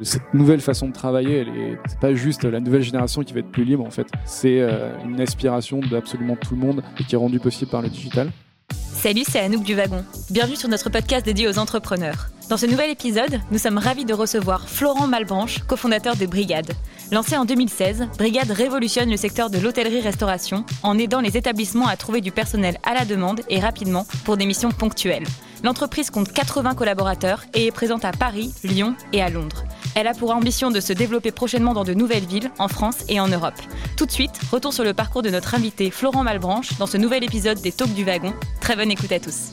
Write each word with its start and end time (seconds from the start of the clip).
Cette 0.00 0.34
nouvelle 0.34 0.60
façon 0.60 0.88
de 0.88 0.92
travailler, 0.92 1.46
c'est 1.86 2.00
pas 2.00 2.14
juste 2.14 2.44
la 2.44 2.58
nouvelle 2.58 2.82
génération 2.82 3.22
qui 3.22 3.32
va 3.32 3.40
être 3.40 3.50
plus 3.50 3.64
libre 3.64 3.84
en 3.84 3.90
fait. 3.90 4.08
C'est 4.24 4.60
euh, 4.60 4.92
une 5.04 5.20
aspiration 5.20 5.80
d'absolument 5.80 6.36
tout 6.36 6.54
le 6.54 6.60
monde 6.60 6.82
et 6.98 7.04
qui 7.04 7.14
est 7.14 7.18
rendue 7.18 7.38
possible 7.38 7.70
par 7.70 7.80
le 7.80 7.88
digital. 7.88 8.30
Salut, 8.72 9.22
c'est 9.28 9.38
Anouk 9.38 9.62
du 9.62 9.74
Wagon. 9.74 10.04
Bienvenue 10.30 10.56
sur 10.56 10.68
notre 10.68 10.90
podcast 10.90 11.24
dédié 11.24 11.46
aux 11.46 11.58
entrepreneurs. 11.58 12.28
Dans 12.48 12.56
ce 12.56 12.66
nouvel 12.66 12.90
épisode, 12.90 13.40
nous 13.50 13.58
sommes 13.58 13.78
ravis 13.78 14.04
de 14.04 14.14
recevoir 14.14 14.68
Florent 14.68 15.06
Malbranche, 15.06 15.60
cofondateur 15.64 16.16
de 16.16 16.26
Brigade. 16.26 16.72
Lancé 17.12 17.36
en 17.36 17.44
2016, 17.44 18.08
Brigade 18.18 18.50
révolutionne 18.50 19.10
le 19.10 19.16
secteur 19.16 19.50
de 19.50 19.58
l'hôtellerie-restauration 19.58 20.64
en 20.82 20.98
aidant 20.98 21.20
les 21.20 21.36
établissements 21.36 21.86
à 21.86 21.96
trouver 21.96 22.20
du 22.20 22.32
personnel 22.32 22.78
à 22.82 22.94
la 22.94 23.04
demande 23.04 23.42
et 23.48 23.60
rapidement 23.60 24.06
pour 24.24 24.36
des 24.36 24.46
missions 24.46 24.70
ponctuelles. 24.70 25.26
L'entreprise 25.62 26.10
compte 26.10 26.32
80 26.32 26.74
collaborateurs 26.74 27.44
et 27.54 27.66
est 27.66 27.72
présente 27.72 28.04
à 28.04 28.12
Paris, 28.12 28.52
Lyon 28.64 28.94
et 29.12 29.22
à 29.22 29.30
Londres. 29.30 29.64
Elle 29.96 30.08
a 30.08 30.14
pour 30.14 30.32
ambition 30.32 30.72
de 30.72 30.80
se 30.80 30.92
développer 30.92 31.30
prochainement 31.30 31.72
dans 31.72 31.84
de 31.84 31.94
nouvelles 31.94 32.24
villes, 32.24 32.50
en 32.58 32.66
France 32.66 33.04
et 33.08 33.20
en 33.20 33.28
Europe. 33.28 33.54
Tout 33.96 34.06
de 34.06 34.10
suite, 34.10 34.36
retour 34.50 34.72
sur 34.72 34.82
le 34.82 34.92
parcours 34.92 35.22
de 35.22 35.30
notre 35.30 35.54
invité 35.54 35.90
Florent 35.92 36.24
Malbranche 36.24 36.76
dans 36.78 36.86
ce 36.86 36.96
nouvel 36.96 37.22
épisode 37.22 37.60
des 37.60 37.70
Talks 37.70 37.94
du 37.94 38.02
Wagon. 38.02 38.34
Très 38.60 38.74
bonne 38.74 38.90
écoute 38.90 39.12
à 39.12 39.20
tous. 39.20 39.52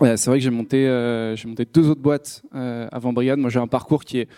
C'est 0.00 0.26
vrai 0.26 0.38
que 0.38 0.44
j'ai 0.44 0.50
monté, 0.50 0.86
euh, 0.86 1.36
monté 1.46 1.66
deux 1.66 1.88
autres 1.88 2.00
boîtes 2.00 2.42
euh, 2.54 2.88
avant 2.92 3.12
Brigade. 3.12 3.38
Moi, 3.38 3.50
j'ai 3.50 3.58
un 3.58 3.66
parcours 3.66 4.04
qui 4.04 4.20
est 4.20 4.28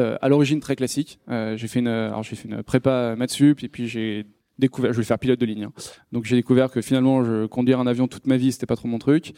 euh, 0.00 0.16
à 0.22 0.28
l'origine 0.28 0.58
très 0.58 0.74
classique. 0.74 1.20
J'ai 1.28 1.68
fait 1.68 1.78
une, 1.78 2.22
fait 2.24 2.44
une 2.44 2.62
prépa 2.64 3.14
maths-sup 3.16 3.62
et 3.62 3.68
puis 3.68 3.86
j'ai 3.86 4.26
découvert, 4.58 4.92
je 4.92 4.98
vais 4.98 5.04
faire 5.04 5.18
pilote 5.18 5.38
de 5.40 5.46
ligne. 5.46 5.64
hein. 5.64 5.72
Donc 6.12 6.24
j'ai 6.24 6.36
découvert 6.36 6.70
que 6.70 6.80
finalement, 6.80 7.24
je 7.24 7.46
conduire 7.46 7.80
un 7.80 7.86
avion 7.86 8.08
toute 8.08 8.26
ma 8.26 8.36
vie, 8.36 8.52
c'était 8.52 8.66
pas 8.66 8.76
trop 8.76 8.88
mon 8.88 8.98
truc. 8.98 9.32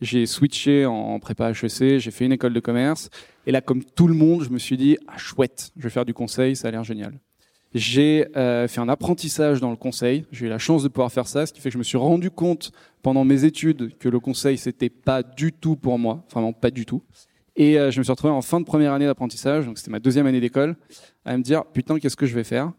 J'ai 0.00 0.26
switché 0.26 0.86
en 0.86 1.18
prépa 1.20 1.50
HEC, 1.50 1.98
j'ai 1.98 2.10
fait 2.10 2.24
une 2.24 2.32
école 2.32 2.52
de 2.52 2.60
commerce. 2.60 3.10
Et 3.46 3.52
là, 3.52 3.60
comme 3.60 3.84
tout 3.84 4.08
le 4.08 4.14
monde, 4.14 4.42
je 4.44 4.50
me 4.50 4.58
suis 4.58 4.76
dit, 4.76 4.98
ah 5.06 5.16
chouette, 5.16 5.70
je 5.76 5.82
vais 5.82 5.90
faire 5.90 6.04
du 6.04 6.14
conseil, 6.14 6.56
ça 6.56 6.68
a 6.68 6.70
l'air 6.70 6.84
génial. 6.84 7.18
J'ai 7.74 8.26
euh, 8.36 8.68
fait 8.68 8.80
un 8.80 8.88
apprentissage 8.88 9.60
dans 9.60 9.70
le 9.70 9.76
conseil. 9.76 10.24
J'ai 10.30 10.46
eu 10.46 10.48
la 10.48 10.58
chance 10.58 10.84
de 10.84 10.88
pouvoir 10.88 11.10
faire 11.10 11.26
ça, 11.26 11.44
ce 11.44 11.52
qui 11.52 11.60
fait 11.60 11.70
que 11.70 11.72
je 11.72 11.78
me 11.78 11.82
suis 11.82 11.98
rendu 11.98 12.30
compte 12.30 12.70
pendant 13.02 13.24
mes 13.24 13.44
études 13.44 13.96
que 13.98 14.08
le 14.08 14.20
conseil 14.20 14.58
c'était 14.58 14.90
pas 14.90 15.22
du 15.24 15.52
tout 15.52 15.74
pour 15.74 15.98
moi, 15.98 16.24
vraiment 16.30 16.52
pas 16.52 16.70
du 16.70 16.86
tout. 16.86 17.02
Et 17.56 17.78
euh, 17.78 17.90
je 17.90 17.98
me 17.98 18.04
suis 18.04 18.10
retrouvé 18.12 18.32
en 18.32 18.42
fin 18.42 18.60
de 18.60 18.64
première 18.64 18.92
année 18.92 19.06
d'apprentissage, 19.06 19.66
donc 19.66 19.78
c'était 19.78 19.90
ma 19.90 20.00
deuxième 20.00 20.26
année 20.26 20.40
d'école, 20.40 20.76
à 21.24 21.36
me 21.36 21.42
dire 21.42 21.64
putain 21.66 21.98
qu'est-ce 21.98 22.16
que 22.16 22.26
je 22.26 22.34
vais 22.34 22.44
faire? 22.44 22.72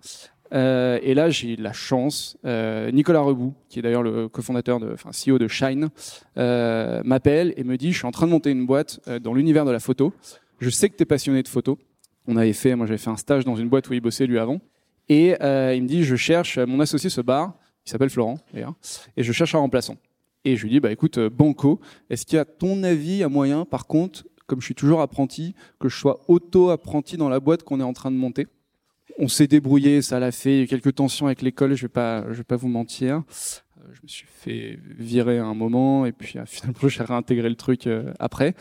Euh, 0.56 1.00
et 1.02 1.14
là 1.14 1.30
j'ai 1.30 1.56
la 1.56 1.73
chance. 1.73 2.38
euh, 2.45 2.89
Nicolas 2.92 3.22
Rebout, 3.22 3.53
qui 3.70 3.80
est 3.80 3.81
d'ailleurs 3.81 4.03
le 4.03 4.30
cofondateur, 4.30 4.80
de, 4.80 4.94
enfin 4.94 5.11
CEO 5.11 5.38
de 5.38 5.48
Shine, 5.48 5.89
euh, 6.38 7.02
m'appelle 7.03 7.53
et 7.58 7.64
me 7.64 7.78
dit 7.78 7.92
je 7.92 7.98
suis 7.98 8.08
en 8.08 8.11
train 8.11 8.25
de 8.25 8.31
monter 8.31 8.52
une 8.52 8.66
boîte 8.66 9.00
dans 9.22 9.33
l'univers 9.33 9.66
de 9.66 9.72
la 9.72 9.80
photo. 9.80 10.14
Je 10.59 10.70
sais 10.70 10.89
que 10.89 10.95
tu 10.95 11.03
es 11.03 11.06
passionné 11.06 11.44
de 11.44 11.48
photo. 11.48 11.78
On 12.28 12.38
avait 12.38 12.53
fait, 12.53 12.76
moi 12.76 12.86
j'avais 12.88 12.98
fait 12.98 13.09
un 13.09 13.17
stage 13.17 13.44
dans 13.44 13.56
une 13.56 13.70
boîte 13.70 13.89
où 13.89 13.94
il 13.94 14.02
bossait 14.02 14.26
lui 14.26 14.39
avant. 14.39 14.59
Et 15.09 15.36
il 15.39 15.83
me 15.83 15.88
dit, 15.88 16.03
je 16.03 16.16
cherche, 16.16 16.58
mon 16.58 16.80
associé 16.80 17.09
se 17.09 17.22
barre, 17.22 17.53
il 17.86 17.92
s'appelle 17.92 18.09
Florent 18.09 18.39
d'ailleurs, 18.53 18.73
et 19.17 19.23
je 19.23 19.31
cherche 19.31 19.53
un 19.53 19.59
remplaçant. 19.59 19.98
Et 20.45 20.56
je 20.56 20.64
lui 20.64 20.70
dis, 20.70 20.80
bah 20.80 20.92
écoute, 20.92 21.20
Banco, 21.20 21.80
est-ce 22.09 22.26
qu'il 22.26 22.38
y 22.38 22.39
a 22.39 22.45
ton 22.45 22.83
avis 22.83 23.23
à 23.23 23.30
moyen, 23.30 23.66
par 23.66 23.88
contre, 23.88 24.26
comme 24.48 24.61
je 24.61 24.66
suis 24.66 24.76
toujours 24.76 25.02
apprenti, 25.02 25.56
que 25.80 25.89
je 25.89 25.98
sois 25.98 26.22
auto-apprenti 26.28 27.17
dans 27.17 27.30
la 27.30 27.39
boîte 27.39 27.64
qu'on 27.64 27.80
est 27.80 27.83
en 27.83 27.94
train 27.94 28.11
de 28.11 28.16
monter 28.16 28.48
On 29.17 29.27
s'est 29.27 29.47
débrouillé, 29.47 30.02
ça 30.02 30.19
l'a 30.19 30.31
fait, 30.31 30.52
il 30.52 30.58
y 30.58 30.59
a 30.61 30.63
eu 30.63 30.67
quelques 30.67 30.95
tensions 30.95 31.27
avec 31.27 31.41
l'école, 31.41 31.75
je 31.75 31.83
vais 31.83 31.88
pas, 31.89 32.25
je 32.30 32.38
vais 32.38 32.44
pas 32.44 32.58
vous 32.58 32.67
mentir. 32.67 33.17
Euh, 33.17 33.81
Je 33.94 34.02
me 34.03 34.08
suis 34.08 34.27
fait 34.27 34.77
virer 34.83 35.39
à 35.39 35.45
un 35.45 35.53
moment, 35.53 36.05
et 36.05 36.11
puis 36.11 36.38
euh, 36.38 36.44
finalement 36.47 36.89
j'ai 36.89 37.03
réintégré 37.03 37.47
le 37.49 37.55
truc 37.55 37.88
euh, 37.88 38.13
après. 38.19 38.55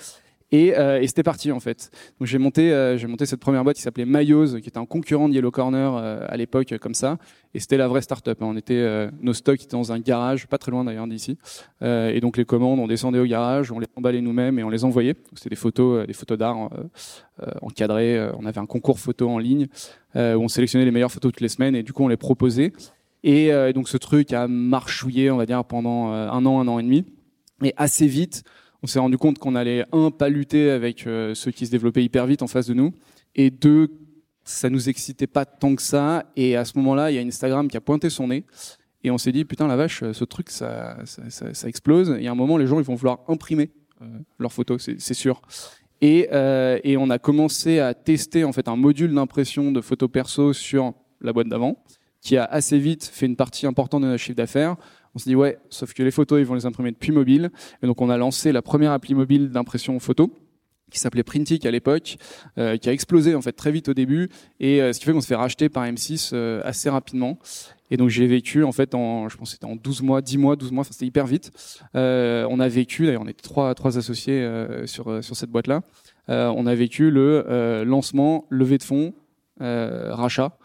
Et, 0.52 0.76
euh, 0.76 1.00
et 1.00 1.06
c'était 1.08 1.24
parti 1.24 1.50
en 1.50 1.58
fait. 1.58 1.90
Donc 2.20 2.28
j'ai 2.28 2.38
monté, 2.38 2.72
euh, 2.72 2.96
j'ai 2.96 3.08
monté 3.08 3.26
cette 3.26 3.40
première 3.40 3.64
boîte 3.64 3.74
qui 3.76 3.82
s'appelait 3.82 4.04
Mayos, 4.04 4.60
qui 4.60 4.68
était 4.68 4.78
un 4.78 4.86
concurrent 4.86 5.28
de 5.28 5.34
Yellow 5.34 5.50
Corner 5.50 5.96
euh, 5.96 6.24
à 6.28 6.36
l'époque 6.36 6.70
euh, 6.70 6.78
comme 6.78 6.94
ça. 6.94 7.18
Et 7.54 7.60
c'était 7.60 7.76
la 7.76 7.88
vraie 7.88 8.02
start-up. 8.02 8.40
hein. 8.40 8.46
On 8.48 8.56
était, 8.56 8.74
euh, 8.74 9.10
nos 9.20 9.32
stocks 9.32 9.62
étaient 9.62 9.76
dans 9.76 9.90
un 9.90 9.98
garage, 9.98 10.46
pas 10.46 10.58
très 10.58 10.70
loin 10.70 10.84
d'ailleurs 10.84 11.08
d'ici. 11.08 11.38
Euh, 11.82 12.10
et 12.10 12.20
donc 12.20 12.36
les 12.36 12.44
commandes, 12.44 12.78
on 12.78 12.86
descendait 12.86 13.18
au 13.18 13.26
garage, 13.26 13.72
on 13.72 13.80
les 13.80 13.88
emballait 13.96 14.20
nous-mêmes 14.20 14.58
et 14.58 14.62
on 14.62 14.70
les 14.70 14.84
envoyait. 14.84 15.14
C'était 15.34 15.50
des 15.50 15.56
photos, 15.56 16.06
des 16.06 16.12
photos 16.12 16.38
d'art 16.38 16.70
encadrées. 17.62 18.30
On 18.38 18.46
avait 18.46 18.60
un 18.60 18.66
concours 18.66 19.00
photo 19.00 19.28
en 19.28 19.38
ligne 19.38 19.66
où 20.14 20.18
on 20.18 20.48
sélectionnait 20.48 20.84
les 20.84 20.90
meilleures 20.90 21.10
photos 21.10 21.32
toutes 21.32 21.40
les 21.40 21.48
semaines 21.48 21.74
et 21.74 21.82
du 21.82 21.92
coup 21.92 22.04
on 22.04 22.08
les 22.08 22.16
proposait. 22.16 22.72
Et 23.24 23.50
donc 23.72 23.88
ce 23.88 23.96
truc 23.96 24.32
a 24.32 24.46
marchouillé, 24.46 25.30
on 25.30 25.36
va 25.36 25.46
dire, 25.46 25.64
pendant 25.64 26.08
un 26.08 26.46
an, 26.46 26.60
un 26.60 26.68
an 26.68 26.78
et 26.78 26.82
demi. 26.82 27.04
Et 27.62 27.72
assez 27.76 28.06
vite, 28.06 28.44
on 28.84 28.86
s'est 28.86 28.98
rendu 28.98 29.16
compte 29.16 29.38
qu'on 29.38 29.54
allait, 29.54 29.86
un, 29.92 30.10
pas 30.10 30.28
lutter 30.28 30.70
avec 30.70 31.06
euh, 31.06 31.34
ceux 31.34 31.50
qui 31.50 31.64
se 31.64 31.70
développaient 31.70 32.04
hyper 32.04 32.26
vite 32.26 32.42
en 32.42 32.46
face 32.46 32.66
de 32.66 32.74
nous, 32.74 32.92
et 33.34 33.48
deux, 33.48 33.88
ça 34.44 34.68
nous 34.68 34.90
excitait 34.90 35.26
pas 35.26 35.46
tant 35.46 35.74
que 35.74 35.80
ça. 35.80 36.26
Et 36.36 36.54
à 36.54 36.66
ce 36.66 36.76
moment-là, 36.76 37.10
il 37.10 37.14
y 37.14 37.18
a 37.18 37.22
Instagram 37.22 37.66
qui 37.68 37.78
a 37.78 37.80
pointé 37.80 38.10
son 38.10 38.28
nez, 38.28 38.44
et 39.02 39.10
on 39.10 39.16
s'est 39.16 39.32
dit, 39.32 39.46
putain, 39.46 39.66
la 39.68 39.76
vache, 39.76 40.04
ce 40.12 40.24
truc, 40.24 40.50
ça, 40.50 40.98
ça, 41.06 41.22
ça, 41.30 41.54
ça 41.54 41.66
explose. 41.66 42.14
Et 42.20 42.28
à 42.28 42.32
un 42.32 42.34
moment, 42.34 42.58
les 42.58 42.66
gens, 42.66 42.78
ils 42.78 42.84
vont 42.84 42.94
vouloir 42.94 43.20
imprimer 43.26 43.70
euh, 44.02 44.04
leurs 44.38 44.52
photos, 44.52 44.90
c'est 44.98 45.14
sûr. 45.14 45.40
Et, 46.02 46.28
euh, 46.34 46.78
et 46.84 46.98
on 46.98 47.08
a 47.08 47.18
commencé 47.18 47.78
à 47.78 47.94
tester 47.94 48.44
en 48.44 48.52
fait 48.52 48.68
un 48.68 48.76
module 48.76 49.14
d'impression 49.14 49.72
de 49.72 49.80
photos 49.80 50.10
perso 50.10 50.52
sur 50.52 50.92
la 51.22 51.32
boîte 51.32 51.48
d'avant, 51.48 51.82
qui 52.20 52.36
a 52.36 52.44
assez 52.44 52.78
vite 52.78 53.04
fait 53.04 53.24
une 53.24 53.36
partie 53.36 53.66
importante 53.66 54.02
de 54.02 54.08
notre 54.08 54.22
chiffre 54.22 54.36
d'affaires. 54.36 54.76
On 55.14 55.18
s'est 55.18 55.30
dit 55.30 55.36
ouais, 55.36 55.58
sauf 55.70 55.92
que 55.94 56.02
les 56.02 56.10
photos 56.10 56.40
ils 56.40 56.46
vont 56.46 56.54
les 56.54 56.66
imprimer 56.66 56.90
depuis 56.90 57.12
mobile, 57.12 57.50
et 57.82 57.86
donc 57.86 58.00
on 58.00 58.10
a 58.10 58.16
lancé 58.16 58.52
la 58.52 58.62
première 58.62 58.92
appli 58.92 59.14
mobile 59.14 59.50
d'impression 59.50 59.98
photo 60.00 60.30
qui 60.90 61.00
s'appelait 61.00 61.24
Printic 61.24 61.66
à 61.66 61.72
l'époque, 61.72 62.18
euh, 62.56 62.76
qui 62.76 62.88
a 62.88 62.92
explosé 62.92 63.34
en 63.34 63.42
fait 63.42 63.52
très 63.52 63.72
vite 63.72 63.88
au 63.88 63.94
début, 63.94 64.28
et 64.60 64.80
euh, 64.80 64.92
ce 64.92 65.00
qui 65.00 65.06
fait 65.06 65.12
qu'on 65.12 65.20
se 65.20 65.26
fait 65.26 65.34
racheter 65.34 65.68
par 65.68 65.84
M6 65.84 66.30
euh, 66.32 66.60
assez 66.64 66.88
rapidement. 66.88 67.38
Et 67.90 67.96
donc 67.96 68.08
j'ai 68.08 68.26
vécu 68.26 68.64
en 68.64 68.72
fait 68.72 68.94
en, 68.94 69.28
je 69.28 69.36
pense 69.36 69.52
c'était 69.52 69.66
en 69.66 69.76
12 69.76 70.02
mois, 70.02 70.22
10 70.22 70.38
mois, 70.38 70.56
12 70.56 70.72
mois, 70.72 70.80
enfin 70.80 70.92
c'était 70.92 71.06
hyper 71.06 71.26
vite. 71.26 71.52
Euh, 71.94 72.46
on 72.50 72.58
a 72.60 72.68
vécu, 72.68 73.06
d'ailleurs 73.06 73.22
on 73.22 73.28
était 73.28 73.42
trois, 73.42 73.74
trois 73.74 73.98
associés 73.98 74.40
euh, 74.40 74.86
sur, 74.86 75.08
euh, 75.08 75.22
sur 75.22 75.36
cette 75.36 75.50
boîte-là, 75.50 75.82
on 76.28 76.66
a 76.66 76.74
vécu 76.74 77.10
le 77.10 77.84
lancement, 77.86 78.46
levée 78.48 78.78
de 78.78 78.82
fonds, 78.82 79.14
rachat, 79.60 80.58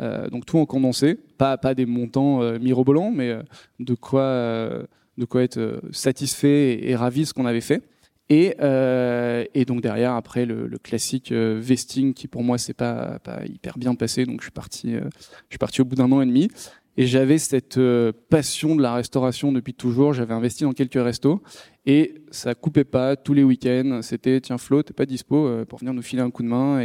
Euh, 0.00 0.28
donc 0.30 0.46
tout 0.46 0.58
en 0.58 0.66
condensé, 0.66 1.18
pas, 1.36 1.58
pas 1.58 1.74
des 1.74 1.86
montants 1.86 2.42
euh, 2.42 2.58
mirobolants, 2.58 3.10
mais 3.10 3.30
euh, 3.30 3.42
de 3.78 3.94
quoi, 3.94 4.22
euh, 4.22 4.84
de 5.18 5.24
quoi 5.24 5.42
être 5.42 5.58
euh, 5.58 5.80
satisfait 5.92 6.88
et, 6.88 6.96
ravi 6.96 7.22
de 7.22 7.26
ce 7.26 7.34
qu'on 7.34 7.46
avait 7.46 7.60
fait. 7.60 7.82
Et, 8.30 8.54
euh, 8.60 9.44
et 9.54 9.64
donc 9.64 9.82
derrière, 9.82 10.12
après 10.12 10.46
le, 10.46 10.68
classique 10.78 11.32
euh, 11.32 11.58
vesting 11.60 12.14
qui 12.14 12.28
pour 12.28 12.44
moi 12.44 12.58
c'est 12.58 12.74
pas, 12.74 13.18
pas 13.18 13.44
hyper 13.44 13.76
bien 13.76 13.94
passé, 13.96 14.24
donc 14.24 14.40
je 14.40 14.44
suis 14.44 14.52
parti, 14.52 14.94
euh, 14.94 15.00
je 15.48 15.54
suis 15.54 15.58
parti 15.58 15.80
au 15.80 15.84
bout 15.84 15.96
d'un 15.96 16.10
an 16.12 16.20
et 16.20 16.26
demi. 16.26 16.48
Et 16.96 17.06
j'avais 17.06 17.38
cette 17.38 17.78
euh, 17.78 18.12
passion 18.28 18.74
de 18.74 18.82
la 18.82 18.94
restauration 18.94 19.52
depuis 19.52 19.74
toujours. 19.74 20.12
J'avais 20.12 20.34
investi 20.34 20.64
dans 20.64 20.72
quelques 20.72 21.02
restos 21.02 21.40
et 21.86 22.14
ça 22.30 22.54
coupait 22.54 22.84
pas 22.84 23.16
tous 23.16 23.32
les 23.32 23.44
week-ends. 23.44 24.00
C'était 24.02 24.40
tiens 24.40 24.58
Flo, 24.58 24.82
t'es 24.82 24.92
pas 24.92 25.06
dispo 25.06 25.46
euh, 25.46 25.64
pour 25.64 25.78
venir 25.78 25.94
nous 25.94 26.02
filer 26.02 26.22
un 26.22 26.30
coup 26.30 26.42
de 26.42 26.48
main 26.48 26.80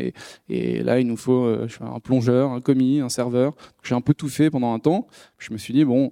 et, 0.47 0.83
là 0.83 0.99
il 0.99 1.07
nous 1.07 1.17
faut 1.17 1.45
euh, 1.45 1.67
un 1.81 1.99
plongeur, 1.99 2.51
un 2.51 2.61
commis, 2.61 2.99
un 2.99 3.09
serveur. 3.09 3.55
J'ai 3.83 3.95
un 3.95 4.01
peu 4.01 4.13
tout 4.13 4.29
fait 4.29 4.49
pendant 4.49 4.73
un 4.73 4.79
temps. 4.79 5.07
Je 5.37 5.51
me 5.51 5.57
suis 5.57 5.73
dit 5.73 5.85
bon, 5.85 6.11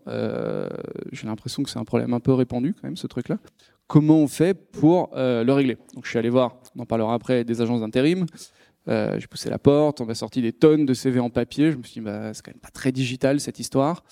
j'ai 1.11 1.27
l'impression 1.27 1.63
que 1.63 1.69
c'est 1.69 1.79
un 1.79 1.85
problème 1.85 2.13
un 2.13 2.19
peu 2.19 2.33
répandu 2.33 2.73
quand 2.73 2.87
même 2.87 2.97
ce 2.97 3.07
truc-là 3.07 3.37
comment 3.87 4.17
on 4.17 4.27
fait 4.27 4.55
pour 4.55 5.11
le 5.13 5.51
régler? 5.51 5.77
Donc 5.93 6.05
je 6.05 6.09
suis 6.09 6.17
allé 6.17 6.29
voir, 6.29 6.55
on 6.75 6.81
en 6.81 6.85
parlera 6.85 7.13
après, 7.13 7.43
des 7.43 7.61
agences 7.61 7.81
d'intérim. 7.81 8.25
Euh, 8.89 9.17
j'ai 9.19 9.27
poussé 9.27 9.49
la 9.49 9.59
porte, 9.59 10.01
on 10.01 10.05
m'a 10.05 10.15
sorti 10.15 10.41
des 10.41 10.51
tonnes 10.51 10.85
de 10.85 10.93
CV 10.93 11.19
en 11.19 11.29
papier. 11.29 11.71
Je 11.71 11.77
me 11.77 11.83
suis 11.83 12.01
dit, 12.01 12.05
bah, 12.05 12.33
c'est 12.33 12.43
quand 12.43 12.51
même 12.51 12.59
pas 12.59 12.69
très 12.69 12.91
digital 12.91 13.39
cette 13.39 13.59
histoire. 13.59 14.03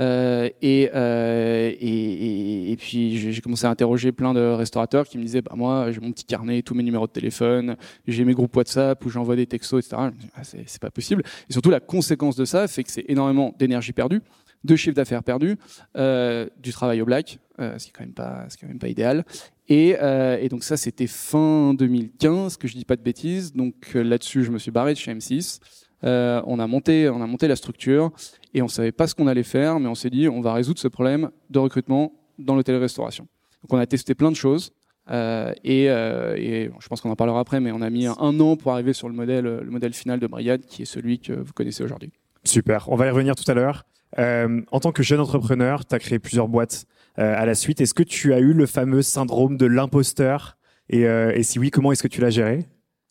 Euh, 0.00 0.50
et, 0.60 0.90
euh, 0.92 1.70
et, 1.78 2.76
puis 2.76 3.16
j'ai 3.16 3.40
commencé 3.40 3.64
à 3.64 3.70
interroger 3.70 4.10
plein 4.10 4.34
de 4.34 4.40
restaurateurs 4.40 5.06
qui 5.06 5.18
me 5.18 5.22
disaient, 5.22 5.42
bah, 5.42 5.52
moi 5.54 5.92
j'ai 5.92 6.00
mon 6.00 6.10
petit 6.10 6.24
carnet, 6.24 6.62
tous 6.62 6.74
mes 6.74 6.82
numéros 6.82 7.06
de 7.06 7.12
téléphone, 7.12 7.76
j'ai 8.08 8.24
mes 8.24 8.34
groupes 8.34 8.56
WhatsApp 8.56 9.04
où 9.04 9.08
j'envoie 9.08 9.36
des 9.36 9.46
textos, 9.46 9.86
etc. 9.86 10.10
Ah, 10.34 10.42
c'est 10.42 10.64
c'est 10.66 10.82
pas 10.82 10.90
possible. 10.90 11.22
Et 11.48 11.52
surtout 11.52 11.70
la 11.70 11.78
conséquence 11.78 12.34
de 12.34 12.44
ça 12.44 12.66
fait 12.66 12.82
que 12.82 12.90
c'est 12.90 13.04
énormément 13.06 13.54
d'énergie 13.56 13.92
perdue, 13.92 14.20
de 14.64 14.74
chiffre 14.74 14.96
d'affaires 14.96 15.22
perdu, 15.22 15.58
du 15.94 16.72
travail 16.72 17.00
au 17.00 17.04
black, 17.04 17.38
euh, 17.60 17.78
ce 17.78 17.84
qui 17.84 17.90
est 17.90 17.92
quand 17.92 18.04
même 18.04 18.12
pas, 18.12 18.46
quand 18.60 18.66
même 18.66 18.78
pas 18.78 18.88
idéal. 18.88 19.24
Et, 19.68 19.96
euh, 20.00 20.38
et 20.40 20.48
donc 20.48 20.64
ça, 20.64 20.76
c'était 20.76 21.06
fin 21.06 21.74
2015, 21.74 22.56
que 22.56 22.68
je 22.68 22.74
dis 22.74 22.84
pas 22.84 22.96
de 22.96 23.02
bêtises. 23.02 23.52
Donc 23.52 23.74
euh, 23.94 24.02
là-dessus, 24.02 24.44
je 24.44 24.50
me 24.50 24.58
suis 24.58 24.70
barré 24.70 24.92
de 24.92 24.98
chez 24.98 25.14
M6. 25.14 25.60
Euh, 26.04 26.42
on 26.46 26.58
a 26.58 26.66
monté, 26.66 27.08
on 27.08 27.22
a 27.22 27.26
monté 27.26 27.48
la 27.48 27.56
structure 27.56 28.10
et 28.52 28.60
on 28.60 28.68
savait 28.68 28.92
pas 28.92 29.06
ce 29.06 29.14
qu'on 29.14 29.26
allait 29.26 29.42
faire, 29.42 29.80
mais 29.80 29.88
on 29.88 29.94
s'est 29.94 30.10
dit, 30.10 30.28
on 30.28 30.42
va 30.42 30.52
résoudre 30.52 30.78
ce 30.78 30.88
problème 30.88 31.30
de 31.48 31.58
recrutement 31.58 32.12
dans 32.38 32.54
l'hôtellerie-restauration. 32.54 33.26
Donc 33.62 33.72
on 33.72 33.78
a 33.78 33.86
testé 33.86 34.14
plein 34.14 34.30
de 34.30 34.36
choses. 34.36 34.72
Et, 35.10 35.84
et 35.84 36.70
je 36.80 36.88
pense 36.88 37.00
qu'on 37.00 37.10
en 37.10 37.16
parlera 37.16 37.40
après, 37.40 37.60
mais 37.60 37.72
on 37.72 37.80
a 37.80 37.90
mis 37.90 38.06
un, 38.06 38.40
an 38.40 38.56
pour 38.56 38.72
arriver 38.72 38.92
sur 38.92 39.08
le 39.08 39.14
modèle, 39.14 39.44
le 39.44 39.70
modèle 39.70 39.92
final 39.92 40.18
de 40.18 40.26
Brigade, 40.26 40.64
qui 40.66 40.82
est 40.82 40.86
celui 40.86 41.18
que 41.18 41.32
vous 41.32 41.52
connaissez 41.52 41.84
aujourd'hui. 41.84 42.10
Super, 42.44 42.88
on 42.90 42.96
va 42.96 43.06
y 43.06 43.10
revenir 43.10 43.34
tout 43.34 43.50
à 43.50 43.54
l'heure. 43.54 43.84
En 44.18 44.80
tant 44.80 44.92
que 44.92 45.02
jeune 45.02 45.20
entrepreneur, 45.20 45.86
tu 45.86 45.94
as 45.94 45.98
créé 45.98 46.18
plusieurs 46.18 46.48
boîtes 46.48 46.86
à 47.16 47.46
la 47.46 47.54
suite. 47.54 47.80
Est-ce 47.80 47.94
que 47.94 48.02
tu 48.02 48.34
as 48.34 48.40
eu 48.40 48.52
le 48.52 48.66
fameux 48.66 49.02
syndrome 49.02 49.56
de 49.56 49.66
l'imposteur 49.66 50.56
et, 50.88 51.06
euh, 51.06 51.32
et 51.34 51.42
si 51.42 51.58
oui, 51.58 51.70
comment 51.70 51.92
est-ce 51.92 52.02
que 52.02 52.08
tu 52.08 52.20
l'as 52.20 52.30
géré 52.30 52.66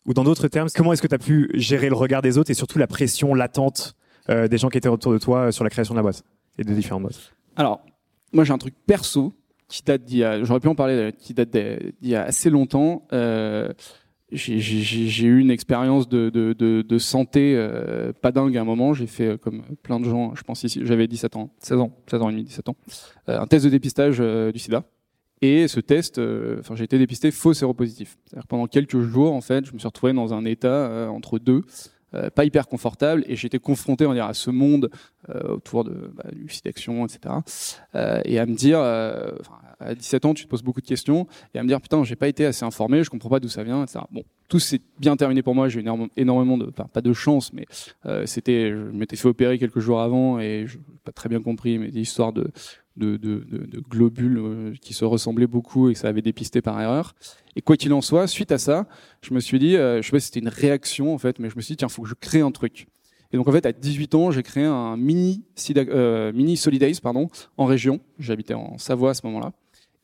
Ou 0.06 0.14
dans 0.14 0.24
d'autres 0.24 0.48
termes, 0.48 0.68
comment 0.74 0.92
est-ce 0.92 1.02
que 1.02 1.06
tu 1.06 1.14
as 1.14 1.18
pu 1.18 1.50
gérer 1.54 1.88
le 1.88 1.94
regard 1.94 2.22
des 2.22 2.38
autres 2.38 2.50
et 2.50 2.54
surtout 2.54 2.78
la 2.78 2.86
pression 2.86 3.34
latente 3.34 3.96
euh, 4.30 4.48
des 4.48 4.58
gens 4.58 4.68
qui 4.68 4.78
étaient 4.78 4.88
autour 4.88 5.12
de 5.12 5.18
toi 5.18 5.46
euh, 5.46 5.50
sur 5.50 5.64
la 5.64 5.70
création 5.70 5.94
de 5.94 5.98
la 5.98 6.02
boîte 6.02 6.22
et 6.58 6.64
de 6.64 6.72
différentes 6.72 7.02
boîtes 7.02 7.34
Alors, 7.56 7.84
moi 8.32 8.44
j'ai 8.44 8.52
un 8.52 8.58
truc 8.58 8.74
perso 8.86 9.34
qui 9.68 9.82
date 9.82 10.04
d'il 10.04 10.18
y 10.18 10.24
a, 10.24 10.44
j'aurais 10.44 10.60
pu 10.60 10.68
en 10.68 10.74
parler, 10.74 11.12
qui 11.18 11.34
date 11.34 11.50
d'il 11.50 12.08
y 12.10 12.14
a 12.14 12.22
assez 12.22 12.50
longtemps. 12.50 13.06
Euh, 13.12 13.72
j'ai 14.34 15.26
eu 15.26 15.38
une 15.38 15.50
expérience 15.50 16.08
de, 16.08 16.30
de, 16.30 16.52
de, 16.52 16.82
de 16.82 16.98
santé 16.98 17.54
euh, 17.56 18.12
pas 18.12 18.32
dingue 18.32 18.56
à 18.56 18.60
un 18.60 18.64
moment. 18.64 18.94
J'ai 18.94 19.06
fait, 19.06 19.28
euh, 19.28 19.36
comme 19.36 19.62
plein 19.82 20.00
de 20.00 20.04
gens, 20.04 20.34
je 20.34 20.42
pense 20.42 20.62
ici, 20.64 20.80
j'avais 20.84 21.06
17 21.06 21.36
ans, 21.36 21.50
16 21.60 21.78
ans, 21.78 21.92
16 22.10 22.22
ans 22.22 22.28
et 22.28 22.32
demi, 22.32 22.44
17 22.44 22.68
ans, 22.68 22.76
euh, 23.28 23.40
un 23.40 23.46
test 23.46 23.64
de 23.64 23.70
dépistage 23.70 24.18
du 24.18 24.58
sida. 24.58 24.84
Et 25.40 25.68
ce 25.68 25.80
test, 25.80 26.18
enfin, 26.60 26.74
j'ai 26.74 26.84
été 26.84 26.98
dépisté 26.98 27.30
faux 27.30 27.52
séropositif. 27.52 28.16
Pendant 28.48 28.66
quelques 28.66 29.00
jours, 29.00 29.32
en 29.32 29.40
fait, 29.40 29.66
je 29.66 29.74
me 29.74 29.78
suis 29.78 29.86
retrouvé 29.86 30.12
dans 30.12 30.32
un 30.32 30.44
état 30.44 31.10
entre 31.10 31.38
deux, 31.38 31.62
pas 32.34 32.44
hyper 32.44 32.68
confortable, 32.68 33.24
et 33.26 33.36
j'étais 33.36 33.58
confronté, 33.58 34.06
on 34.06 34.10
va 34.10 34.14
dire, 34.14 34.26
à 34.26 34.34
ce 34.34 34.50
monde 34.50 34.90
autour 35.48 35.84
de 35.84 36.12
bah, 36.14 36.24
du 36.32 36.46
action, 36.66 37.06
etc. 37.06 37.34
et 38.24 38.38
à 38.38 38.46
me 38.46 38.54
dire, 38.54 38.78
à 39.80 39.94
17 39.94 40.24
ans, 40.24 40.34
tu 40.34 40.44
te 40.44 40.48
poses 40.48 40.62
beaucoup 40.62 40.80
de 40.80 40.86
questions 40.86 41.26
et 41.54 41.58
à 41.58 41.62
me 41.62 41.68
dire 41.68 41.80
putain, 41.80 42.02
j'ai 42.04 42.16
pas 42.16 42.28
été 42.28 42.46
assez 42.46 42.64
informé, 42.64 43.04
je 43.04 43.10
comprends 43.10 43.28
pas 43.28 43.40
d'où 43.40 43.48
ça 43.48 43.64
vient, 43.64 43.82
etc. 43.82 44.00
Bon, 44.10 44.24
tout 44.48 44.58
s'est 44.58 44.80
bien 44.98 45.16
terminé 45.16 45.42
pour 45.42 45.54
moi. 45.54 45.68
J'ai 45.68 45.80
eu 45.80 45.84
énormément 46.16 46.58
de, 46.58 46.66
pas 46.66 47.00
de 47.00 47.12
chance, 47.12 47.52
mais 47.52 47.66
euh, 48.06 48.26
c'était, 48.26 48.70
je 48.70 48.76
m'étais 48.76 49.16
fait 49.16 49.28
opérer 49.28 49.58
quelques 49.58 49.80
jours 49.80 50.00
avant 50.00 50.38
et 50.38 50.64
je 50.66 50.78
pas 51.04 51.12
très 51.12 51.28
bien 51.28 51.42
compris, 51.42 51.78
mais 51.78 51.90
des 51.90 52.00
histoires 52.00 52.32
de 52.32 52.50
de, 52.96 53.16
de, 53.16 53.44
de, 53.48 53.80
globules 53.80 54.38
euh, 54.38 54.72
qui 54.80 54.94
se 54.94 55.04
ressemblaient 55.04 55.46
beaucoup 55.46 55.88
et 55.88 55.94
que 55.94 55.98
ça 55.98 56.08
avait 56.08 56.22
dépisté 56.22 56.62
par 56.62 56.80
erreur. 56.80 57.14
Et 57.56 57.62
quoi 57.62 57.76
qu'il 57.76 57.92
en 57.92 58.00
soit, 58.00 58.26
suite 58.26 58.52
à 58.52 58.58
ça, 58.58 58.86
je 59.22 59.34
me 59.34 59.40
suis 59.40 59.58
dit, 59.58 59.76
euh, 59.76 60.00
je 60.00 60.06
sais 60.06 60.12
pas 60.12 60.20
si 60.20 60.26
c'était 60.26 60.40
une 60.40 60.48
réaction 60.48 61.12
en 61.14 61.18
fait, 61.18 61.38
mais 61.38 61.50
je 61.50 61.56
me 61.56 61.60
suis 61.60 61.72
dit 61.72 61.78
tiens, 61.78 61.88
faut 61.88 62.02
que 62.02 62.08
je 62.08 62.14
crée 62.14 62.40
un 62.40 62.52
truc. 62.52 62.86
Et 63.32 63.36
donc 63.36 63.48
en 63.48 63.52
fait, 63.52 63.66
à 63.66 63.72
18 63.72 64.14
ans, 64.14 64.30
j'ai 64.30 64.44
créé 64.44 64.64
un 64.64 64.96
mini, 64.96 65.44
euh, 65.76 66.32
mini 66.32 66.56
Solidays 66.56 67.00
pardon, 67.02 67.28
en 67.56 67.64
région. 67.64 68.00
J'habitais 68.18 68.54
en 68.54 68.78
Savoie 68.78 69.10
à 69.10 69.14
ce 69.14 69.26
moment-là. 69.26 69.52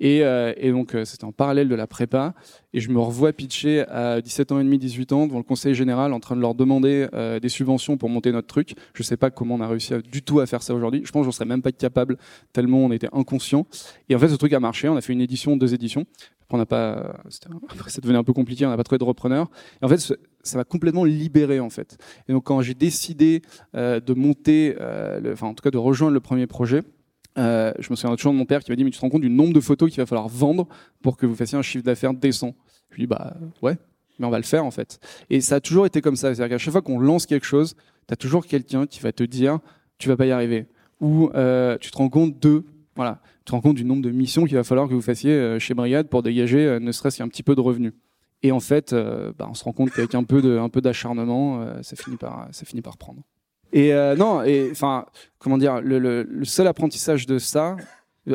Et, 0.00 0.24
euh, 0.24 0.52
et 0.56 0.70
donc, 0.70 0.94
euh, 0.94 1.04
c'était 1.04 1.24
en 1.24 1.32
parallèle 1.32 1.68
de 1.68 1.74
la 1.74 1.86
prépa. 1.86 2.34
Et 2.72 2.80
je 2.80 2.90
me 2.90 2.98
revois 2.98 3.32
pitcher 3.32 3.80
à 3.88 4.20
17 4.20 4.52
ans 4.52 4.60
et 4.60 4.64
demi, 4.64 4.78
18 4.78 5.12
ans, 5.12 5.26
devant 5.26 5.38
le 5.38 5.44
conseil 5.44 5.74
général, 5.74 6.12
en 6.12 6.20
train 6.20 6.36
de 6.36 6.40
leur 6.40 6.54
demander 6.54 7.06
euh, 7.12 7.38
des 7.38 7.48
subventions 7.48 7.98
pour 7.98 8.08
monter 8.08 8.32
notre 8.32 8.46
truc. 8.46 8.74
Je 8.94 9.02
sais 9.02 9.16
pas 9.16 9.30
comment 9.30 9.56
on 9.56 9.60
a 9.60 9.68
réussi 9.68 9.92
du 10.10 10.22
tout 10.22 10.40
à 10.40 10.46
faire 10.46 10.62
ça 10.62 10.74
aujourd'hui. 10.74 11.02
Je 11.04 11.12
pense 11.12 11.22
que 11.22 11.26
j'en 11.26 11.32
serais 11.32 11.44
même 11.44 11.62
pas 11.62 11.72
capable, 11.72 12.16
tellement 12.52 12.78
on 12.78 12.92
était 12.92 13.08
inconscient. 13.12 13.66
Et 14.08 14.14
en 14.14 14.18
fait, 14.18 14.28
ce 14.28 14.36
truc 14.36 14.52
a 14.52 14.60
marché. 14.60 14.88
On 14.88 14.96
a 14.96 15.00
fait 15.00 15.12
une 15.12 15.20
édition, 15.20 15.56
deux 15.56 15.74
éditions. 15.74 16.06
Après, 16.42 16.56
on 16.56 16.58
n'a 16.58 16.66
pas, 16.66 17.20
après, 17.68 17.90
ça 17.90 18.00
devenait 18.00 18.18
un 18.18 18.24
peu 18.24 18.32
compliqué. 18.32 18.64
On 18.64 18.70
n'a 18.70 18.76
pas 18.76 18.84
trouvé 18.84 18.98
de 18.98 19.04
repreneur. 19.04 19.50
Et 19.82 19.84
en 19.84 19.88
fait, 19.88 20.14
ça 20.42 20.56
m'a 20.56 20.64
complètement 20.64 21.04
libéré 21.04 21.60
en 21.60 21.70
fait. 21.70 21.98
Et 22.28 22.32
donc 22.32 22.44
quand 22.44 22.60
j'ai 22.62 22.74
décidé 22.74 23.42
euh, 23.74 24.00
de 24.00 24.14
monter, 24.14 24.76
euh, 24.80 25.32
enfin 25.32 25.48
en 25.48 25.54
tout 25.54 25.62
cas 25.62 25.70
de 25.70 25.78
rejoindre 25.78 26.14
le 26.14 26.20
premier 26.20 26.46
projet, 26.46 26.82
euh, 27.38 27.72
je 27.78 27.90
me 27.90 27.96
souviens 27.96 28.14
toujours 28.16 28.32
de 28.32 28.38
mon 28.38 28.44
père 28.44 28.60
qui 28.60 28.70
m'a 28.70 28.76
dit 28.76 28.84
mais 28.84 28.90
tu 28.90 28.96
te 28.96 29.02
rends 29.02 29.10
compte 29.10 29.22
du 29.22 29.30
nombre 29.30 29.52
de 29.52 29.60
photos 29.60 29.90
qu'il 29.90 30.00
va 30.00 30.06
falloir 30.06 30.28
vendre 30.28 30.66
pour 31.02 31.16
que 31.16 31.26
vous 31.26 31.34
fassiez 31.34 31.56
un 31.56 31.62
chiffre 31.62 31.84
d'affaires 31.84 32.14
décent. 32.14 32.54
Je 32.90 32.96
lui 32.96 33.02
dis 33.04 33.06
bah 33.06 33.36
ouais, 33.62 33.76
mais 34.18 34.26
on 34.26 34.30
va 34.30 34.38
le 34.38 34.44
faire 34.44 34.64
en 34.64 34.70
fait. 34.70 34.98
Et 35.30 35.40
ça 35.40 35.56
a 35.56 35.60
toujours 35.60 35.86
été 35.86 36.00
comme 36.00 36.16
ça, 36.16 36.34
c'est-à-dire 36.34 36.56
qu'à 36.56 36.58
chaque 36.58 36.72
fois 36.72 36.82
qu'on 36.82 36.98
lance 36.98 37.26
quelque 37.26 37.46
chose, 37.46 37.74
tu 38.08 38.12
as 38.12 38.16
toujours 38.16 38.46
quelqu'un 38.46 38.86
qui 38.86 39.00
va 39.00 39.12
te 39.12 39.22
dire 39.22 39.58
tu 39.98 40.08
vas 40.08 40.16
pas 40.16 40.26
y 40.26 40.32
arriver 40.32 40.66
ou 41.00 41.30
euh, 41.34 41.78
tu 41.78 41.90
te 41.90 41.96
rends 41.96 42.08
compte 42.08 42.38
de 42.40 42.64
voilà, 42.96 43.20
tu 43.38 43.44
te 43.46 43.52
rends 43.52 43.60
compte 43.60 43.76
du 43.76 43.84
nombre 43.84 44.02
de 44.02 44.10
missions 44.10 44.44
qu'il 44.44 44.56
va 44.56 44.64
falloir 44.64 44.88
que 44.88 44.94
vous 44.94 45.00
fassiez 45.00 45.32
euh, 45.32 45.58
chez 45.58 45.74
Brigade 45.74 46.08
pour 46.08 46.22
dégager 46.22 46.66
euh, 46.66 46.80
ne 46.80 46.92
serait-ce 46.92 47.18
qu'un 47.18 47.28
petit 47.28 47.42
peu 47.42 47.54
de 47.54 47.60
revenus. 47.60 47.94
Et 48.42 48.52
en 48.52 48.60
fait, 48.60 48.92
euh, 48.92 49.32
bah, 49.38 49.46
on 49.48 49.54
se 49.54 49.64
rend 49.64 49.72
compte 49.72 49.90
qu'avec 49.90 50.14
un 50.14 50.24
peu 50.24 50.42
de 50.42 50.58
un 50.58 50.68
peu 50.68 50.80
d'acharnement, 50.80 51.82
ça 51.82 51.96
finit 51.96 52.16
par 52.16 52.48
ça 52.52 52.64
finit 52.64 52.82
par 52.82 52.96
prendre. 52.96 53.22
Et 53.72 53.92
euh, 53.94 54.16
non, 54.16 54.42
et 54.42 54.68
enfin, 54.70 55.06
comment 55.38 55.58
dire, 55.58 55.80
le, 55.80 56.26
seul 56.44 56.66
apprentissage 56.66 57.26
de 57.26 57.38
ça, 57.38 57.76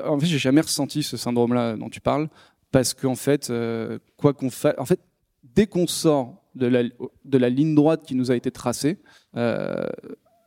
en 0.03 0.19
fait, 0.19 0.25
j'ai 0.25 0.37
jamais 0.37 0.61
ressenti 0.61 1.03
ce 1.03 1.17
syndrome-là 1.17 1.75
dont 1.75 1.89
tu 1.89 2.01
parles, 2.01 2.29
parce 2.71 2.93
qu'en 2.93 3.15
fait, 3.15 3.49
euh, 3.49 3.99
quoi 4.17 4.33
qu'on 4.33 4.49
fasse, 4.49 4.75
en 4.77 4.85
fait, 4.85 4.99
dès 5.43 5.67
qu'on 5.67 5.87
sort 5.87 6.41
de 6.55 6.67
la, 6.67 6.83
de 6.83 7.37
la 7.37 7.49
ligne 7.49 7.75
droite 7.75 8.03
qui 8.05 8.15
nous 8.15 8.31
a 8.31 8.35
été 8.35 8.51
tracée, 8.51 8.97
euh, 9.35 9.87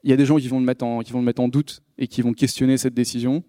il 0.05 0.11
y 0.11 0.12
a 0.12 0.17
des 0.17 0.26
gens 0.26 0.37
qui 0.37 0.49
vont 0.49 0.61
le 0.61 0.64
mettre 0.64 0.85
en, 0.85 1.00
qui 1.00 1.12
vont 1.12 1.20
le 1.20 1.25
mettre 1.25 1.43
en 1.43 1.49
doute 1.49 1.82
et 1.99 2.06
qui 2.06 2.23
vont 2.23 2.32
questionner 2.32 2.79
cette 2.79 2.94
décision. 2.94 3.43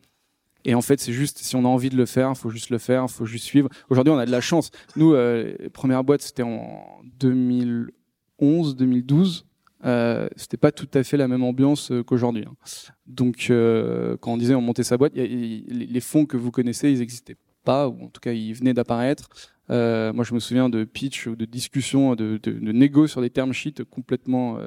Et 0.65 0.75
en 0.75 0.81
fait, 0.81 1.00
c'est 1.00 1.13
juste, 1.13 1.38
si 1.39 1.56
on 1.56 1.63
a 1.63 1.68
envie 1.68 1.89
de 1.89 1.95
le 1.95 2.06
faire, 2.06 2.30
il 2.30 2.36
faut 2.38 2.50
juste 2.50 2.69
le 2.69 2.80
faire, 2.80 3.06
il 3.07 3.12
faut 3.12 3.25
juste 3.25 3.45
suivre. 3.45 3.69
Aujourd'hui, 3.89 4.13
on 4.13 4.18
a 4.18 4.25
de 4.25 4.31
la 4.31 4.41
chance. 4.41 4.71
Nous, 4.97 5.13
euh, 5.13 5.56
première 5.71 6.03
boîte, 6.03 6.21
c'était 6.21 6.44
en 6.44 7.01
2011, 7.19 8.75
2012 8.75 9.45
euh, 9.85 10.27
c'était 10.35 10.57
pas 10.57 10.71
tout 10.71 10.89
à 10.93 11.03
fait 11.03 11.17
la 11.17 11.27
même 11.27 11.43
ambiance 11.43 11.91
euh, 11.91 12.03
qu'aujourd'hui. 12.03 12.45
Hein. 12.47 12.55
Donc, 13.07 13.47
euh, 13.49 14.17
quand 14.19 14.33
on 14.33 14.37
disait 14.37 14.55
on 14.55 14.61
montait 14.61 14.83
sa 14.83 14.97
boîte, 14.97 15.13
les 15.15 16.01
fonds 16.01 16.25
que 16.25 16.37
vous 16.37 16.51
connaissez, 16.51 16.91
ils 16.91 16.99
n'existaient 16.99 17.37
pas, 17.63 17.87
ou 17.87 18.03
en 18.03 18.07
tout 18.07 18.21
cas, 18.21 18.33
ils 18.33 18.53
venaient 18.53 18.73
d'apparaître. 18.73 19.29
Moi, 19.69 20.23
je 20.23 20.33
me 20.33 20.39
souviens 20.39 20.69
de 20.69 20.83
pitch 20.83 21.27
ou 21.27 21.35
de 21.35 21.45
discussions, 21.45 22.15
de, 22.15 22.39
de, 22.41 22.71
négo 22.71 23.07
sur 23.07 23.21
des 23.21 23.29
term 23.29 23.53
sheets 23.53 23.83
complètement 23.89 24.57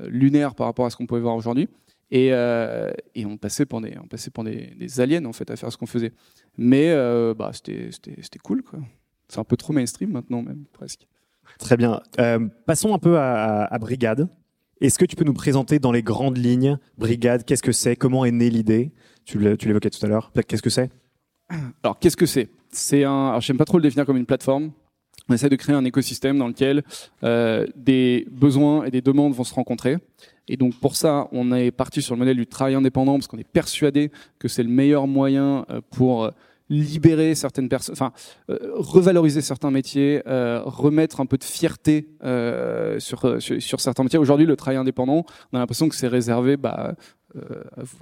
lunaires 0.00 0.54
par 0.54 0.66
rapport 0.66 0.84
à 0.86 0.90
ce 0.90 0.96
qu'on 0.96 1.06
pouvait 1.06 1.20
voir 1.20 1.34
aujourd'hui. 1.34 1.68
Et, 2.10 2.26
et, 2.28 3.26
on 3.26 3.38
passait 3.38 3.64
pour 3.64 3.80
des, 3.80 3.96
on 4.02 4.06
passait 4.06 4.30
pour 4.30 4.44
des, 4.44 5.00
aliens 5.00 5.24
en 5.24 5.32
fait 5.32 5.50
à 5.50 5.56
faire 5.56 5.72
ce 5.72 5.78
qu'on 5.78 5.86
faisait. 5.86 6.12
Mais 6.58 6.94
bah, 7.34 7.52
c'était, 7.54 8.38
cool 8.42 8.62
quoi. 8.62 8.80
C'est 9.28 9.38
un 9.38 9.44
peu 9.44 9.56
trop 9.56 9.72
mainstream 9.72 10.10
maintenant 10.10 10.42
même 10.42 10.66
presque. 10.72 11.06
Très 11.58 11.78
bien. 11.78 12.02
Passons 12.66 12.94
un 12.94 12.98
peu 12.98 13.18
à 13.18 13.78
Brigade. 13.80 14.28
Est-ce 14.84 14.98
que 14.98 15.06
tu 15.06 15.16
peux 15.16 15.24
nous 15.24 15.32
présenter 15.32 15.78
dans 15.78 15.92
les 15.92 16.02
grandes 16.02 16.36
lignes 16.36 16.76
Brigade 16.98 17.46
Qu'est-ce 17.46 17.62
que 17.62 17.72
c'est 17.72 17.96
Comment 17.96 18.26
est 18.26 18.30
née 18.30 18.50
l'idée? 18.50 18.92
Tu 19.24 19.38
l'évoquais 19.38 19.88
tout 19.88 20.04
à 20.04 20.08
l'heure. 20.10 20.30
Qu'est-ce 20.46 20.60
que 20.60 20.68
c'est? 20.68 20.90
Alors, 21.82 21.98
qu'est-ce 21.98 22.18
que 22.18 22.26
c'est? 22.26 22.50
C'est 22.68 23.02
un. 23.02 23.28
Alors, 23.28 23.40
j'aime 23.40 23.56
pas 23.56 23.64
trop 23.64 23.78
le 23.78 23.82
définir 23.82 24.04
comme 24.04 24.18
une 24.18 24.26
plateforme. 24.26 24.72
On 25.26 25.32
essaie 25.32 25.48
de 25.48 25.56
créer 25.56 25.74
un 25.74 25.86
écosystème 25.86 26.36
dans 26.36 26.48
lequel 26.48 26.82
euh, 27.22 27.66
des 27.76 28.28
besoins 28.30 28.84
et 28.84 28.90
des 28.90 29.00
demandes 29.00 29.32
vont 29.32 29.44
se 29.44 29.54
rencontrer. 29.54 29.96
Et 30.48 30.58
donc 30.58 30.78
pour 30.78 30.96
ça, 30.96 31.28
on 31.32 31.50
est 31.54 31.70
parti 31.70 32.02
sur 32.02 32.14
le 32.14 32.18
modèle 32.18 32.36
du 32.36 32.46
travail 32.46 32.74
indépendant 32.74 33.14
parce 33.14 33.26
qu'on 33.26 33.38
est 33.38 33.48
persuadé 33.48 34.10
que 34.38 34.48
c'est 34.48 34.62
le 34.62 34.68
meilleur 34.68 35.06
moyen 35.06 35.64
euh, 35.70 35.80
pour 35.92 36.30
libérer 36.68 37.34
certaines 37.34 37.68
personnes, 37.68 37.92
enfin 37.92 38.12
euh, 38.50 38.58
revaloriser 38.74 39.42
certains 39.42 39.70
métiers, 39.70 40.22
euh, 40.26 40.62
remettre 40.64 41.20
un 41.20 41.26
peu 41.26 41.36
de 41.36 41.44
fierté 41.44 42.08
euh, 42.24 42.98
sur, 43.00 43.40
sur, 43.40 43.80
certains 43.80 44.02
métiers. 44.02 44.18
Aujourd'hui, 44.18 44.46
le 44.46 44.56
travail 44.56 44.78
indépendant, 44.78 45.24
on 45.52 45.56
a 45.56 45.60
l'impression 45.60 45.88
que 45.88 45.94
c'est 45.94 46.08
réservé, 46.08 46.56
bah, 46.56 46.94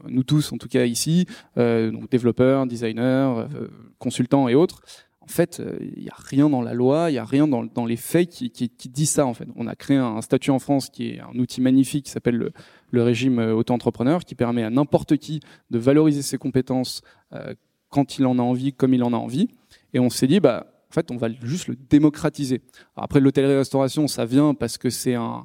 nous 0.06 0.24
tous 0.24 0.52
en 0.52 0.58
tout 0.58 0.68
cas 0.68 0.84
ici, 0.84 1.26
développeurs, 1.56 2.66
designers, 2.66 3.46
consultants 3.98 4.46
et 4.48 4.54
autres. 4.54 4.82
En 5.22 5.26
fait, 5.26 5.62
il 5.80 6.02
n'y 6.02 6.10
a 6.10 6.16
rien 6.18 6.50
dans 6.50 6.60
la 6.60 6.74
loi, 6.74 7.08
il 7.08 7.14
n'y 7.14 7.18
a 7.18 7.24
rien 7.24 7.48
dans, 7.48 7.64
dans 7.64 7.86
les 7.86 7.96
faits 7.96 8.28
qui, 8.28 8.50
qui, 8.50 8.68
qui, 8.68 8.88
dit 8.90 9.06
ça. 9.06 9.24
En 9.24 9.32
fait, 9.32 9.48
on 9.56 9.66
a 9.68 9.74
créé 9.74 9.96
un 9.96 10.20
statut 10.20 10.50
en 10.50 10.58
France 10.58 10.90
qui 10.90 11.12
est 11.12 11.20
un 11.20 11.38
outil 11.38 11.62
magnifique 11.62 12.06
qui 12.06 12.10
s'appelle 12.10 12.36
le, 12.36 12.52
le, 12.90 13.02
régime 13.02 13.38
auto-entrepreneur, 13.38 14.22
qui 14.22 14.34
permet 14.34 14.64
à 14.64 14.70
n'importe 14.70 15.16
qui 15.16 15.40
de 15.70 15.78
valoriser 15.78 16.20
ses 16.20 16.36
compétences 16.36 17.00
quand 17.92 18.18
il 18.18 18.26
en 18.26 18.38
a 18.38 18.42
envie, 18.42 18.72
comme 18.72 18.94
il 18.94 19.04
en 19.04 19.12
a 19.12 19.16
envie. 19.16 19.48
Et 19.92 20.00
on 20.00 20.10
s'est 20.10 20.26
dit, 20.26 20.40
bah, 20.40 20.66
en 20.90 20.94
fait, 20.94 21.10
on 21.10 21.16
va 21.16 21.28
juste 21.42 21.68
le 21.68 21.76
démocratiser. 21.76 22.62
Après, 22.96 23.20
l'hôtellerie-restauration, 23.20 24.08
ça 24.08 24.24
vient 24.24 24.54
parce 24.54 24.78
que 24.78 24.90
c'est 24.90 25.14
un, 25.14 25.44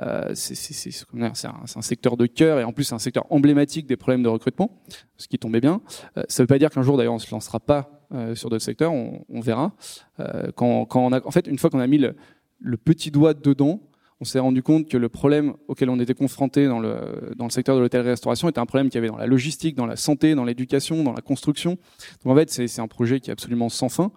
euh, 0.00 0.30
c'est 0.34 1.46
un, 1.46 1.82
secteur 1.82 2.16
de 2.16 2.26
cœur 2.26 2.60
et 2.60 2.64
en 2.64 2.72
plus 2.72 2.84
c'est 2.84 2.94
un 2.94 3.00
secteur 3.00 3.24
emblématique 3.30 3.86
des 3.86 3.96
problèmes 3.96 4.22
de 4.22 4.28
recrutement, 4.28 4.80
ce 5.16 5.26
qui 5.28 5.38
tombait 5.38 5.60
bien. 5.60 5.80
Euh, 6.16 6.22
ça 6.28 6.42
ne 6.42 6.44
veut 6.44 6.48
pas 6.48 6.58
dire 6.58 6.70
qu'un 6.70 6.82
jour 6.82 6.96
d'ailleurs 6.96 7.14
on 7.14 7.18
se 7.18 7.30
lancera 7.32 7.58
pas 7.60 8.06
euh, 8.12 8.34
sur 8.34 8.48
d'autres 8.48 8.64
secteurs, 8.64 8.92
on, 8.92 9.40
verra. 9.40 9.72
Euh, 10.20 10.50
quand, 10.54 10.88
on 10.94 11.12
a, 11.12 11.24
en 11.26 11.30
fait, 11.30 11.46
une 11.46 11.58
fois 11.58 11.68
qu'on 11.68 11.80
a 11.80 11.86
mis 11.86 11.98
le 11.98 12.76
petit 12.76 13.10
doigt 13.10 13.34
dedans, 13.34 13.87
on 14.20 14.24
s'est 14.24 14.38
rendu 14.38 14.62
compte 14.62 14.88
que 14.88 14.96
le 14.96 15.08
problème 15.08 15.54
auquel 15.68 15.90
on 15.90 16.00
était 16.00 16.14
confronté 16.14 16.66
dans 16.66 16.80
le, 16.80 17.32
dans 17.36 17.44
le 17.44 17.50
secteur 17.50 17.76
de 17.76 17.80
l'hôtellerie-restauration 17.80 18.48
était 18.48 18.58
un 18.58 18.66
problème 18.66 18.88
qu'il 18.88 18.96
y 18.96 18.98
avait 18.98 19.08
dans 19.08 19.16
la 19.16 19.26
logistique, 19.26 19.76
dans 19.76 19.86
la 19.86 19.96
santé, 19.96 20.34
dans 20.34 20.44
l'éducation, 20.44 21.04
dans 21.04 21.12
la 21.12 21.22
construction. 21.22 21.78
Donc 22.24 22.32
en 22.32 22.36
fait, 22.36 22.50
c'est 22.50 22.80
un 22.80 22.88
projet 22.88 23.20
qui 23.20 23.30
est 23.30 23.32
absolument 23.32 23.68
sans 23.68 23.88
fin. 23.88 24.10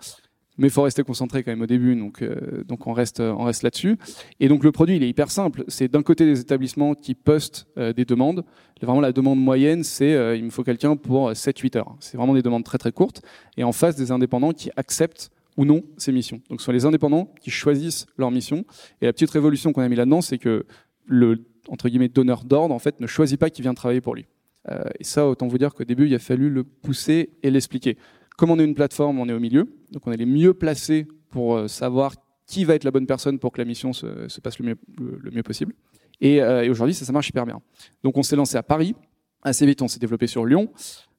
Mais 0.58 0.68
il 0.68 0.72
faut 0.72 0.82
rester 0.82 1.04
concentré 1.04 1.44
quand 1.44 1.52
même 1.52 1.62
au 1.62 1.68
début, 1.68 1.96
donc, 1.96 2.22
euh, 2.22 2.64
donc 2.68 2.86
on 2.86 2.94
reste, 2.94 3.20
on 3.20 3.46
reste 3.46 3.64
là-dessus. 3.64 3.98
Et 4.40 4.48
donc 4.48 4.64
le 4.64 4.72
produit, 4.72 4.98
il 4.98 5.04
est 5.04 5.10
hyper 5.10 5.32
simple. 5.32 5.64
C'est 5.68 5.88
d'un 5.88 6.04
côté 6.04 6.26
des 6.26 6.40
établissements 6.40 6.94
qui 6.94 7.16
postent 7.16 7.68
euh, 7.78 7.94
des 7.94 8.06
demandes. 8.06 8.44
Vraiment, 8.82 9.00
la 9.00 9.12
demande 9.12 9.40
moyenne, 9.40 9.84
c'est 9.84 10.14
euh, 10.14 10.36
il 10.36 10.44
me 10.44 10.50
faut 10.50 10.64
quelqu'un 10.64 10.96
pour 10.96 11.32
7-8 11.32 11.78
heures. 11.78 11.96
C'est 12.00 12.18
vraiment 12.18 12.34
des 12.34 12.42
demandes 12.42 12.64
très 12.64 12.78
très 12.78 12.92
courtes. 12.92 13.22
Et 13.58 13.64
en 13.64 13.72
face, 13.72 13.96
des 13.96 14.12
indépendants 14.12 14.52
qui 14.52 14.70
acceptent 14.76 15.32
ou 15.58 15.66
non 15.66 15.84
ces 15.98 16.12
missions. 16.12 16.42
Donc 16.50 16.62
ce 16.62 16.66
sont 16.66 16.72
les 16.72 16.86
indépendants 16.86 17.34
qui 17.42 17.52
choisissent 17.52 18.06
leur 18.18 18.32
mission. 18.32 18.66
Et 19.02 19.06
la 19.06 19.14
petite 19.14 19.32
révolution 19.32 19.74
qu'on 19.74 19.82
a 19.82 19.90
mis 19.90 19.96
là-dedans, 19.96 20.22
c'est 20.22 20.38
que 20.38 20.66
le 21.06 21.46
entre 21.68 21.90
guillemets 21.90 22.10
donneur 22.10 22.44
d'ordre 22.44 22.74
en 22.74 22.80
fait 22.80 23.00
ne 23.00 23.08
choisit 23.08 23.40
pas 23.40 23.50
qui 23.50 23.62
vient 23.62 23.74
travailler 23.74 24.02
pour 24.02 24.16
lui. 24.16 24.26
Euh, 24.70 24.82
et 25.00 25.04
ça, 25.04 25.28
autant 25.28 25.48
vous 25.48 25.58
dire 25.58 25.74
qu'au 25.74 25.84
début, 25.84 26.08
il 26.08 26.16
a 26.16 26.20
fallu 26.20 26.50
le 26.50 26.64
pousser 26.64 27.32
et 27.44 27.52
l'expliquer. 27.52 27.98
Comme 28.38 28.52
on 28.52 28.60
est 28.60 28.64
une 28.64 28.76
plateforme, 28.76 29.20
on 29.20 29.28
est 29.28 29.34
au 29.34 29.40
milieu, 29.40 29.74
donc 29.92 30.06
on 30.08 30.12
est 30.12 30.18
les 30.18 30.26
mieux 30.26 30.54
placés 30.54 31.08
pour 31.30 31.56
euh, 31.56 31.68
savoir 31.68 32.16
qui 32.46 32.66
va 32.66 32.76
être 32.76 32.84
la 32.84 32.92
bonne 32.92 33.08
personne 33.08 33.40
pour 33.40 33.52
que 33.52 33.60
la 33.60 33.66
mission 33.66 33.94
se, 33.94 34.28
se 34.28 34.42
passe 34.42 34.60
le 34.60 34.66
mieux, 34.66 34.78
le, 34.98 35.32
mieux 35.32 35.44
possible. 35.44 35.74
Et, 36.20 36.42
euh, 36.42 36.64
et 36.64 36.70
aujourd'hui, 36.70 36.94
ça, 36.94 37.06
ça 37.06 37.14
marche 37.14 37.30
hyper 37.30 37.46
bien. 37.46 37.62
Donc 38.04 38.18
on 38.18 38.24
s'est 38.24 38.36
lancé 38.36 38.58
à 38.58 38.64
Paris. 38.64 38.96
Assez 39.42 39.66
vite, 39.66 39.82
on 39.82 39.88
s'est 39.88 40.00
développé 40.00 40.28
sur 40.28 40.46
Lyon. 40.46 40.70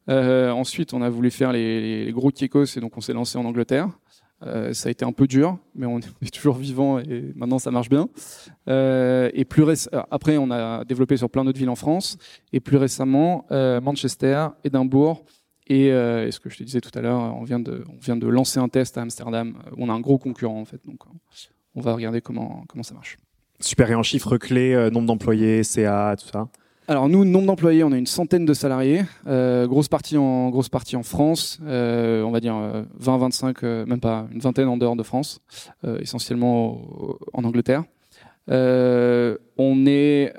Euh, 0.09 0.51
ensuite, 0.51 0.95
on 0.95 1.03
a 1.03 1.09
voulu 1.09 1.31
faire 1.31 1.53
les, 1.53 2.05
les 2.05 2.13
gros 2.13 2.31
kiekos 2.31 2.77
et 2.77 2.81
donc 2.81 2.97
on 2.97 3.01
s'est 3.01 3.13
lancé 3.13 3.39
en 3.39 3.45
Angleterre. 3.45 3.89
Euh, 4.47 4.73
ça 4.73 4.89
a 4.89 4.91
été 4.93 5.05
un 5.05 5.13
peu 5.13 5.27
dur, 5.27 5.59
mais 5.75 5.87
on 5.87 5.99
est 6.23 6.35
toujours 6.35 6.57
vivant 6.57 6.99
et 6.99 7.33
maintenant 7.35 7.59
ça 7.59 7.71
marche 7.71 7.89
bien. 7.89 8.09
Euh, 8.69 9.31
et 9.35 9.45
plus 9.45 9.63
euh, 9.63 10.03
après, 10.11 10.37
on 10.39 10.51
a 10.51 10.85
développé 10.85 11.17
sur 11.17 11.31
plein 11.31 11.45
d'autres 11.45 11.59
villes 11.59 11.71
en 11.71 11.77
France 11.77 12.19
et 12.53 12.61
plus 12.61 12.77
récemment 12.77 13.47
Manchester, 13.51 14.49
Édimbourg 14.65 15.25
et, 15.69 15.89
ce 15.91 16.39
que 16.41 16.51
je 16.51 16.59
te 16.59 16.63
disais 16.65 16.81
tout 16.81 16.97
à 16.99 17.01
l'heure, 17.01 17.21
on 17.37 17.45
vient 17.45 17.61
de 17.61 18.27
lancer 18.27 18.59
un 18.59 18.69
test 18.69 18.99
à 18.99 19.03
Amsterdam. 19.03 19.55
On 19.77 19.89
a 19.89 19.93
un 19.93 20.01
gros 20.01 20.19
concurrent 20.19 20.61
en 20.61 20.65
fait, 20.65 20.81
donc 20.85 21.01
on 21.75 21.81
va 21.81 21.95
regarder 21.95 22.21
comment 22.21 22.65
comment 22.69 22.83
ça 22.83 22.95
marche. 22.95 23.17
Super. 23.61 23.91
Et 23.91 23.95
en 23.95 24.03
chiffres 24.03 24.37
clés, 24.39 24.91
nombre 24.91 25.07
d'employés, 25.07 25.63
CA, 25.63 26.17
tout 26.19 26.27
ça? 26.27 26.49
Alors 26.89 27.09
nous, 27.09 27.25
nombre 27.25 27.47
d'employés, 27.47 27.85
on 27.85 27.93
a 27.93 27.97
une 27.97 28.07
centaine 28.07 28.45
de 28.45 28.55
salariés, 28.55 29.05
euh, 29.29 29.69
grosse 29.69 29.89
partie 29.89 30.17
en 30.17 31.03
France, 31.05 31.61
euh, 31.65 32.25
on 32.25 32.33
va 32.33 32.41
dire 32.41 32.57
euh, 32.57 32.83
20, 32.97 33.19
25, 33.19 33.63
euh, 33.63 33.87
même 33.87 34.01
pas 34.01 34.27
une 34.33 34.41
vingtaine 34.41 34.67
en 34.67 34.77
dehors 34.77 34.97
de 34.97 35.05
France, 35.05 35.41
essentiellement 36.01 36.83
en 37.33 37.45
Angleterre. 37.45 37.85
On 38.49 39.87
est 39.87 40.33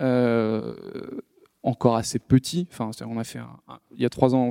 encore 1.64 1.96
assez 1.96 2.20
petit, 2.20 2.68
enfin 2.72 2.92
on 3.08 3.18
a 3.18 3.24
fait 3.24 3.40
il 3.96 4.02
y 4.02 4.06
a 4.06 4.10
trois 4.10 4.36
ans, 4.36 4.50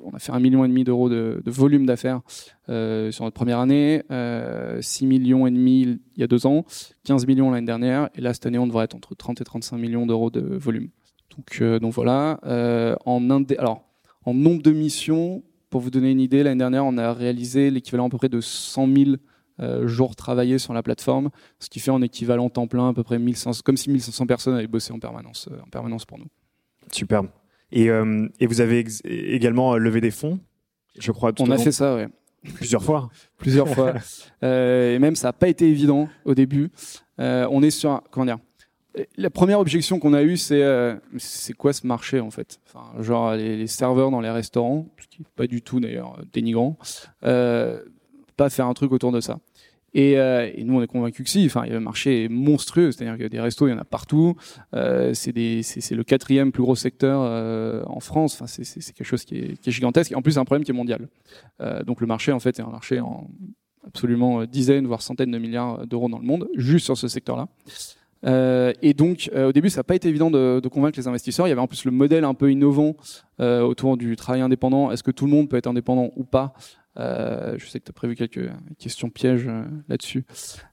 on 0.00 0.10
a 0.10 0.18
fait 0.18 0.32
un 0.32 0.40
million 0.40 0.64
et 0.64 0.68
demi 0.68 0.82
d'euros 0.82 1.08
de, 1.08 1.40
volume 1.46 1.86
d'affaires 1.86 2.20
sur 2.66 3.24
notre 3.24 3.34
première 3.34 3.60
année, 3.60 4.02
euh, 4.10 4.82
6 4.82 5.06
millions 5.06 5.46
et 5.46 5.52
demi 5.52 6.00
il 6.16 6.20
y 6.20 6.24
a 6.24 6.26
deux 6.26 6.46
ans, 6.46 6.64
15 7.04 7.28
millions 7.28 7.52
l'année 7.52 7.66
dernière, 7.66 8.08
et 8.16 8.20
là 8.20 8.34
cette 8.34 8.46
année 8.46 8.58
on 8.58 8.66
devrait 8.66 8.86
être 8.86 8.96
entre 8.96 9.14
30 9.14 9.40
et 9.40 9.44
35 9.44 9.76
millions 9.76 10.04
d'euros 10.04 10.30
de 10.30 10.40
volume. 10.40 10.88
Donc, 11.38 11.58
euh, 11.62 11.78
donc 11.78 11.92
voilà. 11.94 12.38
Euh, 12.44 12.94
en 13.06 13.20
indé- 13.30 13.56
alors, 13.58 13.84
en 14.24 14.34
nombre 14.34 14.62
de 14.62 14.72
missions, 14.72 15.42
pour 15.70 15.80
vous 15.80 15.90
donner 15.90 16.10
une 16.10 16.20
idée, 16.20 16.42
l'année 16.42 16.58
dernière, 16.58 16.84
on 16.84 16.98
a 16.98 17.12
réalisé 17.12 17.70
l'équivalent 17.70 18.06
à 18.08 18.10
peu 18.10 18.18
près 18.18 18.28
de 18.28 18.40
100 18.40 18.86
000 18.86 19.10
euh, 19.60 19.86
jours 19.88 20.14
travaillés 20.16 20.58
sur 20.58 20.72
la 20.72 20.82
plateforme, 20.82 21.30
ce 21.58 21.68
qui 21.68 21.80
fait 21.80 21.90
en 21.90 22.02
équivalent 22.02 22.48
temps 22.48 22.66
plein 22.66 22.88
à 22.88 22.92
peu 22.94 23.02
près 23.02 23.18
1500, 23.18 23.62
comme 23.64 23.76
si 23.76 23.90
1500 23.90 24.26
personnes 24.26 24.54
avaient 24.54 24.66
bossé 24.66 24.92
en 24.92 24.98
permanence, 24.98 25.48
euh, 25.50 25.58
en 25.64 25.68
permanence 25.70 26.04
pour 26.04 26.18
nous. 26.18 26.26
Superbe. 26.92 27.28
Et, 27.72 27.90
euh, 27.90 28.28
et 28.40 28.46
vous 28.46 28.60
avez 28.60 28.84
également 29.04 29.76
levé 29.76 30.00
des 30.00 30.10
fonds, 30.10 30.40
je 30.98 31.12
crois, 31.12 31.32
tout 31.32 31.42
On 31.42 31.50
a 31.50 31.56
long- 31.56 31.62
fait 31.62 31.72
ça, 31.72 31.94
ouais, 31.96 32.08
plusieurs 32.54 32.82
fois. 32.82 33.10
plusieurs 33.36 33.68
fois. 33.68 33.94
Et 34.42 34.98
même, 34.98 35.16
ça 35.16 35.28
n'a 35.28 35.32
pas 35.32 35.48
été 35.48 35.68
évident 35.68 36.08
au 36.24 36.34
début. 36.34 36.70
On 37.18 37.62
est 37.62 37.70
sur, 37.70 37.90
un- 37.90 38.02
comment 38.10 38.26
dire, 38.26 38.38
la 39.16 39.30
première 39.30 39.60
objection 39.60 39.98
qu'on 39.98 40.14
a 40.14 40.22
eue, 40.22 40.36
c'est 40.36 40.62
euh, 40.62 40.94
c'est 41.16 41.52
quoi 41.52 41.72
ce 41.72 41.86
marché 41.86 42.20
en 42.20 42.30
fait? 42.30 42.60
Enfin, 42.66 43.02
Genre 43.02 43.34
les, 43.34 43.66
serveurs 43.66 44.10
dans 44.10 44.20
les 44.20 44.30
restaurants, 44.30 44.86
ce 45.00 45.06
qui 45.08 45.22
n'est 45.22 45.28
pas 45.36 45.46
du 45.46 45.62
tout 45.62 45.80
d'ailleurs 45.80 46.18
dénigrant, 46.32 46.78
euh, 47.24 47.82
pas 48.36 48.50
faire 48.50 48.66
un 48.66 48.74
truc 48.74 48.92
autour 48.92 49.12
de 49.12 49.20
ça. 49.20 49.38
Et, 49.94 50.18
euh, 50.18 50.50
nous, 50.58 50.78
on 50.78 50.82
est 50.82 50.86
convaincus 50.86 51.24
que 51.24 51.30
si. 51.30 51.46
Enfin, 51.46 51.64
le 51.66 51.80
marché 51.80 52.24
est 52.24 52.28
monstrueux, 52.28 52.92
c'est-à-dire 52.92 53.14
qu'il 53.14 53.22
y 53.22 53.26
a 53.26 53.30
des 53.30 53.40
restos, 53.40 53.66
il 53.68 53.70
y 53.70 53.74
en 53.74 53.78
a 53.78 53.84
partout. 53.84 54.36
Euh, 54.74 55.14
c'est 55.14 55.32
le 55.32 56.02
quatrième 56.02 56.52
plus 56.52 56.62
gros 56.62 56.76
secteur 56.76 57.22
euh, 57.22 57.82
en 57.86 58.00
France. 58.00 58.34
Enfin, 58.34 58.46
c'est- 58.46 58.92
quelque 58.92 59.06
chose 59.06 59.24
qui 59.24 59.36
est, 59.36 59.56
qui 59.60 59.70
est 59.70 59.72
gigantesque. 59.72 60.12
Et 60.12 60.14
en 60.14 60.22
plus, 60.22 60.32
c'est 60.32 60.38
un 60.40 60.44
problème 60.44 60.64
qui 60.64 60.72
est 60.72 60.74
mondial. 60.74 61.08
Euh, 61.60 61.82
donc 61.84 62.00
le 62.00 62.06
marché, 62.06 62.32
en 62.32 62.38
fait, 62.38 62.58
est 62.58 62.62
un 62.62 62.70
marché 62.70 63.00
en 63.00 63.28
absolument 63.86 64.42
euh, 64.42 64.46
dizaines, 64.46 64.86
voire 64.86 65.00
centaines 65.00 65.30
de 65.30 65.38
milliards 65.38 65.86
d'euros 65.86 66.10
dans 66.10 66.18
le 66.18 66.26
monde, 66.26 66.48
juste 66.56 66.84
sur 66.84 66.96
ce 66.98 67.08
secteur-là. 67.08 67.48
Euh, 68.26 68.72
et 68.82 68.94
donc, 68.94 69.30
euh, 69.34 69.48
au 69.48 69.52
début, 69.52 69.70
ça 69.70 69.80
n'a 69.80 69.84
pas 69.84 69.94
été 69.94 70.08
évident 70.08 70.30
de, 70.30 70.66
convaincre 70.68 70.98
les 70.98 71.08
investisseurs. 71.08 71.46
Il 71.46 71.50
y 71.50 71.52
avait 71.52 71.60
en 71.60 71.66
plus 71.66 71.84
le 71.84 71.90
modèle 71.90 72.24
un 72.24 72.34
peu 72.34 72.50
innovant 72.50 72.96
euh, 73.40 73.62
autour 73.62 73.96
du 73.96 74.16
travail 74.16 74.40
indépendant. 74.40 74.90
Est-ce 74.90 75.02
que 75.02 75.10
tout 75.10 75.26
le 75.26 75.32
monde 75.32 75.48
peut 75.48 75.56
être 75.56 75.66
indépendant 75.66 76.10
ou 76.16 76.24
pas? 76.24 76.54
Je 76.96 77.64
sais 77.68 77.78
que 77.78 77.84
tu 77.84 77.90
as 77.90 77.92
prévu 77.92 78.16
quelques 78.16 78.50
questions 78.76 79.08
pièges 79.08 79.48
là-dessus. 79.88 80.24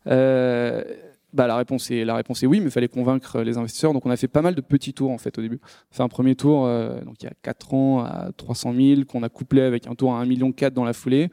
Bah, 0.05 1.47
la, 1.47 1.57
réponse 1.57 1.91
est, 1.91 2.05
oui, 2.45 2.61
mais 2.61 2.67
il 2.67 2.71
fallait 2.71 2.87
convaincre 2.87 3.41
les 3.41 3.57
investisseurs. 3.57 3.93
Donc, 3.93 4.05
on 4.05 4.09
a 4.09 4.15
fait 4.15 4.29
pas 4.29 4.41
mal 4.41 4.55
de 4.55 4.61
petits 4.61 4.93
tours 4.93 5.11
en 5.11 5.17
fait 5.17 5.37
au 5.37 5.41
début. 5.41 5.59
On 5.91 5.95
fait 5.95 6.01
un 6.01 6.07
premier 6.07 6.35
tour 6.35 6.65
donc, 7.05 7.21
il 7.21 7.25
y 7.25 7.27
a 7.27 7.33
4 7.43 7.73
ans 7.73 7.99
à 7.99 8.31
300 8.35 8.73
000 8.73 9.01
qu'on 9.03 9.21
a 9.21 9.29
couplé 9.29 9.61
avec 9.61 9.85
un 9.85 9.93
tour 9.93 10.15
à 10.15 10.23
1,4 10.23 10.27
million 10.27 10.53
dans 10.73 10.83
la 10.83 10.93
foulée. 10.93 11.29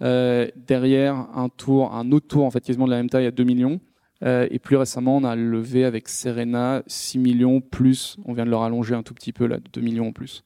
Derrière, 0.00 1.14
un 1.34 1.48
tour, 1.48 1.94
un 1.94 2.12
autre 2.12 2.26
tour 2.26 2.44
en 2.44 2.50
fait 2.50 2.60
quasiment 2.60 2.84
de 2.84 2.90
la 2.90 2.98
même 2.98 3.08
taille 3.08 3.26
à 3.26 3.30
2 3.30 3.44
millions. 3.44 3.80
Euh, 4.22 4.46
et 4.50 4.58
plus 4.58 4.76
récemment, 4.76 5.16
on 5.16 5.24
a 5.24 5.34
levé 5.36 5.84
avec 5.84 6.08
Serena 6.08 6.82
6 6.86 7.18
millions 7.18 7.60
plus. 7.60 8.16
On 8.24 8.32
vient 8.32 8.44
de 8.44 8.50
leur 8.50 8.62
allonger 8.62 8.94
un 8.94 9.02
tout 9.02 9.14
petit 9.14 9.32
peu 9.32 9.46
là, 9.46 9.58
de 9.58 9.68
2 9.72 9.80
millions 9.80 10.08
en 10.08 10.12
plus. 10.12 10.44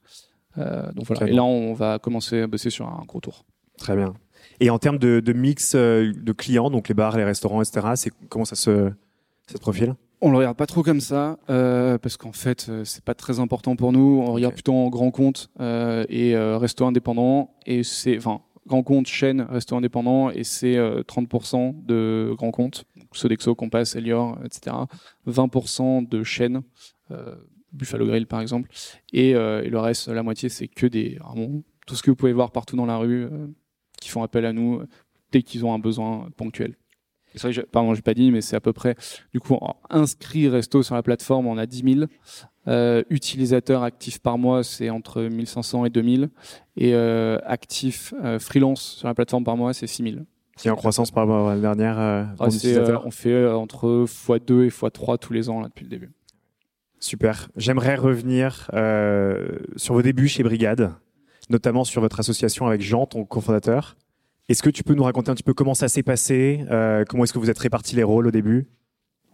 Euh, 0.57 0.91
donc 0.93 1.05
voilà. 1.05 1.27
Et 1.27 1.33
là, 1.33 1.43
on 1.43 1.73
va 1.73 1.99
commencer 1.99 2.41
à 2.41 2.47
bosser 2.47 2.69
sur 2.69 2.87
un 2.87 3.03
gros 3.07 3.19
tour. 3.19 3.45
Très 3.77 3.95
bien. 3.95 4.13
Et 4.59 4.69
en 4.69 4.79
termes 4.79 4.97
de, 4.97 5.19
de 5.19 5.33
mix 5.33 5.73
euh, 5.75 6.11
de 6.13 6.31
clients, 6.33 6.69
donc 6.69 6.89
les 6.89 6.95
bars, 6.95 7.15
les 7.17 7.23
restaurants, 7.23 7.61
etc., 7.61 8.09
comment 8.27 8.45
ça 8.45 8.55
se, 8.55 8.91
ça 9.47 9.55
se 9.55 9.59
profile? 9.59 9.95
On 10.21 10.31
le 10.31 10.37
regarde 10.37 10.57
pas 10.57 10.65
trop 10.65 10.83
comme 10.83 10.99
ça 10.99 11.37
euh, 11.49 11.97
parce 11.97 12.17
qu'en 12.17 12.33
fait, 12.33 12.67
euh, 12.67 12.83
c'est 12.83 13.03
pas 13.03 13.13
très 13.13 13.39
important 13.39 13.77
pour 13.77 13.93
nous. 13.93 14.21
On 14.25 14.33
regarde 14.33 14.53
plutôt 14.53 14.73
en 14.73 14.89
grand 14.89 15.11
compte 15.11 15.49
euh, 15.61 16.03
et 16.09 16.35
resto 16.37 16.85
indépendant. 16.85 17.55
Et 17.65 17.83
c'est, 17.83 18.17
enfin, 18.17 18.41
grand 18.69 18.83
compte, 18.83 19.07
chaîne, 19.07 19.41
resto 19.41 19.75
indépendant, 19.75 20.29
et 20.29 20.45
c'est 20.45 20.77
euh, 20.77 21.01
30% 21.01 21.85
de 21.85 22.33
grand 22.37 22.51
compte, 22.51 22.85
donc 22.95 23.07
Sodexo, 23.13 23.55
Compass, 23.55 23.95
Elior, 23.95 24.37
etc. 24.45 24.75
20% 25.27 26.07
de 26.07 26.23
chaîne, 26.23 26.61
euh, 27.11 27.35
Buffalo 27.73 28.05
Grill 28.05 28.27
par 28.27 28.39
exemple, 28.39 28.69
et, 29.11 29.35
euh, 29.35 29.63
et 29.63 29.69
le 29.69 29.79
reste, 29.79 30.07
la 30.07 30.23
moitié, 30.23 30.47
c'est 30.49 30.67
que 30.67 30.85
des 30.85 31.17
vraiment 31.19 31.61
tout 31.85 31.95
ce 31.95 32.03
que 32.03 32.11
vous 32.11 32.15
pouvez 32.15 32.33
voir 32.33 32.51
partout 32.51 32.75
dans 32.75 32.85
la 32.85 32.97
rue, 32.97 33.25
euh, 33.25 33.47
qui 33.99 34.09
font 34.09 34.23
appel 34.23 34.45
à 34.45 34.53
nous 34.53 34.79
euh, 34.79 34.87
dès 35.31 35.41
qu'ils 35.41 35.65
ont 35.65 35.73
un 35.73 35.79
besoin 35.79 36.29
ponctuel. 36.37 36.77
C'est 37.35 37.41
vrai, 37.43 37.49
que 37.51 37.55
j'ai- 37.55 37.63
pardon, 37.63 37.93
j'ai 37.93 38.01
pas 38.01 38.13
dit, 38.13 38.31
mais 38.31 38.41
c'est 38.41 38.55
à 38.55 38.59
peu 38.59 38.73
près, 38.73 38.95
du 39.33 39.39
coup, 39.39 39.57
inscrits 39.89 40.47
resto 40.49 40.81
sur 40.83 40.95
la 40.95 41.03
plateforme, 41.03 41.47
on 41.47 41.57
a 41.57 41.65
10 41.65 41.83
000. 41.95 42.05
Euh, 42.67 43.03
utilisateurs 43.09 43.83
actifs 43.83 44.19
par 44.19 44.37
mois, 44.37 44.63
c'est 44.63 44.89
entre 44.89 45.21
1500 45.23 45.85
et 45.85 45.89
2000. 45.89 46.29
Et 46.77 46.93
euh, 46.93 47.37
actifs 47.45 48.13
euh, 48.23 48.37
freelance 48.39 48.81
sur 48.97 49.07
la 49.07 49.13
plateforme 49.13 49.43
par 49.43 49.57
mois, 49.57 49.73
c'est 49.73 49.87
6000. 49.87 50.25
Qui 50.57 50.67
est 50.67 50.71
en 50.71 50.75
croissance 50.75 51.09
par 51.11 51.25
rapport 51.25 51.47
à 51.47 51.49
l'année 51.51 51.61
dernière 51.61 51.97
euh, 51.99 52.23
Ah, 52.39 52.49
c'est, 52.51 52.75
on 53.05 53.11
fait 53.11 53.47
entre 53.47 54.05
x2 54.07 54.65
et 54.65 54.69
x3 54.69 55.17
tous 55.17 55.31
les 55.33 55.49
ans 55.49 55.61
là, 55.61 55.67
depuis 55.69 55.83
le 55.85 55.89
début. 55.89 56.11
Super. 56.99 57.47
J'aimerais 57.55 57.95
revenir 57.95 58.69
sur 59.77 59.93
vos 59.93 60.01
débuts 60.01 60.27
chez 60.27 60.43
Brigade, 60.43 60.93
notamment 61.49 61.85
sur 61.85 62.01
votre 62.01 62.19
association 62.19 62.67
avec 62.67 62.81
Jean, 62.81 63.05
ton 63.05 63.23
cofondateur. 63.23 63.95
Est-ce 64.49 64.63
que 64.63 64.71
tu 64.71 64.83
peux 64.83 64.95
nous 64.95 65.03
raconter 65.03 65.29
un 65.29 65.35
petit 65.35 65.43
peu 65.43 65.53
comment 65.53 65.75
ça 65.75 65.87
s'est 65.87 66.01
passé 66.01 66.65
euh, 66.71 67.05
Comment 67.07 67.23
est-ce 67.23 67.33
que 67.33 67.37
vous 67.37 67.51
êtes 67.51 67.59
répartis 67.59 67.95
les 67.95 68.01
rôles 68.01 68.25
au 68.25 68.31
début? 68.31 68.67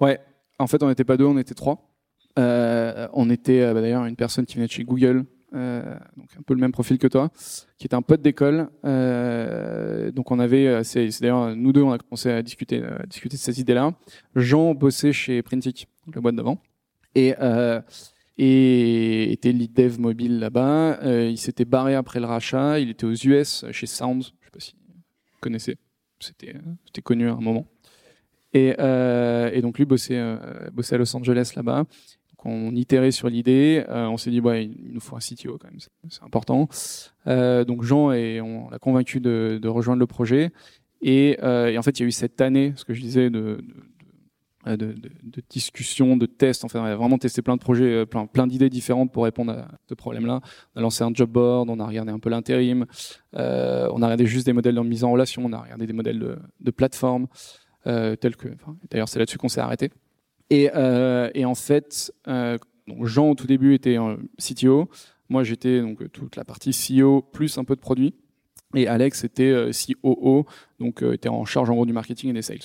Ouais, 0.01 0.19
en 0.59 0.67
fait, 0.67 0.83
on 0.83 0.89
n'était 0.89 1.05
pas 1.05 1.15
deux, 1.15 1.23
on 1.23 1.37
était 1.37 1.53
trois. 1.53 1.89
Euh, 2.37 3.07
on 3.13 3.29
était 3.29 3.61
euh, 3.61 3.73
bah, 3.73 3.79
d'ailleurs 3.79 4.03
une 4.03 4.17
personne 4.17 4.45
qui 4.45 4.55
venait 4.55 4.67
de 4.67 4.73
chez 4.73 4.83
Google, 4.83 5.23
donc 5.53 6.29
un 6.37 6.41
peu 6.45 6.53
le 6.53 6.59
même 6.59 6.73
profil 6.73 6.97
que 6.97 7.07
toi, 7.07 7.31
qui 7.77 7.87
était 7.87 7.95
un 7.95 8.01
pote 8.01 8.21
d'école. 8.21 8.67
Donc 8.83 10.31
on 10.31 10.39
avait, 10.39 10.83
c'est 10.83 11.07
d'ailleurs 11.21 11.55
nous 11.55 11.71
deux, 11.71 11.81
on 11.81 11.93
a 11.93 11.97
commencé 11.97 12.29
à 12.29 12.41
discuter, 12.41 12.83
discuter 13.07 13.37
de 13.37 13.41
ces 13.41 13.61
idées-là. 13.61 13.93
Jean 14.35 14.73
bossait 14.73 15.13
chez 15.13 15.41
Printic, 15.43 15.87
la 16.13 16.19
boîte 16.19 16.35
d'avant, 16.35 16.59
et 17.15 17.33
et 18.37 19.31
était 19.31 19.53
lead 19.53 19.71
dev 19.71 19.97
mobile 19.97 20.39
là-bas. 20.39 20.99
Il 21.05 21.37
s'était 21.37 21.63
barré 21.63 21.95
après 21.95 22.19
le 22.19 22.25
rachat. 22.25 22.81
Il 22.81 22.89
était 22.89 23.05
aux 23.05 23.13
US 23.13 23.63
chez 23.71 23.87
Sound. 23.87 24.23
Je 24.23 24.27
sais 24.27 24.51
pas 24.51 24.59
si 24.59 24.73
C'était 26.19 26.55
euh, 26.55 26.59
c'était 26.85 27.01
connu 27.01 27.29
à 27.29 27.33
un 27.33 27.41
moment. 27.41 27.67
Et, 28.53 28.73
euh, 28.79 29.61
donc 29.61 29.77
lui 29.77 29.85
bossait, 29.85 30.17
euh, 30.17 30.69
bossait 30.71 30.95
à 30.95 30.97
Los 30.97 31.15
Angeles 31.15 31.53
là-bas. 31.55 31.85
On 32.47 32.75
itérait 32.75 33.09
sur 33.09 33.27
l'idée. 33.27 33.83
On 33.89 34.17
s'est 34.17 34.29
dit 34.29 34.37
il 34.37 34.91
nous 34.93 34.99
faut 34.99 35.15
un 35.15 35.19
CTO 35.19 35.57
quand 35.57 35.67
même, 35.67 35.79
c'est- 35.79 36.23
important. 36.23 36.69
Donc 37.25 37.81
Jean 37.81 38.11
et 38.11 38.39
on 38.39 38.69
l'a 38.69 38.77
convaincu 38.77 39.19
de, 39.19 39.59
rejoindre 39.67 39.99
le 39.99 40.05
projet. 40.05 40.51
Et, 41.01 41.37
en 41.41 41.81
fait, 41.81 41.99
il 41.99 42.03
y 42.03 42.05
a 42.05 42.07
eu 42.07 42.11
cette 42.11 42.41
année, 42.41 42.73
ce 42.75 42.85
que 42.85 42.93
je 42.93 43.01
disais, 43.01 43.31
de, 43.31 43.65
de, 44.65 44.95
de, 45.23 45.41
discussions, 45.49 46.17
de 46.17 46.25
tests. 46.25 46.63
Enfin, 46.65 46.81
on 46.81 46.85
a 46.85 46.95
vraiment 46.95 47.17
testé 47.17 47.41
plein 47.41 47.55
de 47.55 47.61
projets, 47.61 47.93
euh, 47.93 48.05
plein, 48.05 48.25
plein 48.25 48.47
d'idées 48.47 48.69
différentes 48.69 49.11
pour 49.11 49.23
répondre 49.23 49.51
à 49.51 49.67
ce 49.87 49.93
problème-là. 49.93 50.41
On 50.75 50.79
a 50.79 50.81
lancé 50.81 51.03
un 51.03 51.11
job 51.13 51.29
board, 51.29 51.69
on 51.69 51.79
a 51.79 51.85
regardé 51.85 52.11
un 52.11 52.19
peu 52.19 52.29
l'intérim, 52.29 52.85
euh, 53.35 53.87
on 53.93 54.01
a 54.01 54.05
regardé 54.05 54.25
juste 54.25 54.45
des 54.45 54.53
modèles 54.53 54.75
de 54.75 54.81
mise 54.81 55.03
en 55.03 55.11
relation, 55.11 55.43
on 55.45 55.53
a 55.53 55.59
regardé 55.59 55.85
des 55.87 55.93
modèles 55.93 56.37
de, 56.59 56.71
plateforme, 56.71 57.27
euh, 57.87 58.15
que. 58.15 58.49
D'ailleurs, 58.89 59.09
c'est 59.09 59.19
là-dessus 59.19 59.37
qu'on 59.37 59.49
s'est 59.49 59.61
arrêté. 59.61 59.91
Et, 60.49 60.69
euh, 60.75 61.29
en 61.43 61.55
fait, 61.55 62.11
euh, 62.27 62.57
Jean 63.01 63.31
au 63.31 63.35
tout 63.35 63.47
début 63.47 63.73
était 63.73 63.97
euh, 63.97 64.15
CTO. 64.39 64.89
Moi, 65.29 65.43
j'étais 65.43 65.81
donc 65.81 66.01
euh, 66.01 66.09
toute 66.09 66.35
la 66.35 66.45
partie 66.45 66.71
CEO 66.71 67.21
plus 67.21 67.57
un 67.57 67.63
peu 67.63 67.75
de 67.75 67.81
produit. 67.81 68.13
Et 68.75 68.87
Alex 68.87 69.23
était 69.23 69.43
euh, 69.43 69.71
COO, 69.71 70.45
donc 70.79 71.01
euh, 71.01 71.13
était 71.13 71.29
en 71.29 71.45
charge 71.45 71.69
en 71.69 71.75
gros 71.75 71.85
du 71.85 71.93
marketing 71.93 72.29
et 72.29 72.33
des 72.33 72.41
sales. 72.41 72.59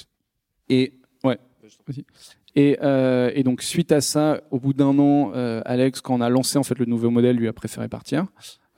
Et. 0.68 0.94
Et, 2.56 2.78
euh, 2.82 3.30
et, 3.34 3.42
donc 3.42 3.62
suite 3.62 3.92
à 3.92 4.00
ça, 4.00 4.40
au 4.50 4.58
bout 4.58 4.72
d'un 4.72 4.98
an, 4.98 5.32
euh, 5.34 5.62
Alex, 5.64 6.00
quand 6.00 6.14
on 6.14 6.20
a 6.20 6.28
lancé 6.28 6.58
en 6.58 6.62
fait 6.62 6.78
le 6.78 6.84
nouveau 6.84 7.10
modèle, 7.10 7.36
lui 7.36 7.48
a 7.48 7.52
préféré 7.52 7.88
partir 7.88 8.26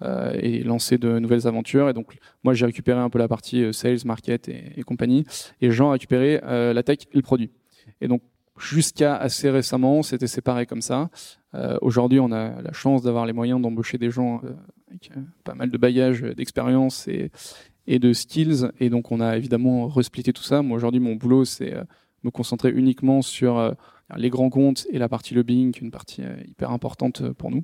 euh, 0.02 0.32
et 0.38 0.62
lancer 0.62 0.98
de 0.98 1.18
nouvelles 1.18 1.46
aventures. 1.46 1.88
Et 1.88 1.94
donc 1.94 2.16
moi 2.44 2.52
j'ai 2.54 2.66
récupéré 2.66 3.00
un 3.00 3.08
peu 3.08 3.18
la 3.18 3.28
partie 3.28 3.72
sales, 3.72 3.98
market 4.04 4.48
et, 4.48 4.82
compagnie, 4.82 5.24
et 5.60 5.70
Jean 5.70 5.88
a 5.88 5.92
récupéré 5.92 6.40
la 6.42 6.82
tech 6.82 6.98
et 7.12 7.16
le 7.16 7.22
produit. 7.22 7.50
Et 8.00 8.08
donc 8.08 8.22
jusqu'à 8.58 9.16
assez 9.16 9.48
récemment, 9.48 10.02
c'était 10.02 10.26
séparé 10.26 10.66
comme 10.66 10.82
ça. 10.82 11.08
Aujourd'hui, 11.80 12.20
on 12.20 12.30
a 12.32 12.60
la 12.60 12.72
chance 12.72 13.02
d'avoir 13.02 13.24
les 13.26 13.32
moyens 13.32 13.60
d'embaucher 13.60 13.96
des 13.96 14.10
gens 14.10 14.42
avec 14.88 15.10
pas 15.44 15.54
mal 15.54 15.70
de 15.70 15.78
bagages, 15.78 16.20
d'expérience 16.20 17.08
et, 17.08 17.30
et 17.86 17.98
de 17.98 18.12
skills. 18.12 18.70
Et 18.80 18.90
donc 18.90 19.12
on 19.12 19.20
a 19.20 19.38
évidemment 19.38 19.88
resplitté 19.88 20.34
tout 20.34 20.42
ça. 20.42 20.60
Moi 20.60 20.76
aujourd'hui, 20.76 21.00
mon 21.00 21.14
boulot 21.14 21.46
c'est 21.46 21.74
me 22.24 22.30
concentrer 22.30 22.70
uniquement 22.70 23.22
sur 23.22 23.58
euh, 23.58 23.72
les 24.16 24.30
grands 24.30 24.50
comptes 24.50 24.86
et 24.90 24.98
la 24.98 25.08
partie 25.08 25.34
lobbying, 25.34 25.76
une 25.80 25.90
partie 25.90 26.22
euh, 26.22 26.36
hyper 26.46 26.70
importante 26.70 27.32
pour 27.32 27.50
nous. 27.50 27.62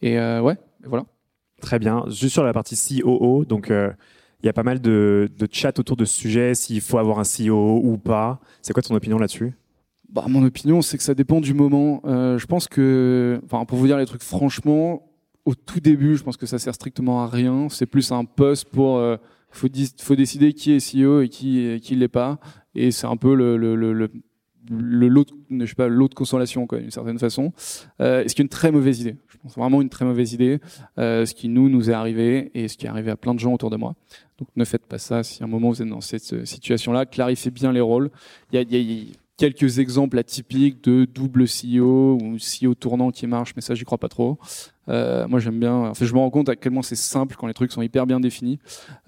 Et 0.00 0.18
euh, 0.18 0.40
ouais, 0.40 0.56
voilà. 0.84 1.06
Très 1.60 1.78
bien. 1.78 2.04
Juste 2.08 2.34
sur 2.34 2.44
la 2.44 2.52
partie 2.52 2.76
COO, 2.76 3.44
donc 3.44 3.68
il 3.70 4.46
y 4.46 4.48
a 4.48 4.52
pas 4.52 4.62
mal 4.62 4.80
de, 4.80 5.28
de 5.36 5.48
chat 5.50 5.76
autour 5.80 5.96
de 5.96 6.04
ce 6.04 6.16
sujet, 6.16 6.54
s'il 6.54 6.80
faut 6.80 6.98
avoir 6.98 7.18
un 7.18 7.24
CEO 7.24 7.80
ou 7.82 7.98
pas. 7.98 8.40
C'est 8.62 8.72
quoi 8.72 8.82
ton 8.82 8.94
opinion 8.94 9.18
là-dessus? 9.18 9.54
Bah, 10.08 10.24
Mon 10.28 10.44
opinion, 10.44 10.82
c'est 10.82 10.96
que 10.96 11.02
ça 11.02 11.14
dépend 11.14 11.40
du 11.40 11.52
moment. 11.52 12.00
Euh, 12.04 12.38
je 12.38 12.46
pense 12.46 12.68
que, 12.68 13.40
enfin, 13.44 13.64
pour 13.64 13.76
vous 13.76 13.86
dire 13.86 13.98
les 13.98 14.06
trucs 14.06 14.22
franchement, 14.22 15.10
au 15.44 15.54
tout 15.54 15.80
début, 15.80 16.16
je 16.16 16.22
pense 16.22 16.36
que 16.36 16.46
ça 16.46 16.58
sert 16.58 16.74
strictement 16.74 17.24
à 17.24 17.26
rien. 17.26 17.68
C'est 17.70 17.86
plus 17.86 18.12
un 18.12 18.24
poste 18.24 18.68
pour... 18.68 18.98
Euh, 18.98 19.16
faut, 19.50 19.68
faut 20.00 20.16
décider 20.16 20.52
qui 20.52 20.72
est 20.72 20.92
CEO 20.92 21.22
et 21.22 21.28
qui 21.28 21.80
qui 21.80 21.94
l'est 21.94 22.08
pas 22.08 22.38
et 22.74 22.90
c'est 22.90 23.06
un 23.06 23.16
peu 23.16 23.34
le, 23.34 23.56
le, 23.56 23.74
le, 23.74 23.92
le 23.92 24.08
le 24.70 25.66
sais 25.66 25.74
pas, 25.74 25.88
lot 25.88 26.08
de 26.08 26.14
consolation, 26.14 26.66
quoi, 26.66 26.78
d'une 26.78 26.90
certaine 26.90 27.18
façon. 27.18 27.52
Euh, 28.00 28.24
ce 28.26 28.34
qui 28.34 28.42
est 28.42 28.44
une 28.44 28.48
très 28.48 28.70
mauvaise 28.70 29.00
idée? 29.00 29.16
Je 29.28 29.36
pense 29.38 29.56
vraiment 29.56 29.80
une 29.80 29.88
très 29.88 30.04
mauvaise 30.04 30.32
idée. 30.32 30.60
Euh, 30.98 31.26
ce 31.26 31.34
qui 31.34 31.48
nous 31.48 31.68
nous 31.68 31.90
est 31.90 31.94
arrivé 31.94 32.50
et 32.54 32.68
ce 32.68 32.76
qui 32.76 32.86
est 32.86 32.88
arrivé 32.88 33.10
à 33.10 33.16
plein 33.16 33.34
de 33.34 33.40
gens 33.40 33.52
autour 33.52 33.70
de 33.70 33.76
moi. 33.76 33.94
Donc 34.38 34.48
ne 34.56 34.64
faites 34.64 34.86
pas 34.86 34.98
ça. 34.98 35.22
Si 35.22 35.42
à 35.42 35.46
un 35.46 35.48
moment 35.48 35.70
vous 35.70 35.82
êtes 35.82 35.88
dans 35.88 36.00
cette 36.00 36.32
euh, 36.32 36.44
situation-là, 36.44 37.06
clarifiez 37.06 37.50
bien 37.50 37.72
les 37.72 37.80
rôles. 37.80 38.10
Il 38.52 38.56
y 38.56 38.58
a, 38.58 38.62
il 38.62 38.92
y 38.92 39.10
a 39.10 39.14
quelques 39.38 39.78
exemples 39.78 40.18
atypiques 40.18 40.84
de 40.84 41.06
double 41.06 41.44
CEO 41.44 42.18
ou 42.20 42.36
CEO 42.36 42.74
tournant 42.74 43.10
qui 43.10 43.26
marche, 43.26 43.54
mais 43.56 43.62
ça 43.62 43.74
j'y 43.74 43.84
crois 43.84 43.96
pas 43.96 44.08
trop. 44.08 44.38
Euh, 44.88 45.26
moi 45.26 45.40
j'aime 45.40 45.58
bien. 45.58 45.72
En 45.72 45.94
je 45.94 46.12
me 46.12 46.18
rends 46.18 46.30
compte 46.30 46.50
à 46.50 46.56
quel 46.56 46.72
point 46.72 46.82
c'est 46.82 46.96
simple 46.96 47.36
quand 47.36 47.46
les 47.46 47.54
trucs 47.54 47.72
sont 47.72 47.82
hyper 47.82 48.06
bien 48.06 48.20
définis. 48.20 48.58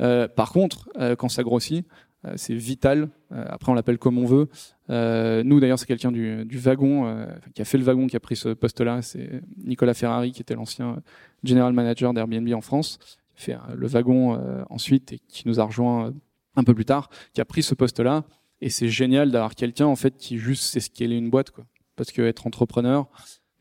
Euh, 0.01 0.27
par 0.29 0.53
contre, 0.53 0.89
euh, 0.99 1.17
quand 1.17 1.29
ça 1.29 1.43
grossit, 1.43 1.85
euh, 2.27 2.35
c'est 2.37 2.55
vital. 2.55 3.09
Euh, 3.33 3.45
après, 3.49 3.73
on 3.73 3.75
l'appelle 3.75 3.99
comme 3.99 4.19
on 4.19 4.27
veut. 4.27 4.49
Euh, 4.91 5.43
nous, 5.45 5.61
d'ailleurs, 5.61 5.79
c'est 5.79 5.87
quelqu'un 5.87 6.13
du, 6.13 6.45
du, 6.45 6.59
wagon 6.59 7.27
qui 7.55 7.63
a 7.63 7.65
fait 7.65 7.79
le 7.79 7.85
wagon, 7.85 8.07
qui 8.07 8.17
a 8.17 8.21
pris 8.21 8.37
ce 8.37 8.51
poste-là. 8.51 9.03
C'est 9.03 9.43
Nicolas 9.65 9.95
Ferrari, 9.95 10.33
qui 10.33 10.43
était 10.43 10.55
l'ancien 10.55 11.03
general 11.45 11.73
manager 11.73 12.13
d'Airbnb 12.13 12.53
en 12.55 12.61
France, 12.61 12.99
qui 13.35 13.53
a 13.53 13.59
fait 13.59 13.75
le 13.75 13.87
wagon 13.87 14.39
ensuite 14.69 15.13
et 15.13 15.21
qui 15.29 15.49
nous 15.49 15.61
a 15.61 15.65
rejoint 15.65 16.13
un 16.57 16.65
peu 16.65 16.75
plus 16.75 16.85
tard, 16.85 17.09
qui 17.33 17.41
a 17.41 17.45
pris 17.45 17.63
ce 17.63 17.75
poste-là. 17.75 18.25
Et 18.61 18.71
c'est 18.71 18.89
génial 18.89 19.31
d'avoir 19.31 19.55
quelqu'un 19.55 19.87
en 19.87 19.97
fait 19.97 20.17
qui 20.17 20.39
juste 20.39 20.65
sait 20.65 20.81
scaler 20.81 21.17
une 21.17 21.31
boîte, 21.31 21.51
quoi. 21.51 21.65
Parce 21.97 22.13
que 22.13 22.23
être 22.23 22.47
entrepreneur, 22.47 23.09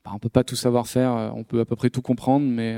bah, 0.04 0.12
on 0.14 0.20
peut 0.20 0.30
pas 0.30 0.44
tout 0.44 0.56
savoir 0.56 0.88
faire, 0.88 1.34
on 1.36 1.44
peut 1.44 1.60
à 1.60 1.66
peu 1.66 1.76
près 1.76 1.90
tout 1.90 2.02
comprendre, 2.02 2.46
mais 2.46 2.76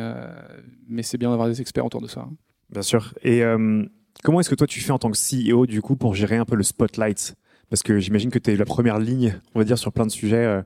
mais 0.87 1.03
c'est 1.03 1.17
bien 1.17 1.29
d'avoir 1.29 1.47
des 1.47 1.61
experts 1.61 1.85
autour 1.85 2.01
de 2.01 2.07
ça. 2.07 2.27
Bien 2.69 2.81
sûr. 2.81 3.13
Et 3.23 3.43
euh, 3.43 3.85
Comment 4.23 4.39
est-ce 4.39 4.49
que 4.49 4.55
toi 4.55 4.67
tu 4.67 4.79
fais 4.81 4.91
en 4.91 4.99
tant 4.99 5.09
que 5.09 5.17
CEO 5.17 5.65
du 5.65 5.81
coup 5.81 5.95
pour 5.95 6.13
gérer 6.13 6.37
un 6.37 6.45
peu 6.45 6.55
le 6.55 6.63
spotlight? 6.63 7.35
Parce 7.69 7.81
que 7.81 7.99
j'imagine 7.99 8.29
que 8.29 8.37
tu 8.39 8.51
es 8.51 8.55
la 8.55 8.65
première 8.65 8.99
ligne, 8.99 9.39
on 9.55 9.59
va 9.59 9.65
dire, 9.65 9.77
sur 9.77 9.91
plein 9.91 10.05
de 10.05 10.11
sujets 10.11 10.45
euh, 10.45 10.61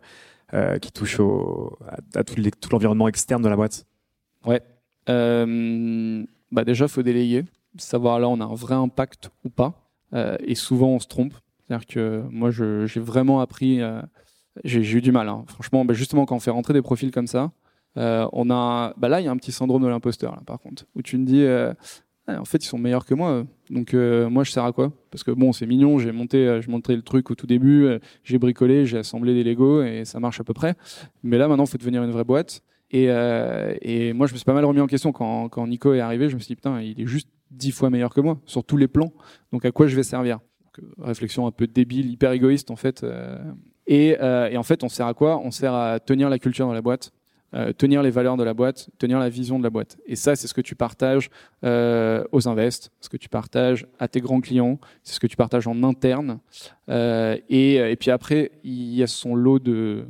euh, 0.53 0.77
qui 0.79 0.91
touchent 0.91 1.19
au, 1.19 1.77
à, 1.87 2.19
à 2.19 2.23
tout 2.23 2.35
l'environnement 2.71 3.07
externe 3.07 3.41
de 3.41 3.47
la 3.47 3.55
boîte. 3.55 3.85
Ouais. 4.45 4.61
Euh, 5.07 6.25
bah 6.51 6.65
déjà, 6.65 6.87
faut 6.87 7.03
déléguer, 7.03 7.45
savoir 7.77 8.19
là 8.19 8.27
on 8.27 8.41
a 8.41 8.45
un 8.45 8.55
vrai 8.55 8.75
impact 8.75 9.29
ou 9.45 9.49
pas. 9.49 9.89
Euh, 10.13 10.35
et 10.41 10.55
souvent 10.55 10.89
on 10.89 10.99
se 10.99 11.07
trompe. 11.07 11.33
C'est-à-dire 11.67 11.87
que 11.87 12.23
moi 12.29 12.51
j'ai 12.51 12.99
vraiment 12.99 13.39
appris, 13.39 13.81
euh, 13.81 14.01
j'ai 14.63 14.81
eu 14.97 15.01
du 15.01 15.11
mal. 15.11 15.29
Hein. 15.29 15.45
Franchement, 15.47 15.85
bah, 15.85 15.93
justement 15.93 16.25
quand 16.25 16.35
on 16.35 16.39
fait 16.39 16.51
rentrer 16.51 16.73
des 16.73 16.81
profils 16.81 17.11
comme 17.11 17.27
ça, 17.27 17.51
euh, 17.97 18.27
on 18.33 18.49
a, 18.49 18.93
bah 18.97 19.09
là 19.09 19.21
il 19.21 19.25
y 19.25 19.27
a 19.27 19.31
un 19.31 19.37
petit 19.37 19.51
syndrome 19.51 19.83
de 19.83 19.87
l'imposteur 19.87 20.41
par 20.45 20.59
contre, 20.59 20.85
où 20.95 21.01
tu 21.01 21.17
me 21.17 21.25
dis 21.25 21.45
en 22.27 22.45
fait, 22.45 22.63
ils 22.63 22.67
sont 22.67 22.77
meilleurs 22.77 23.05
que 23.05 23.13
moi. 23.13 23.45
Donc, 23.69 23.93
euh, 23.93 24.29
moi, 24.29 24.43
je 24.43 24.51
sers 24.51 24.63
à 24.63 24.71
quoi? 24.71 24.91
Parce 25.11 25.23
que 25.23 25.31
bon, 25.31 25.53
c'est 25.53 25.65
mignon. 25.65 25.99
J'ai 25.99 26.11
monté, 26.11 26.47
euh, 26.47 26.61
je 26.61 26.69
montré 26.69 26.95
le 26.95 27.01
truc 27.01 27.29
au 27.29 27.35
tout 27.35 27.45
début. 27.45 27.85
Euh, 27.85 27.99
j'ai 28.23 28.39
bricolé, 28.39 28.85
j'ai 28.85 28.97
assemblé 28.97 29.33
des 29.33 29.43
Lego 29.43 29.83
et 29.83 30.05
ça 30.05 30.19
marche 30.19 30.39
à 30.39 30.43
peu 30.43 30.53
près. 30.53 30.75
Mais 31.23 31.37
là, 31.37 31.47
maintenant, 31.47 31.65
il 31.65 31.69
faut 31.69 31.77
devenir 31.77 32.03
une 32.03 32.11
vraie 32.11 32.23
boîte. 32.23 32.61
Et, 32.91 33.09
euh, 33.09 33.75
et, 33.81 34.13
moi, 34.13 34.27
je 34.27 34.33
me 34.33 34.37
suis 34.37 34.45
pas 34.45 34.53
mal 34.53 34.65
remis 34.65 34.79
en 34.81 34.87
question 34.87 35.11
quand, 35.11 35.49
quand 35.49 35.67
Nico 35.67 35.93
est 35.93 35.99
arrivé. 35.99 36.29
Je 36.29 36.35
me 36.35 36.39
suis 36.39 36.47
dit 36.47 36.55
putain, 36.55 36.81
il 36.81 36.99
est 36.99 37.05
juste 37.05 37.29
dix 37.51 37.71
fois 37.71 37.89
meilleur 37.89 38.13
que 38.13 38.21
moi 38.21 38.39
sur 38.45 38.63
tous 38.63 38.77
les 38.77 38.87
plans. 38.87 39.13
Donc, 39.51 39.65
à 39.65 39.71
quoi 39.71 39.87
je 39.87 39.95
vais 39.95 40.03
servir? 40.03 40.39
Réflexion 40.99 41.47
un 41.47 41.51
peu 41.51 41.67
débile, 41.67 42.09
hyper 42.09 42.31
égoïste 42.31 42.71
en 42.71 42.75
fait. 42.75 43.05
Et, 43.87 44.09
et 44.09 44.57
en 44.57 44.63
fait, 44.63 44.83
on 44.83 44.89
sert 44.89 45.07
à 45.07 45.13
quoi? 45.13 45.39
On 45.39 45.51
sert 45.51 45.73
à 45.73 45.99
tenir 45.99 46.29
la 46.29 46.39
culture 46.39 46.65
dans 46.67 46.73
la 46.73 46.81
boîte 46.81 47.11
euh, 47.55 47.71
tenir 47.71 48.03
les 48.03 48.09
valeurs 48.09 48.35
de 48.35 48.43
la 48.43 48.53
boîte, 48.53 48.89
tenir 48.97 49.17
la 49.17 49.29
vision 49.29 49.57
de 49.57 49.63
la 49.63 49.69
boîte. 49.69 49.97
Et 50.05 50.17
ça, 50.17 50.35
c'est 50.35 50.47
ce 50.47 50.53
que 50.53 50.59
tu 50.59 50.75
partages 50.75 51.29
euh, 51.63 52.25
aux 52.33 52.49
invests, 52.49 52.91
ce 52.99 53.07
que 53.07 53.15
tu 53.15 53.29
partages 53.29 53.87
à 53.97 54.09
tes 54.09 54.19
grands 54.19 54.41
clients, 54.41 54.77
c'est 55.03 55.13
ce 55.13 55.19
que 55.21 55.27
tu 55.27 55.37
partages 55.37 55.65
en 55.65 55.81
interne. 55.83 56.39
Euh, 56.89 57.37
et, 57.47 57.95
puis 57.97 58.11
après, 58.11 58.51
il 58.65 58.93
y 58.93 59.03
a 59.03 59.07
son 59.07 59.35
lot 59.35 59.59
de 59.59 60.05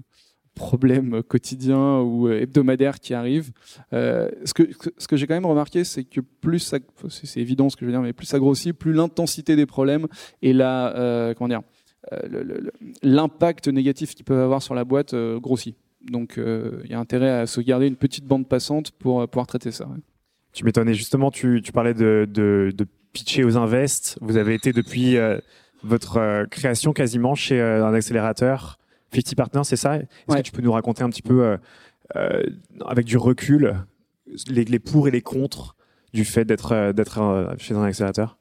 problèmes 0.55 1.21
quotidiens 1.23 1.99
ou 1.99 2.29
hebdomadaires 2.29 2.99
qui 2.99 3.13
arrivent. 3.13 3.51
Euh, 3.93 4.29
ce 4.45 4.53
que, 4.53 5.15
j'ai 5.15 5.27
quand 5.27 5.35
même 5.35 5.45
remarqué, 5.45 5.83
c'est 5.83 6.03
que 6.03 6.21
plus 6.21 6.59
ça, 6.59 6.79
c'est 7.09 7.39
évident 7.39 7.69
ce 7.69 7.75
que 7.75 7.81
je 7.81 7.87
veux 7.87 7.91
dire, 7.91 8.01
mais 8.01 8.13
plus 8.13 8.25
ça 8.25 8.39
grossit, 8.39 8.73
plus 8.73 8.93
l'intensité 8.93 9.55
des 9.55 9.65
problèmes 9.65 10.07
et 10.41 10.53
la, 10.53 10.95
euh, 10.95 11.33
comment 11.33 11.49
dire, 11.49 11.61
l'impact 13.03 13.67
négatif 13.67 14.15
qu'ils 14.15 14.25
peuvent 14.25 14.39
avoir 14.39 14.61
sur 14.61 14.75
la 14.75 14.85
boîte 14.85 15.15
grossit. 15.15 15.75
Donc 16.09 16.37
euh, 16.37 16.81
il 16.85 16.91
y 16.91 16.93
a 16.93 16.99
intérêt 16.99 17.29
à 17.29 17.47
se 17.47 17.61
garder 17.61 17.87
une 17.87 17.95
petite 17.95 18.25
bande 18.25 18.47
passante 18.47 18.91
pour 18.91 19.21
euh, 19.21 19.27
pouvoir 19.27 19.47
traiter 19.47 19.71
ça. 19.71 19.87
Tu 20.53 20.63
m'étonnais 20.63 20.93
justement, 20.93 21.31
tu, 21.31 21.61
parlais 21.73 21.93
de, 21.93 22.71
pitcher 23.11 23.43
aux 23.43 23.57
invests. 23.57 24.17
Vous 24.21 24.37
avez 24.37 24.53
été 24.53 24.71
depuis 24.71 25.17
euh, 25.17 25.39
votre 25.83 26.17
euh, 26.17 26.45
création 26.45 26.93
quasiment 26.93 27.33
chez 27.33 27.59
euh, 27.59 27.85
un 27.85 27.93
accélérateur 27.93 28.77
50 29.15 29.36
Partners, 29.36 29.63
c'est 29.63 29.75
ça? 29.75 29.97
Est-ce 29.97 30.06
ouais. 30.28 30.38
que 30.38 30.43
tu 30.43 30.51
peux 30.51 30.62
nous 30.62 30.71
raconter 30.71 31.04
un 31.04 31.10
petit 31.10 31.21
peu, 31.21 31.58
avec 32.86 33.06
du 33.06 33.17
recul, 33.17 33.75
les, 34.47 34.65
les, 34.65 34.80
pour 34.80 35.08
et 35.08 35.12
les 35.12 35.21
contre 35.21 35.75
du 36.13 36.25
fait 36.25 36.45
d'être 36.45 36.91
d'être 36.93 37.56
chez 37.58 37.73
un 37.73 37.84
accélérateur? 37.84 38.38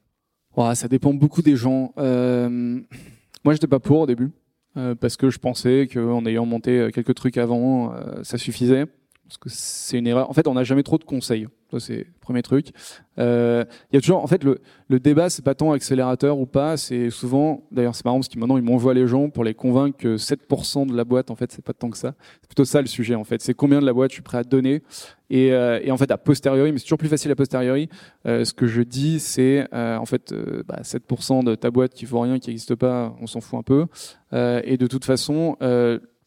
Ça 0.73 0.87
dépend 0.87 1.13
beaucoup 1.13 1.41
des 1.41 1.55
gens. 1.55 1.93
moi, 1.97 3.53
j'étais 3.53 3.67
pas 3.67 3.79
pour 3.79 4.01
au 4.01 4.05
début. 4.05 4.31
Euh, 4.77 4.93
parce 4.93 5.15
que 5.15 5.29
je 5.29 5.39
pensais 5.39 5.87
qu'en 5.91 6.25
ayant 6.25 6.45
monté 6.45 6.79
euh, 6.79 6.89
quelques 6.89 7.15
trucs 7.15 7.37
avant, 7.37 7.93
euh, 7.93 8.23
ça 8.23 8.37
suffisait. 8.37 8.85
Parce 9.27 9.37
que 9.37 9.49
c'est 9.49 9.97
une 9.97 10.05
erreur. 10.05 10.29
En 10.29 10.33
fait, 10.33 10.47
on 10.47 10.53
n'a 10.53 10.63
jamais 10.63 10.83
trop 10.83 10.99
de 10.99 11.03
conseils. 11.03 11.47
Ça, 11.71 11.79
c'est 11.79 11.97
le 11.97 12.05
premier 12.21 12.43
truc. 12.43 12.67
Il 12.69 12.73
euh, 13.21 13.65
y 13.91 13.97
a 13.97 14.01
toujours, 14.01 14.23
en 14.23 14.27
fait, 14.27 14.43
le, 14.43 14.59
le 14.87 14.99
débat, 14.99 15.31
c'est 15.31 15.43
pas 15.43 15.55
tant 15.55 15.71
accélérateur 15.71 16.37
ou 16.37 16.45
pas, 16.45 16.77
c'est 16.77 17.09
souvent, 17.09 17.63
d'ailleurs, 17.71 17.95
c'est 17.95 18.05
marrant 18.05 18.19
parce 18.19 18.27
que 18.27 18.37
maintenant, 18.37 18.57
ils 18.57 18.63
m'envoient 18.63 18.93
les 18.93 19.07
gens 19.07 19.31
pour 19.31 19.43
les 19.43 19.55
convaincre 19.55 19.97
que 19.97 20.17
7% 20.17 20.87
de 20.87 20.95
la 20.95 21.05
boîte, 21.05 21.31
en 21.31 21.35
fait, 21.35 21.51
c'est 21.51 21.65
pas 21.65 21.73
tant 21.73 21.89
que 21.89 21.97
ça. 21.97 22.13
C'est 22.41 22.49
plutôt 22.49 22.65
ça 22.65 22.81
le 22.81 22.87
sujet, 22.87 23.15
en 23.15 23.23
fait. 23.23 23.41
C'est 23.41 23.55
combien 23.55 23.81
de 23.81 23.85
la 23.85 23.93
boîte 23.93 24.11
je 24.11 24.15
suis 24.15 24.21
prêt 24.21 24.37
à 24.37 24.43
donner. 24.43 24.83
Et, 25.31 25.53
euh, 25.53 25.79
et 25.81 25.89
en 25.89 25.97
fait, 25.97 26.11
à 26.11 26.19
posteriori, 26.19 26.71
mais 26.71 26.77
c'est 26.77 26.85
toujours 26.85 26.99
plus 26.99 27.09
facile 27.09 27.31
à 27.31 27.35
posteriori, 27.35 27.89
euh, 28.27 28.45
ce 28.45 28.53
que 28.53 28.67
je 28.67 28.83
dis, 28.83 29.19
c'est, 29.19 29.67
en 29.73 30.05
fait, 30.05 30.35
bah, 30.67 30.81
7% 30.83 31.43
de 31.43 31.55
ta 31.55 31.71
boîte 31.71 31.95
qui 31.95 32.05
vaut 32.05 32.19
rien, 32.19 32.37
qui 32.37 32.51
n'existe 32.51 32.75
pas, 32.75 33.15
on 33.19 33.25
s'en 33.25 33.41
fout 33.41 33.57
un 33.57 33.63
peu. 33.63 33.87
et 34.31 34.77
de 34.77 34.85
toute 34.85 35.03
façon, 35.03 35.57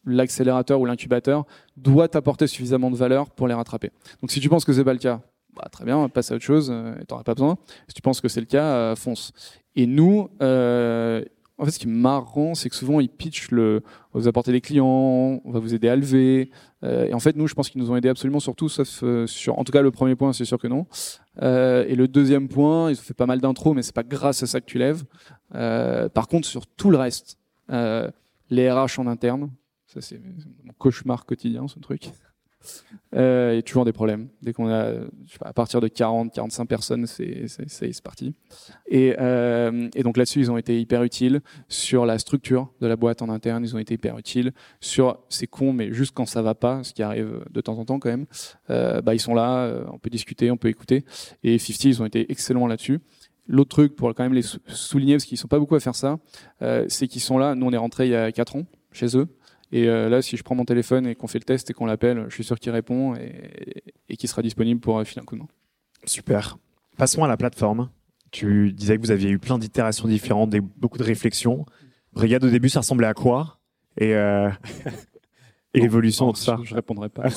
l'accélérateur 0.09 0.79
ou 0.79 0.85
l'incubateur 0.85 1.45
doit 1.77 2.07
t'apporter 2.07 2.47
suffisamment 2.47 2.91
de 2.91 2.95
valeur 2.95 3.29
pour 3.29 3.47
les 3.47 3.53
rattraper. 3.53 3.91
Donc 4.21 4.31
si 4.31 4.39
tu 4.39 4.49
penses 4.49 4.65
que 4.65 4.73
c'est 4.73 4.83
pas 4.83 4.93
le 4.93 4.99
cas, 4.99 5.21
bah, 5.55 5.67
très 5.71 5.85
bien, 5.85 6.07
passe 6.09 6.31
à 6.31 6.35
autre 6.35 6.43
chose, 6.43 6.69
euh, 6.71 6.95
tu 6.99 7.05
n'auras 7.09 7.23
pas 7.23 7.33
besoin. 7.33 7.57
Si 7.87 7.93
tu 7.93 8.01
penses 8.01 8.21
que 8.21 8.27
c'est 8.27 8.39
le 8.39 8.45
cas, 8.45 8.63
euh, 8.63 8.95
fonce. 8.95 9.33
Et 9.75 9.87
nous, 9.87 10.29
euh, 10.41 11.23
en 11.57 11.65
fait, 11.65 11.71
ce 11.71 11.79
qui 11.79 11.87
est 11.87 11.91
marrant, 11.91 12.55
c'est 12.55 12.69
que 12.69 12.75
souvent 12.75 13.01
ils 13.01 13.09
pitchent 13.09 13.51
le, 13.51 13.81
on 14.13 14.19
va 14.19 14.21
vous 14.21 14.27
apporter 14.27 14.51
des 14.51 14.61
clients, 14.61 15.41
on 15.43 15.51
va 15.51 15.59
vous 15.59 15.73
aider 15.73 15.89
à 15.89 15.95
lever. 15.95 16.51
Euh, 16.83 17.07
et 17.07 17.13
en 17.13 17.19
fait, 17.19 17.35
nous, 17.35 17.47
je 17.47 17.55
pense 17.55 17.69
qu'ils 17.69 17.81
nous 17.81 17.91
ont 17.91 17.95
aidé 17.97 18.07
absolument 18.07 18.39
sur 18.39 18.55
tout, 18.55 18.69
sauf 18.69 19.03
sur, 19.25 19.59
en 19.59 19.63
tout 19.63 19.71
cas, 19.73 19.81
le 19.81 19.91
premier 19.91 20.15
point, 20.15 20.31
c'est 20.31 20.45
sûr 20.45 20.59
que 20.59 20.67
non. 20.67 20.85
Et 21.41 21.95
le 21.95 22.07
deuxième 22.07 22.47
point, 22.47 22.91
ils 22.91 22.97
ont 22.97 23.01
fait 23.01 23.13
pas 23.13 23.25
mal 23.25 23.41
d'intros, 23.41 23.73
mais 23.73 23.81
c'est 23.81 23.95
pas 23.95 24.03
grâce 24.03 24.43
à 24.43 24.47
ça 24.47 24.61
que 24.61 24.65
tu 24.65 24.77
lèves. 24.77 25.03
par 25.51 26.27
contre, 26.27 26.47
sur 26.47 26.67
tout 26.67 26.89
le 26.89 26.97
reste, 26.97 27.37
les 27.69 28.71
RH 28.71 28.99
en 28.99 29.07
interne, 29.07 29.49
ça, 29.89 30.01
c'est 30.01 30.21
mon 30.63 30.73
cauchemar 30.77 31.25
quotidien, 31.25 31.67
ce 31.67 31.79
truc. 31.79 32.11
Euh, 33.15 33.51
il 33.53 33.55
y 33.55 33.59
a 33.59 33.61
toujours 33.63 33.85
des 33.85 33.91
problèmes. 33.91 34.27
Dès 34.43 34.53
qu'on 34.53 34.69
a, 34.69 34.93
à 35.41 35.53
partir 35.53 35.81
de 35.81 35.87
40, 35.87 36.31
45 36.31 36.65
personnes, 36.65 37.07
c'est 37.07 37.45
c'est 37.47 38.03
parti. 38.03 38.35
Et, 38.85 39.15
euh, 39.17 39.89
et 39.95 40.03
donc 40.03 40.15
là-dessus, 40.15 40.41
ils 40.41 40.51
ont 40.51 40.57
été 40.57 40.79
hyper 40.79 41.03
utiles 41.03 41.41
sur 41.69 42.05
la 42.05 42.19
structure 42.19 42.71
de 42.81 42.87
la 42.87 42.97
boîte 42.97 43.23
en 43.23 43.29
interne. 43.29 43.63
Ils 43.63 43.75
ont 43.75 43.79
été 43.79 43.95
hyper 43.95 44.15
utiles 44.19 44.51
sur 44.79 45.19
c'est 45.29 45.47
con, 45.47 45.73
mais 45.73 45.91
juste 45.91 46.13
quand 46.13 46.27
ça 46.27 46.43
va 46.43 46.53
pas, 46.53 46.83
ce 46.83 46.93
qui 46.93 47.01
arrive 47.01 47.43
de 47.49 47.61
temps 47.61 47.79
en 47.79 47.85
temps 47.85 47.97
quand 47.97 48.09
même, 48.09 48.27
euh, 48.69 49.01
bah 49.01 49.15
ils 49.15 49.19
sont 49.19 49.33
là, 49.33 49.63
euh, 49.63 49.85
on 49.91 49.97
peut 49.97 50.11
discuter, 50.11 50.51
on 50.51 50.57
peut 50.57 50.69
écouter. 50.69 51.03
Et 51.43 51.57
50, 51.57 51.85
ils 51.85 52.01
ont 52.03 52.05
été 52.05 52.31
excellents 52.31 52.67
là-dessus. 52.67 52.99
L'autre 53.47 53.69
truc 53.69 53.95
pour 53.95 54.13
quand 54.13 54.21
même 54.21 54.35
les 54.35 54.45
souligner, 54.67 55.15
parce 55.15 55.25
qu'ils 55.25 55.39
sont 55.39 55.47
pas 55.47 55.57
beaucoup 55.57 55.73
à 55.73 55.79
faire 55.79 55.95
ça, 55.95 56.19
euh, 56.61 56.85
c'est 56.87 57.07
qu'ils 57.07 57.21
sont 57.21 57.39
là. 57.39 57.55
Nous, 57.55 57.65
on 57.65 57.71
est 57.71 57.77
rentré 57.77 58.05
il 58.05 58.11
y 58.11 58.15
a 58.15 58.31
4 58.31 58.57
ans 58.57 58.65
chez 58.91 59.17
eux. 59.17 59.27
Et 59.71 59.87
euh, 59.87 60.09
là, 60.09 60.21
si 60.21 60.35
je 60.35 60.43
prends 60.43 60.55
mon 60.55 60.65
téléphone 60.65 61.05
et 61.05 61.15
qu'on 61.15 61.27
fait 61.27 61.39
le 61.39 61.43
test 61.43 61.69
et 61.69 61.73
qu'on 61.73 61.85
l'appelle, 61.85 62.25
je 62.29 62.33
suis 62.33 62.43
sûr 62.43 62.59
qu'il 62.59 62.71
répond 62.71 63.15
et, 63.15 63.83
et 64.09 64.17
qu'il 64.17 64.27
sera 64.27 64.41
disponible 64.41 64.79
pour 64.79 64.97
euh, 64.97 65.03
filer 65.03 65.21
un 65.21 65.25
coup 65.25 65.35
de 65.35 65.41
main. 65.41 65.47
Super. 66.05 66.57
Passons 66.97 67.23
à 67.23 67.27
la 67.27 67.37
plateforme. 67.37 67.89
Tu 68.31 68.73
disais 68.73 68.97
que 68.97 69.01
vous 69.01 69.11
aviez 69.11 69.29
eu 69.29 69.39
plein 69.39 69.57
d'itérations 69.57 70.07
différentes, 70.07 70.49
des, 70.49 70.61
beaucoup 70.61 70.97
de 70.97 71.03
réflexions. 71.03 71.65
Brigade 72.13 72.43
au 72.43 72.49
début, 72.49 72.69
ça 72.69 72.79
ressemblait 72.79 73.07
à 73.07 73.13
quoi? 73.13 73.59
Et, 73.97 74.15
euh, 74.15 74.49
et 75.73 75.81
l'évolution 75.81 76.31
de 76.31 76.37
ça? 76.37 76.57
Je, 76.63 76.69
je 76.69 76.75
répondrai 76.75 77.09
pas. 77.09 77.27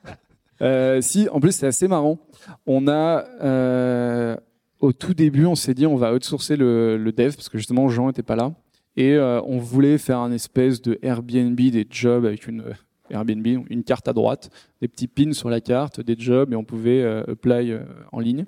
euh, 0.62 1.00
si, 1.00 1.28
en 1.28 1.40
plus, 1.40 1.52
c'est 1.52 1.66
assez 1.66 1.88
marrant. 1.88 2.18
On 2.66 2.88
a 2.88 3.24
euh, 3.42 4.36
au 4.80 4.92
tout 4.92 5.14
début, 5.14 5.46
on 5.46 5.54
s'est 5.54 5.74
dit 5.74 5.86
on 5.86 5.96
va 5.96 6.12
outsourcer 6.12 6.56
le, 6.56 6.96
le 6.96 7.12
dev 7.12 7.34
parce 7.34 7.48
que 7.48 7.58
justement 7.58 7.88
Jean 7.88 8.10
était 8.10 8.22
pas 8.22 8.36
là. 8.36 8.52
Et 8.96 9.14
euh, 9.14 9.40
on 9.42 9.58
voulait 9.58 9.98
faire 9.98 10.20
un 10.20 10.32
espèce 10.32 10.80
de 10.80 10.98
Airbnb 11.02 11.56
des 11.56 11.86
jobs 11.90 12.24
avec 12.24 12.46
une 12.46 12.60
euh, 12.60 12.72
Airbnb, 13.10 13.46
une 13.68 13.84
carte 13.84 14.08
à 14.08 14.12
droite, 14.12 14.50
des 14.80 14.88
petits 14.88 15.08
pins 15.08 15.32
sur 15.32 15.50
la 15.50 15.60
carte, 15.60 16.00
des 16.00 16.16
jobs, 16.18 16.52
et 16.52 16.56
on 16.56 16.64
pouvait 16.64 17.02
euh, 17.02 17.22
apply 17.28 17.78
en 18.12 18.20
ligne. 18.20 18.46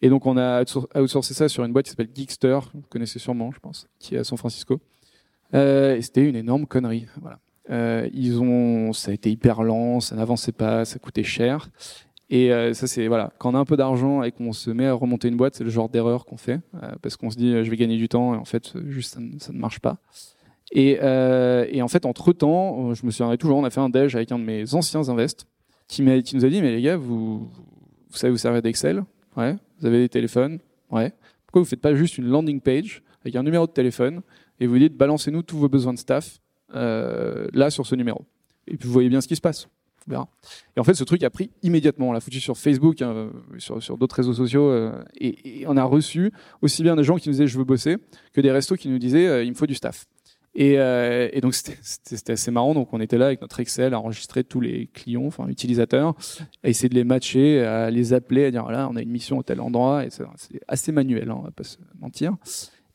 Et 0.00 0.08
donc 0.08 0.26
on 0.26 0.36
a 0.36 0.62
outsourcé 0.96 1.34
ça 1.34 1.48
sur 1.48 1.64
une 1.64 1.72
boîte 1.72 1.84
qui 1.84 1.90
s'appelle 1.90 2.10
Geekster, 2.12 2.58
vous 2.74 2.82
connaissez 2.88 3.20
sûrement, 3.20 3.52
je 3.52 3.60
pense, 3.60 3.86
qui 4.00 4.16
est 4.16 4.18
à 4.18 4.24
San 4.24 4.36
Francisco. 4.36 4.80
Euh, 5.54 5.96
et 5.96 6.02
c'était 6.02 6.28
une 6.28 6.36
énorme 6.36 6.66
connerie. 6.66 7.06
Voilà. 7.20 7.38
Euh, 7.70 8.08
ils 8.12 8.40
ont, 8.40 8.92
ça 8.92 9.10
a 9.10 9.14
été 9.14 9.30
hyper 9.30 9.62
lent, 9.62 10.00
ça 10.00 10.16
n'avançait 10.16 10.52
pas, 10.52 10.84
ça 10.84 10.98
coûtait 10.98 11.22
cher. 11.22 11.68
Et 12.32 12.50
euh, 12.50 12.72
ça, 12.72 12.86
c'est 12.86 13.08
voilà, 13.08 13.30
quand 13.36 13.52
on 13.52 13.54
a 13.54 13.58
un 13.58 13.66
peu 13.66 13.76
d'argent 13.76 14.22
et 14.22 14.32
qu'on 14.32 14.54
se 14.54 14.70
met 14.70 14.86
à 14.86 14.94
remonter 14.94 15.28
une 15.28 15.36
boîte, 15.36 15.54
c'est 15.54 15.64
le 15.64 15.70
genre 15.70 15.90
d'erreur 15.90 16.24
qu'on 16.24 16.38
fait 16.38 16.60
euh, 16.82 16.92
parce 17.02 17.16
qu'on 17.16 17.28
se 17.28 17.36
dit 17.36 17.52
je 17.62 17.70
vais 17.70 17.76
gagner 17.76 17.98
du 17.98 18.08
temps 18.08 18.34
et 18.34 18.38
en 18.38 18.46
fait 18.46 18.72
juste 18.88 19.12
ça, 19.12 19.20
ne, 19.20 19.34
ne 19.34 19.60
marche 19.60 19.80
pas. 19.80 19.98
Et, 20.72 20.98
euh, 21.02 21.66
et 21.68 21.82
en 21.82 21.88
fait, 21.88 22.06
entre 22.06 22.32
temps, 22.32 22.94
je 22.94 23.04
me 23.04 23.10
souviendrai 23.10 23.36
toujours, 23.36 23.58
on 23.58 23.64
a 23.64 23.70
fait 23.70 23.80
un 23.80 23.90
déj 23.90 24.16
avec 24.16 24.32
un 24.32 24.38
de 24.38 24.44
mes 24.44 24.74
anciens 24.74 25.10
invests 25.10 25.44
qui, 25.88 26.00
nous 26.00 26.44
a 26.46 26.48
dit 26.48 26.62
mais 26.62 26.72
les 26.72 26.80
gars, 26.80 26.96
vous, 26.96 27.40
vous 27.40 28.16
savez 28.16 28.30
vous 28.30 28.38
servir 28.38 28.62
d'Excel, 28.62 29.04
ouais. 29.36 29.54
Vous 29.78 29.86
avez 29.86 29.98
des 29.98 30.08
téléphones, 30.08 30.58
ouais. 30.90 31.12
Pourquoi 31.46 31.60
vous 31.60 31.68
faites 31.68 31.82
pas 31.82 31.94
juste 31.94 32.16
une 32.16 32.28
landing 32.28 32.62
page 32.62 33.02
avec 33.20 33.36
un 33.36 33.42
numéro 33.42 33.66
de 33.66 33.72
téléphone 33.72 34.22
et 34.58 34.66
vous 34.66 34.78
dites 34.78 34.96
balancez-nous 34.96 35.42
tous 35.42 35.58
vos 35.58 35.68
besoins 35.68 35.92
de 35.92 35.98
staff 35.98 36.40
euh, 36.74 37.46
là 37.52 37.68
sur 37.68 37.84
ce 37.84 37.94
numéro. 37.94 38.24
Et 38.68 38.78
puis 38.78 38.86
vous 38.86 38.92
voyez 38.94 39.10
bien 39.10 39.20
ce 39.20 39.28
qui 39.28 39.36
se 39.36 39.42
passe. 39.42 39.68
Et 40.10 40.80
en 40.80 40.84
fait, 40.84 40.94
ce 40.94 41.04
truc 41.04 41.22
a 41.22 41.30
pris 41.30 41.50
immédiatement. 41.62 42.08
On 42.08 42.12
l'a 42.12 42.20
foutu 42.20 42.40
sur 42.40 42.56
Facebook, 42.56 43.02
hein, 43.02 43.30
sur, 43.58 43.96
d'autres 43.96 44.16
réseaux 44.16 44.34
sociaux, 44.34 44.70
euh, 44.70 45.02
et, 45.20 45.64
on 45.66 45.76
a 45.76 45.84
reçu 45.84 46.32
aussi 46.60 46.82
bien 46.82 46.96
des 46.96 47.04
gens 47.04 47.16
qui 47.16 47.28
nous 47.28 47.34
disaient 47.34 47.46
je 47.46 47.58
veux 47.58 47.64
bosser 47.64 47.96
que 48.32 48.40
des 48.40 48.50
restos 48.50 48.76
qui 48.76 48.88
nous 48.88 48.98
disaient 48.98 49.26
euh, 49.26 49.44
il 49.44 49.50
me 49.50 49.54
faut 49.54 49.66
du 49.66 49.74
staff. 49.74 50.06
Et, 50.54 50.74
euh, 50.78 51.28
donc 51.40 51.54
c'était 51.54 52.32
assez 52.32 52.50
marrant. 52.50 52.74
Donc 52.74 52.92
on 52.92 53.00
était 53.00 53.16
là 53.16 53.26
avec 53.26 53.40
notre 53.40 53.60
Excel 53.60 53.94
à 53.94 54.00
enregistrer 54.00 54.44
tous 54.44 54.60
les 54.60 54.88
clients, 54.92 55.24
enfin 55.24 55.48
utilisateurs, 55.48 56.14
à 56.62 56.68
essayer 56.68 56.88
de 56.88 56.94
les 56.94 57.04
matcher, 57.04 57.60
à 57.64 57.90
les 57.90 58.12
appeler, 58.12 58.46
à 58.46 58.50
dire 58.50 58.62
voilà 58.62 58.88
on 58.90 58.96
a 58.96 59.02
une 59.02 59.10
mission 59.10 59.40
à 59.40 59.42
tel 59.42 59.60
endroit. 59.60 60.04
Et 60.04 60.10
c'est 60.10 60.24
assez 60.68 60.92
manuel, 60.92 61.30
hein, 61.30 61.36
on 61.38 61.42
va 61.42 61.52
pas 61.52 61.64
se 61.64 61.78
mentir. 62.00 62.36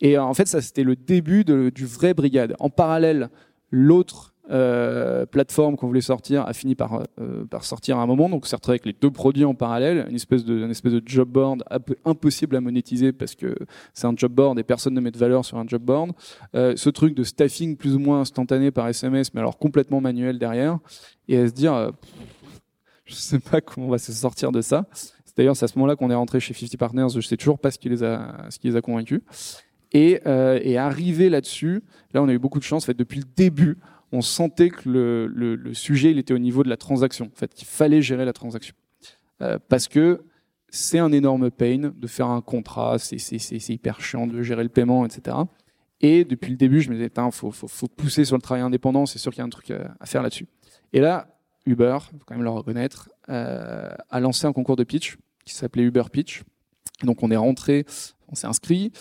Et 0.02 0.18
en 0.18 0.34
fait 0.36 0.48
ça 0.48 0.62
c'était 0.62 0.84
le 0.84 0.96
début 0.96 1.44
du 1.44 1.86
vrai 1.86 2.14
brigade. 2.14 2.56
En 2.60 2.70
parallèle, 2.70 3.30
l'autre 3.72 4.36
euh, 4.50 5.26
plateforme 5.26 5.76
qu'on 5.76 5.88
voulait 5.88 6.00
sortir 6.00 6.48
a 6.48 6.54
fini 6.54 6.76
par, 6.76 7.04
euh, 7.20 7.46
par 7.46 7.66
sortir 7.66 7.98
à 7.98 8.02
un 8.02 8.06
moment. 8.06 8.30
Donc, 8.30 8.48
c'est 8.48 8.56
retrouvé 8.56 8.76
avec 8.76 8.86
les 8.86 8.94
deux 8.94 9.12
produits 9.12 9.44
en 9.44 9.54
parallèle, 9.54 10.06
une 10.10 10.16
espèce 10.16 10.46
de, 10.46 10.60
une 10.60 10.72
espèce 10.72 10.94
de 10.94 11.02
job 11.06 11.28
board 11.28 11.64
impossible 12.06 12.56
à 12.56 12.62
monétiser 12.62 13.12
parce 13.12 13.36
que 13.36 13.56
c'est 13.94 14.08
un 14.08 14.14
job 14.16 14.32
board 14.32 14.58
et 14.58 14.64
personne 14.64 14.94
ne 14.94 15.02
met 15.02 15.12
de 15.12 15.18
valeur 15.18 15.44
sur 15.44 15.58
un 15.58 15.68
job 15.68 15.82
board. 15.82 16.12
Euh, 16.56 16.76
ce 16.76 16.90
truc 16.90 17.14
de 17.14 17.24
staffing 17.24 17.76
plus 17.76 17.96
ou 17.96 18.00
moins 18.00 18.22
instantané 18.22 18.72
par 18.72 18.88
SMS, 18.88 19.34
mais 19.34 19.42
alors 19.42 19.58
complètement 19.58 20.00
manuel 20.00 20.40
derrière. 20.40 20.80
Et 21.28 21.38
à 21.38 21.48
se 21.48 21.54
dire, 21.54 21.92
je 23.06 23.14
sais 23.14 23.40
pas 23.40 23.60
comment 23.60 23.88
on 23.88 23.92
va 23.92 23.98
se 23.98 24.14
sortir 24.14 24.52
de 24.52 24.62
ça. 24.62 24.86
C'est 24.94 25.36
d'ailleurs 25.36 25.62
à 25.62 25.68
ce 25.68 25.78
moment-là 25.78 25.96
qu'on 25.96 26.10
est 26.10 26.16
rentré 26.16 26.40
chez 26.40 26.54
50 26.54 26.78
Partners. 26.78 27.08
Je 27.14 27.22
sais 27.22 27.38
toujours 27.38 27.60
pas 27.60 27.72
ce 27.72 27.80
qui 27.80 27.90
les 27.90 28.04
a, 28.04 28.46
ce 28.50 28.60
qui 28.60 28.68
les 28.68 28.76
a 28.76 28.82
convaincus. 28.82 29.22
Et, 29.94 30.20
euh, 30.26 30.60
et 30.62 30.78
arrivé 30.78 31.30
là-dessus, 31.30 31.84
là 32.14 32.22
on 32.22 32.28
a 32.28 32.34
eu 32.34 32.40
beaucoup 32.40 32.60
de 32.60 32.64
chance. 32.64 32.84
En 32.84 32.88
fait, 32.88 32.98
depuis 32.98 33.20
le 33.20 33.26
début, 33.36 33.78
on 34.12 34.22
sentait 34.22 34.70
que 34.70 34.88
le, 34.90 35.74
sujet 35.74 36.12
il 36.12 36.20
était 36.20 36.34
au 36.34 36.40
niveau 36.40 36.64
de 36.64 36.70
la 36.70 36.78
transaction, 36.78 37.26
en 37.26 37.36
fait, 37.38 37.54
qu'il 37.54 37.68
fallait 37.68 38.02
gérer 38.02 38.26
la 38.26 38.34
transaction. 38.34 38.76
Euh, 39.42 39.60
parce 39.70 39.88
que 39.88 40.24
c'est 40.70 41.00
un 41.00 41.12
énorme 41.12 41.52
pain 41.52 41.92
de 41.96 42.08
faire 42.08 42.28
un 42.28 42.42
contrat, 42.42 42.98
c'est 43.00 43.70
hyper 43.70 44.02
chiant 44.02 44.28
de 44.28 44.42
gérer 44.42 44.64
le 44.64 44.70
paiement, 44.70 45.06
etc. 45.06 45.38
Et 46.02 46.26
depuis 46.26 46.52
le 46.52 46.58
début, 46.58 46.82
je 46.82 46.90
me 46.90 46.96
disais, 46.96 47.10
il 47.16 47.32
faut, 47.32 47.88
pousser 47.88 48.26
sur 48.26 48.36
le 48.36 48.42
travail 48.42 48.64
indépendant, 48.64 49.06
c'est 49.06 49.20
sûr 49.20 49.32
qu'il 49.32 49.40
y 49.40 49.42
a 49.42 49.46
un 49.46 49.50
truc 49.50 49.72
à, 49.72 49.96
à 50.00 50.06
faire 50.06 50.22
là-dessus. 50.22 50.48
Et 50.94 51.00
là, 51.00 51.38
Uber, 51.68 51.98
faut 52.02 52.18
quand 52.26 52.36
même 52.36 52.44
le 52.44 52.50
reconnaître, 52.50 53.10
euh, 53.30 53.90
a 54.10 54.20
lancé 54.20 54.48
un 54.48 54.54
concours 54.54 54.78
de 54.78 54.84
pitch 54.84 55.18
qui 55.46 55.54
s'appelait 55.54 55.84
Uber 55.84 56.04
Pitch. 56.12 56.44
Donc 57.04 57.22
on 57.24 57.30
est 57.30 57.38
rentré, 57.38 57.86
on 58.28 58.36
s'est 58.36 58.48
inscrit, 58.48 58.92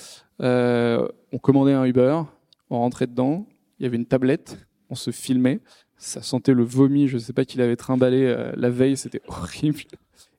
euh, 0.43 1.09
on 1.33 1.39
commandait 1.39 1.73
un 1.73 1.85
Uber, 1.85 2.23
on 2.71 2.79
rentrait 2.79 3.07
dedans, 3.07 3.47
il 3.79 3.85
y 3.85 3.87
avait 3.87 3.97
une 3.97 4.07
tablette, 4.07 4.66
on 4.91 4.95
se 4.95 5.11
filmait, 5.11 5.61
ça 5.99 6.23
sentait 6.23 6.53
le 6.53 6.63
vomi, 6.63 7.09
je 7.09 7.19
sais 7.19 7.33
pas 7.33 7.45
qu'il 7.45 7.61
avait 7.61 7.77
trimballé 7.77 8.25
euh, 8.25 8.53
la 8.57 8.71
veille, 8.71 8.97
c'était 8.97 9.23
horrible. 9.29 9.81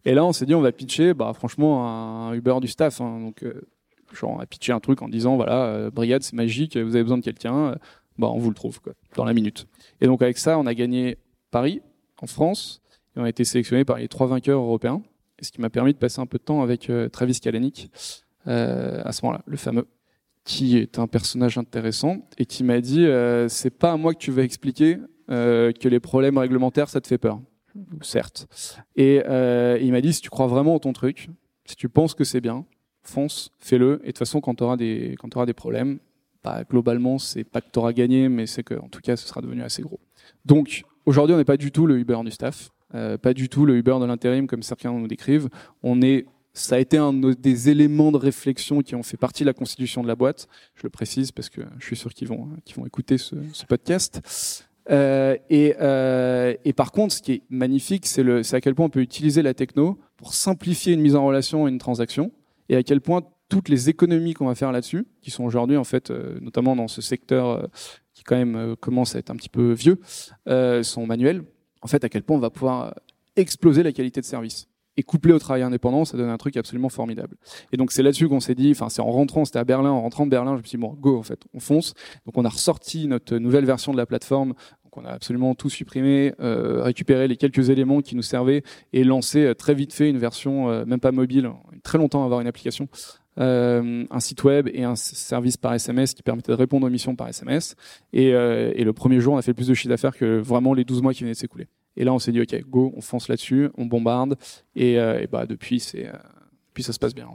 Et 0.06 0.14
là, 0.14 0.26
on 0.26 0.32
s'est 0.32 0.46
dit, 0.46 0.56
on 0.56 0.62
va 0.62 0.72
pitcher, 0.72 1.14
bah 1.14 1.34
franchement, 1.34 2.30
un 2.30 2.34
Uber 2.34 2.58
du 2.62 2.68
staff. 2.68 3.02
Hein, 3.02 3.20
donc, 3.20 3.44
euh, 3.44 3.68
genre, 4.14 4.32
on 4.32 4.40
a 4.40 4.46
pitché 4.46 4.72
un 4.72 4.80
truc 4.80 5.02
en 5.02 5.10
disant, 5.10 5.36
voilà, 5.36 5.66
euh, 5.66 5.92
brigade, 5.92 6.24
c'est 6.24 6.36
magique, 6.36 6.78
vous 6.78 6.96
avez 6.96 7.04
besoin 7.04 7.18
de 7.18 7.24
quelqu'un, 7.24 7.76
bah 8.18 8.28
on 8.28 8.38
vous 8.38 8.50
le 8.50 8.56
trouve 8.56 8.80
quoi, 8.82 8.94
dans 9.16 9.26
la 9.26 9.34
minute. 9.34 9.68
Et 10.02 10.08
donc 10.08 10.22
avec 10.22 10.38
ça, 10.38 10.58
on 10.58 10.66
a 10.66 10.74
gagné 10.74 11.18
Paris, 11.52 11.82
en 12.22 12.28
France, 12.28 12.82
et 13.16 13.20
on 13.20 13.24
a 13.24 13.30
été 13.30 13.44
sélectionné 13.44 13.86
par 13.86 13.98
les 13.98 14.08
trois 14.08 14.28
vainqueurs 14.28 14.62
européens, 14.62 15.02
ce 15.42 15.52
qui 15.52 15.62
m'a 15.62 15.70
permis 15.70 15.94
de 15.94 16.00
passer 16.00 16.20
un 16.20 16.26
peu 16.26 16.38
de 16.38 16.44
temps 16.44 16.64
avec 16.64 16.92
Travis 17.12 17.40
Kalanick 17.40 17.92
à 18.46 19.12
ce 19.12 19.26
moment-là, 19.26 19.44
le 19.46 19.58
fameux 19.58 19.86
qui 20.48 20.78
est 20.78 20.98
un 20.98 21.08
personnage 21.08 21.58
intéressant 21.58 22.26
et 22.38 22.46
qui 22.46 22.64
m'a 22.64 22.80
dit 22.80 23.06
euh, 23.06 23.50
c'est 23.50 23.70
pas 23.70 23.92
à 23.92 23.98
moi 23.98 24.14
que 24.14 24.20
tu 24.20 24.32
vas 24.32 24.44
expliquer 24.44 24.98
euh, 25.30 25.74
que 25.74 25.90
les 25.90 26.00
problèmes 26.00 26.38
réglementaires 26.38 26.88
ça 26.90 27.02
te 27.02 27.08
fait 27.08 27.18
peur. 27.18 27.42
Certes. 28.02 28.48
Et 28.96 29.22
euh, 29.28 29.78
il 29.80 29.92
m'a 29.92 30.00
dit 30.00 30.14
si 30.14 30.22
tu 30.22 30.30
crois 30.30 30.48
vraiment 30.48 30.74
en 30.74 30.80
ton 30.80 30.94
truc 30.94 31.30
si 31.66 31.76
tu 31.76 31.90
penses 31.90 32.16
que 32.16 32.24
c'est 32.24 32.40
bien 32.40 32.66
fonce 33.04 33.52
fais-le. 33.60 34.00
Et 34.04 34.08
de 34.08 34.08
toute 34.08 34.20
façon 34.20 34.40
quand 34.40 34.56
tu 34.56 34.64
auras 34.64 34.78
des 34.78 35.16
quand 35.20 35.46
des 35.46 35.54
problèmes 35.54 36.00
bah, 36.46 36.64
globalement 36.64 37.20
c'est 37.20 37.44
pas 37.44 37.60
que 37.60 37.70
tu 37.72 37.78
auras 37.80 37.92
gagné 37.92 38.30
mais 38.30 38.48
c'est 38.48 38.64
que 38.64 38.76
en 38.76 38.88
tout 38.88 39.02
cas 39.02 39.18
ce 39.18 39.28
sera 39.28 39.42
devenu 39.42 39.64
assez 39.64 39.82
gros. 39.82 40.00
Donc 40.46 40.84
aujourd'hui 41.06 41.36
on 41.36 41.38
n'est 41.38 41.46
pas 41.46 41.58
du 41.58 41.74
tout 41.74 41.88
le 41.88 42.00
Uber 42.00 42.20
du 42.24 42.32
staff 42.32 42.70
pas 43.22 43.34
du 43.34 43.50
tout 43.50 43.66
le 43.66 43.76
Uber 43.76 43.98
de 44.00 44.06
l'intérim 44.06 44.48
comme 44.48 44.64
certains 44.64 44.94
nous 44.94 45.10
décrivent. 45.10 45.50
On 45.84 46.02
est 46.02 46.26
ça 46.58 46.76
a 46.76 46.80
été 46.80 46.98
un 46.98 47.14
des 47.14 47.70
éléments 47.70 48.12
de 48.12 48.18
réflexion 48.18 48.82
qui 48.82 48.96
ont 48.96 49.04
fait 49.04 49.18
partie 49.18 49.44
de 49.44 49.48
la 49.48 49.54
constitution 49.54 50.02
de 50.02 50.08
la 50.08 50.16
boîte. 50.16 50.48
Je 50.76 50.84
le 50.84 50.90
précise 50.90 51.32
parce 51.32 51.50
que 51.50 51.62
je 51.80 51.86
suis 51.86 51.96
sûr 51.96 52.14
qu'ils 52.14 52.28
vont, 52.28 52.50
qu'ils 52.66 52.76
vont 52.76 52.86
écouter 52.86 53.18
ce, 53.18 53.36
podcast. 53.68 54.22
Euh, 54.90 55.36
et, 55.50 55.76
euh, 55.82 56.54
et, 56.64 56.74
par 56.74 56.92
contre, 56.92 57.14
ce 57.14 57.22
qui 57.22 57.34
est 57.34 57.42
magnifique, 57.50 58.06
c'est, 58.06 58.54
à 58.54 58.62
quel 58.62 58.74
point 58.74 58.86
on 58.86 58.90
peut 58.90 59.02
utiliser 59.02 59.42
la 59.42 59.54
techno 59.54 60.00
pour 60.16 60.34
simplifier 60.34 60.94
une 60.94 61.02
mise 61.02 61.16
en 61.16 61.26
relation 61.26 61.68
et 61.68 61.72
une 61.72 61.78
transaction, 61.78 62.32
et 62.70 62.76
à 62.76 62.84
quel 62.84 63.02
point 63.02 63.22
toutes 63.50 63.70
les 63.70 63.90
économies 63.90 64.34
qu'on 64.34 64.46
va 64.46 64.56
faire 64.56 64.72
là-dessus, 64.72 65.06
qui 65.22 65.32
sont 65.32 65.44
aujourd'hui 65.44 65.78
en 65.78 65.84
fait, 65.84 66.12
euh, 66.12 66.38
notamment 66.42 66.76
dans 66.76 66.88
ce 66.88 67.02
secteur 67.02 67.48
euh, 67.48 67.68
qui 68.14 68.24
quand 68.24 68.36
même 68.36 68.56
euh, 68.56 68.76
commence 68.76 69.16
à 69.16 69.20
être 69.20 69.30
un 69.30 69.36
petit 69.36 69.50
peu 69.50 69.72
vieux, 69.72 70.00
euh, 70.48 70.84
sont 70.84 71.06
manuelles. 71.06 71.44
En 71.82 71.88
fait, 71.88 72.04
à 72.04 72.10
quel 72.10 72.24
point 72.24 72.36
on 72.36 72.40
va 72.40 72.50
pouvoir 72.50 72.96
exploser 73.36 73.84
la 73.84 73.92
qualité 73.92 74.20
de 74.20 74.26
service 74.26 74.68
et 74.98 75.04
couplé 75.04 75.34
au 75.34 75.40
travail 75.40 75.62
indépendant, 75.62 76.06
ça 76.06 76.18
donne 76.18 76.30
un 76.30 76.38
truc 76.38 76.58
absolument 76.58 76.90
formidable. 76.90 77.38
Et 77.72 77.78
donc 77.78 77.92
c'est 77.92 78.04
là-dessus 78.04 78.28
qu'on 78.28 78.40
s'est 78.40 78.56
dit, 78.56 78.72
enfin 78.72 78.90
c'est 78.90 79.02
en 79.02 79.12
rentrant, 79.12 79.46
c'était 79.46 79.60
à 79.60 79.64
Berlin, 79.64 79.92
en 79.92 80.02
rentrant 80.02 80.26
de 80.26 80.32
Berlin, 80.32 80.54
je 80.56 80.62
me 80.62 80.64
suis 80.64 80.78
dit 80.78 80.82
bon 80.82 80.94
go 80.94 81.18
en 81.18 81.24
fait, 81.24 81.40
on 81.54 81.60
fonce. 81.60 81.94
Donc 82.26 82.38
on 82.38 82.46
a 82.46 82.50
ressorti 82.50 83.08
notre 83.08 83.38
nouvelle 83.38 83.66
version 83.66 83.92
de 83.92 83.98
la 83.98 84.06
plateforme. 84.06 84.50
Donc 84.84 84.98
on 84.98 85.06
a 85.06 85.12
absolument 85.12 85.56
tout 85.56 85.70
supprimé, 85.70 86.34
euh, 86.40 86.82
récupéré 86.84 87.28
les 87.28 87.38
quelques 87.38 87.70
éléments 87.70 88.02
qui 88.02 88.16
nous 88.16 88.22
servaient 88.22 88.64
et 88.94 89.04
lancé 89.04 89.46
euh, 89.46 89.54
très 89.54 89.76
vite 89.76 89.94
fait 89.94 90.10
une 90.10 90.18
version 90.18 90.70
euh, 90.70 90.86
même 90.86 91.00
pas 91.00 91.12
mobile, 91.12 91.52
très 91.84 91.98
longtemps 91.98 92.24
à 92.24 92.26
avoir 92.26 92.42
une 92.42 92.48
application. 92.48 92.90
Euh, 93.40 94.04
un 94.10 94.20
site 94.20 94.44
web 94.44 94.68
et 94.74 94.84
un 94.84 94.96
service 94.96 95.58
par 95.58 95.74
SMS 95.74 96.16
qui 96.16 96.24
permettait 96.24 96.52
de 96.52 96.58
répondre 96.58 96.88
aux 96.88 96.90
missions 96.90 97.16
par 97.16 97.28
SMS. 97.28 97.76
Et, 98.14 98.34
euh, 98.34 98.72
et 98.76 98.84
le 98.84 98.94
premier 98.94 99.20
jour, 99.20 99.36
on 99.36 99.38
a 99.38 99.42
fait 99.42 99.54
plus 99.54 99.68
de 99.68 99.74
chiffre 99.74 99.90
d'affaires 99.90 100.16
que 100.16 100.40
vraiment 100.40 100.74
les 100.74 100.84
12 100.84 101.02
mois 101.02 101.14
qui 101.14 101.22
venaient 101.22 101.34
de 101.34 101.38
s'écouler. 101.38 101.68
Et 101.98 102.06
là, 102.06 102.14
on 102.14 102.20
s'est 102.20 102.32
dit, 102.32 102.42
OK, 102.42 102.56
go, 102.70 102.94
on 102.96 103.02
fonce 103.02 103.28
là-dessus, 103.28 103.70
on 103.78 103.86
bombarde. 103.86 104.38
Et, 104.76 104.94
et 104.94 105.28
bah, 105.30 105.46
depuis, 105.46 105.80
c'est, 105.80 106.10
puis 106.74 106.84
ça 106.84 106.94
se 106.94 107.00
passe 107.00 107.16
bien. 107.16 107.28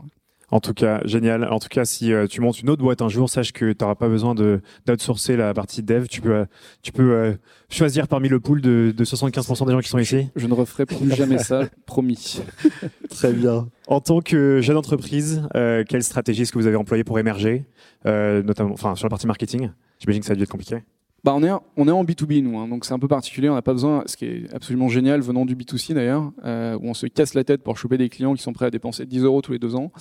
En 0.53 0.61
tout 0.61 0.75
cas, 0.75 1.01
génial. 1.07 1.51
En 1.51 1.59
tout 1.59 1.69
cas, 1.71 1.87
si 1.87 2.13
euh, 2.13 2.27
tu 2.27 2.43
montes 2.43 2.61
une 2.61 2.69
autre 2.69 2.83
boîte 2.83 3.01
un 3.01 3.09
jour, 3.09 3.31
sache 3.31 3.53
que 3.53 3.73
tu 3.73 3.79
n'auras 3.81 3.95
pas 3.95 4.09
besoin 4.09 4.35
de 4.35 4.61
d'outsourcer 4.85 5.35
la 5.35 5.55
partie 5.55 5.83
dev. 5.83 6.07
Tu 6.09 6.21
peux, 6.21 6.35
euh, 6.35 6.45
tu 6.83 6.93
peux 6.93 7.11
euh, 7.11 7.33
choisir 7.71 8.07
parmi 8.07 8.29
le 8.29 8.39
pool 8.39 8.61
de, 8.61 8.93
de 8.95 9.05
75% 9.05 9.67
des 9.67 9.73
gens 9.73 9.81
qui 9.81 9.89
sont 9.89 9.99
ici. 9.99 10.29
Je, 10.37 10.47
ne 10.47 10.53
referai 10.53 10.85
plus 10.85 11.11
jamais 11.11 11.39
ça, 11.39 11.63
promis. 11.87 12.43
Très 13.09 13.33
bien. 13.33 13.69
En 13.87 14.01
tant 14.01 14.21
que 14.21 14.61
jeune 14.61 14.77
entreprise, 14.77 15.43
quelle 15.55 16.03
stratégie 16.03 16.43
est-ce 16.43 16.53
que 16.53 16.59
vous 16.59 16.67
avez 16.67 16.77
employée 16.77 17.03
pour 17.03 17.19
émerger, 17.19 17.65
notamment, 18.05 18.75
enfin, 18.75 18.95
sur 18.95 19.07
la 19.07 19.11
partie 19.11 19.27
marketing? 19.27 19.71
J'imagine 20.01 20.21
que 20.21 20.27
ça 20.27 20.35
a 20.35 20.37
dû 20.37 20.43
être 20.43 20.51
compliqué. 20.51 20.83
Bah 21.25 21.35
on, 21.37 21.43
est, 21.45 21.51
on 21.77 21.87
est 21.87 21.93
en 21.93 22.05
B2B, 22.05 22.43
nous, 22.43 22.59
hein, 22.59 22.67
donc 22.67 22.85
c'est 22.85 22.95
un 22.95 22.99
peu 22.99 23.07
particulier. 23.07 23.49
On 23.49 23.55
n'a 23.55 23.63
pas 23.63 23.73
besoin, 23.73 24.03
ce 24.07 24.17
qui 24.17 24.25
est 24.25 24.53
absolument 24.53 24.89
génial 24.89 25.21
venant 25.21 25.47
du 25.47 25.55
B2C 25.55 25.95
d'ailleurs, 25.95 26.33
euh, 26.45 26.77
où 26.81 26.89
on 26.89 26.95
se 26.95 27.07
casse 27.07 27.35
la 27.35 27.45
tête 27.45 27.63
pour 27.63 27.79
choper 27.79 27.97
des 27.97 28.09
clients 28.09 28.35
qui 28.35 28.43
sont 28.43 28.53
prêts 28.53 28.67
à 28.67 28.71
dépenser 28.71 29.07
10 29.07 29.23
euros 29.23 29.41
tous 29.41 29.53
les 29.53 29.61
deux 29.61 29.77
ans. 29.77 29.93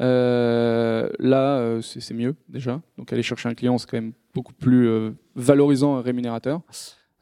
Euh, 0.00 1.08
là, 1.18 1.58
euh, 1.58 1.82
c'est 1.82 2.14
mieux 2.14 2.36
déjà. 2.48 2.80
Donc 2.96 3.12
aller 3.12 3.24
chercher 3.24 3.48
un 3.48 3.54
client, 3.54 3.76
c'est 3.78 3.90
quand 3.90 3.96
même 3.96 4.12
beaucoup 4.34 4.52
plus 4.52 4.88
valorisant 5.34 5.98
et 5.98 6.02
rémunérateur. 6.02 6.60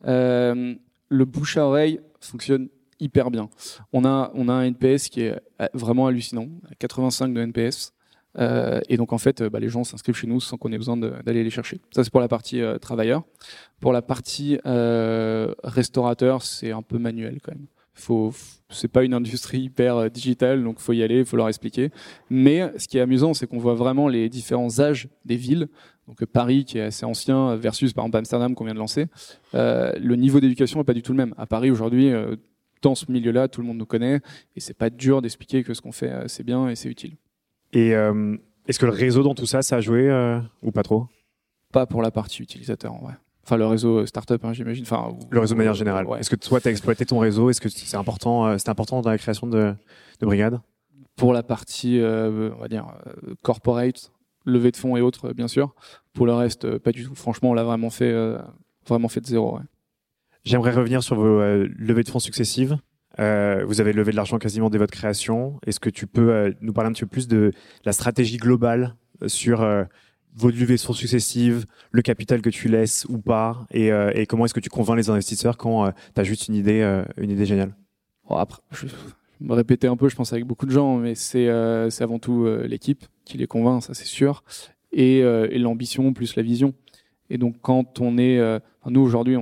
Le 0.04 1.24
bouche 1.24 1.56
à 1.56 1.64
oreille 1.64 2.00
fonctionne 2.20 2.68
hyper 3.00 3.30
bien. 3.30 3.48
On 3.92 4.04
a, 4.04 4.32
on 4.34 4.50
a 4.50 4.52
un 4.52 4.64
NPS 4.64 5.08
qui 5.08 5.22
est 5.22 5.40
vraiment 5.72 6.08
hallucinant, 6.08 6.48
85 6.78 7.32
de 7.32 7.40
NPS. 7.40 7.94
Euh, 8.38 8.80
et 8.88 8.96
donc 8.96 9.12
en 9.12 9.18
fait, 9.18 9.42
bah, 9.42 9.60
les 9.60 9.68
gens 9.68 9.84
s'inscrivent 9.84 10.16
chez 10.16 10.26
nous 10.26 10.40
sans 10.40 10.56
qu'on 10.56 10.72
ait 10.72 10.78
besoin 10.78 10.96
d'aller 10.96 11.44
les 11.44 11.50
chercher. 11.50 11.80
Ça 11.90 12.04
c'est 12.04 12.10
pour 12.10 12.20
la 12.20 12.28
partie 12.28 12.60
euh, 12.60 12.78
travailleur. 12.78 13.24
Pour 13.80 13.92
la 13.92 14.02
partie 14.02 14.58
euh, 14.66 15.52
restaurateur, 15.64 16.42
c'est 16.42 16.72
un 16.72 16.82
peu 16.82 16.98
manuel 16.98 17.38
quand 17.42 17.52
même. 17.52 17.66
Faut, 17.94 18.34
c'est 18.68 18.88
pas 18.88 19.04
une 19.04 19.14
industrie 19.14 19.60
hyper 19.60 19.96
euh, 19.96 20.08
digitale, 20.10 20.62
donc 20.62 20.80
faut 20.80 20.92
y 20.92 21.02
aller, 21.02 21.24
faut 21.24 21.38
leur 21.38 21.48
expliquer. 21.48 21.90
Mais 22.28 22.70
ce 22.76 22.88
qui 22.88 22.98
est 22.98 23.00
amusant, 23.00 23.32
c'est 23.32 23.46
qu'on 23.46 23.58
voit 23.58 23.74
vraiment 23.74 24.08
les 24.08 24.28
différents 24.28 24.80
âges 24.80 25.08
des 25.24 25.36
villes. 25.36 25.68
Donc 26.06 26.24
Paris, 26.26 26.64
qui 26.64 26.78
est 26.78 26.82
assez 26.82 27.06
ancien, 27.06 27.56
versus 27.56 27.92
par 27.92 28.04
exemple 28.04 28.18
Amsterdam 28.18 28.54
qu'on 28.54 28.64
vient 28.64 28.74
de 28.74 28.78
lancer. 28.78 29.06
le 29.54 30.14
niveau 30.14 30.38
d'éducation 30.40 30.80
est 30.80 30.84
pas 30.84 30.94
du 30.94 31.02
tout 31.02 31.12
le 31.12 31.16
même. 31.16 31.34
À 31.36 31.46
Paris 31.46 31.70
aujourd'hui, 31.70 32.12
dans 32.80 32.94
ce 32.94 33.10
milieu-là, 33.10 33.48
tout 33.48 33.60
le 33.60 33.66
monde 33.66 33.78
nous 33.78 33.86
connaît, 33.86 34.20
et 34.54 34.60
c'est 34.60 34.76
pas 34.76 34.88
dur 34.88 35.20
d'expliquer 35.20 35.64
que 35.64 35.74
ce 35.74 35.80
qu'on 35.80 35.90
fait, 35.90 36.12
c'est 36.28 36.44
bien 36.44 36.68
et 36.68 36.76
c'est 36.76 36.88
utile. 36.88 37.16
Et 37.76 37.94
euh, 37.94 38.34
est-ce 38.66 38.78
que 38.78 38.86
le 38.86 38.92
réseau 38.92 39.22
dans 39.22 39.34
tout 39.34 39.44
ça, 39.44 39.60
ça 39.60 39.76
a 39.76 39.80
joué 39.82 40.08
euh, 40.08 40.40
ou 40.62 40.72
pas 40.72 40.82
trop? 40.82 41.08
Pas 41.74 41.84
pour 41.84 42.00
la 42.00 42.10
partie 42.10 42.42
utilisateur, 42.42 42.94
en 42.94 43.00
vrai. 43.00 43.12
Enfin, 43.44 43.58
le 43.58 43.66
réseau 43.66 43.98
euh, 43.98 44.06
startup, 44.06 44.42
hein, 44.46 44.54
j'imagine. 44.54 44.82
Enfin, 44.82 45.14
le 45.28 45.40
réseau 45.40 45.52
de 45.52 45.58
manière 45.58 45.74
générale. 45.74 46.06
Est-ce 46.18 46.30
que 46.30 46.36
toi, 46.36 46.58
tu 46.58 46.68
as 46.68 46.70
exploité 46.70 47.04
ton 47.04 47.18
réseau? 47.18 47.50
Est-ce 47.50 47.60
que 47.60 47.68
c'est 47.68 47.98
important, 47.98 48.56
c'était 48.56 48.70
important 48.70 49.02
dans 49.02 49.10
la 49.10 49.18
création 49.18 49.46
de, 49.46 49.74
de 50.20 50.26
Brigade 50.26 50.58
Pour 51.16 51.34
la 51.34 51.42
partie, 51.42 52.00
on 52.02 52.58
va 52.58 52.68
dire, 52.68 52.86
corporate, 53.42 54.10
levée 54.46 54.70
de 54.70 54.78
fonds 54.78 54.96
et 54.96 55.02
autres, 55.02 55.34
bien 55.34 55.46
sûr. 55.46 55.74
Pour 56.14 56.24
le 56.24 56.32
reste, 56.32 56.78
pas 56.78 56.92
du 56.92 57.04
tout. 57.04 57.14
Franchement, 57.14 57.50
on 57.50 57.54
l'a 57.54 57.64
vraiment 57.64 57.90
fait, 57.90 58.14
vraiment 58.88 59.08
fait 59.08 59.20
de 59.20 59.26
zéro. 59.26 59.58
J'aimerais 60.44 60.72
revenir 60.72 61.02
sur 61.02 61.16
vos 61.16 61.40
levées 61.42 62.04
de 62.04 62.08
fonds 62.08 62.20
successives. 62.20 62.78
Euh, 63.18 63.64
vous 63.66 63.80
avez 63.80 63.92
levé 63.92 64.10
de 64.10 64.16
l'argent 64.16 64.38
quasiment 64.38 64.70
dès 64.70 64.78
votre 64.78 64.92
création. 64.92 65.58
Est-ce 65.66 65.80
que 65.80 65.90
tu 65.90 66.06
peux 66.06 66.32
euh, 66.32 66.52
nous 66.60 66.72
parler 66.72 66.90
un 66.90 66.92
petit 66.92 67.04
peu 67.04 67.10
plus 67.10 67.28
de 67.28 67.52
la 67.84 67.92
stratégie 67.92 68.36
globale 68.36 68.96
euh, 69.22 69.28
sur 69.28 69.66
vos 70.34 70.50
levées 70.50 70.76
fonds 70.76 70.92
successives, 70.92 71.64
le 71.92 72.02
capital 72.02 72.42
que 72.42 72.50
tu 72.50 72.68
laisses 72.68 73.06
ou 73.08 73.16
pas, 73.16 73.66
et, 73.70 73.90
comment 74.28 74.44
est-ce 74.44 74.52
que 74.52 74.60
tu 74.60 74.68
convaincs 74.68 74.98
les 74.98 75.08
investisseurs 75.08 75.56
quand 75.56 75.90
tu 76.14 76.20
as 76.20 76.24
juste 76.24 76.48
une 76.48 76.54
idée, 76.54 76.82
une 77.16 77.30
idée 77.30 77.46
géniale? 77.46 77.74
Après, 78.28 78.60
je 78.70 78.86
me 79.40 79.54
répéter 79.54 79.86
un 79.86 79.96
peu, 79.96 80.10
je 80.10 80.16
pense 80.16 80.34
avec 80.34 80.44
beaucoup 80.44 80.66
de 80.66 80.72
gens, 80.72 80.98
mais 80.98 81.14
c'est 81.14 81.48
avant 81.48 82.18
tout 82.18 82.46
l'équipe 82.64 83.06
qui 83.24 83.38
les 83.38 83.46
convainc, 83.46 83.82
ça 83.82 83.94
c'est 83.94 84.04
sûr, 84.04 84.44
et, 84.92 85.20
et 85.20 85.58
l'ambition 85.58 86.12
plus 86.12 86.36
la 86.36 86.42
vision. 86.42 86.74
Et 87.30 87.38
donc 87.38 87.56
quand 87.62 88.02
on 88.02 88.18
est, 88.18 88.38
nous 88.84 89.00
aujourd'hui, 89.00 89.38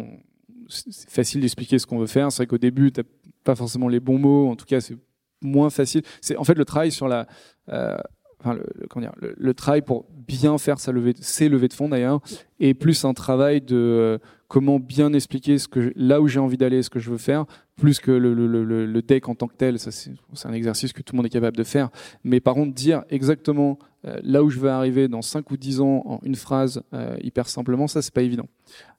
c'est 0.69 1.11
facile 1.11 1.41
d'expliquer 1.41 1.79
ce 1.79 1.87
qu'on 1.87 1.99
veut 1.99 2.07
faire. 2.07 2.31
C'est 2.31 2.39
vrai 2.39 2.47
qu'au 2.47 2.59
début, 2.59 2.93
tu 2.93 3.03
pas 3.45 3.55
forcément 3.55 3.89
les 3.89 4.01
bons 4.01 4.19
mots. 4.19 4.51
En 4.51 4.57
tout 4.57 4.67
cas, 4.67 4.81
c'est 4.81 4.97
moins 5.43 5.71
facile. 5.71 6.03
C'est 6.21 6.37
en 6.37 6.45
fait 6.45 6.55
le 6.55 6.65
travail 6.65 6.91
sur 6.91 7.07
la, 7.07 7.27
euh, 7.69 7.97
enfin, 8.41 8.55
le, 8.55 8.65
comment 8.89 9.07
dire, 9.07 9.15
le, 9.21 9.55
travail 9.55 9.83
pour 9.83 10.07
bien 10.11 10.59
faire 10.59 10.81
sa 10.81 10.93
levée, 10.93 11.15
ses 11.21 11.49
levées 11.49 11.69
de 11.69 11.75
fonds 11.75 11.89
d'ailleurs, 11.89 12.21
et 12.61 12.75
plus 12.75 13.05
un 13.05 13.15
travail 13.15 13.61
de 13.61 13.77
euh, 13.77 14.19
comment 14.49 14.79
bien 14.79 15.13
expliquer 15.13 15.59
ce 15.59 15.69
que 15.69 15.93
là 15.97 16.21
où 16.21 16.29
j'ai 16.29 16.41
envie 16.41 16.57
d'aller, 16.57 16.83
ce 16.83 16.91
que 16.91 16.99
je 16.99 17.11
veux 17.11 17.19
faire, 17.19 17.45
plus 17.77 17.99
que 17.99 18.11
le, 18.11 18.35
le, 18.35 19.03
deck 19.03 19.29
en 19.29 19.35
tant 19.35 19.49
que 19.49 19.57
tel. 19.57 19.79
C'est 19.79 20.13
un 20.45 20.53
exercice 20.53 20.93
que 20.93 21.03
tout 21.03 21.15
le 21.15 21.19
monde 21.19 21.27
est 21.27 21.31
capable 21.31 21.57
de 21.57 21.65
faire. 21.65 21.91
Mais 22.23 22.41
par 22.41 22.55
contre, 22.55 22.75
dire 22.75 23.05
exactement 23.11 23.79
euh, 24.07 24.19
là 24.23 24.45
où 24.45 24.51
je 24.51 24.61
veux 24.61 24.71
arriver 24.71 25.09
dans 25.09 25.23
5 25.23 25.51
ou 25.51 25.57
10 25.57 25.81
ans 25.81 26.03
en 26.05 26.21
une 26.23 26.37
phrase 26.37 26.83
hyper 27.21 27.49
simplement, 27.49 27.87
ça, 27.89 28.03
c'est 28.03 28.15
pas 28.15 28.23
évident. 28.23 28.49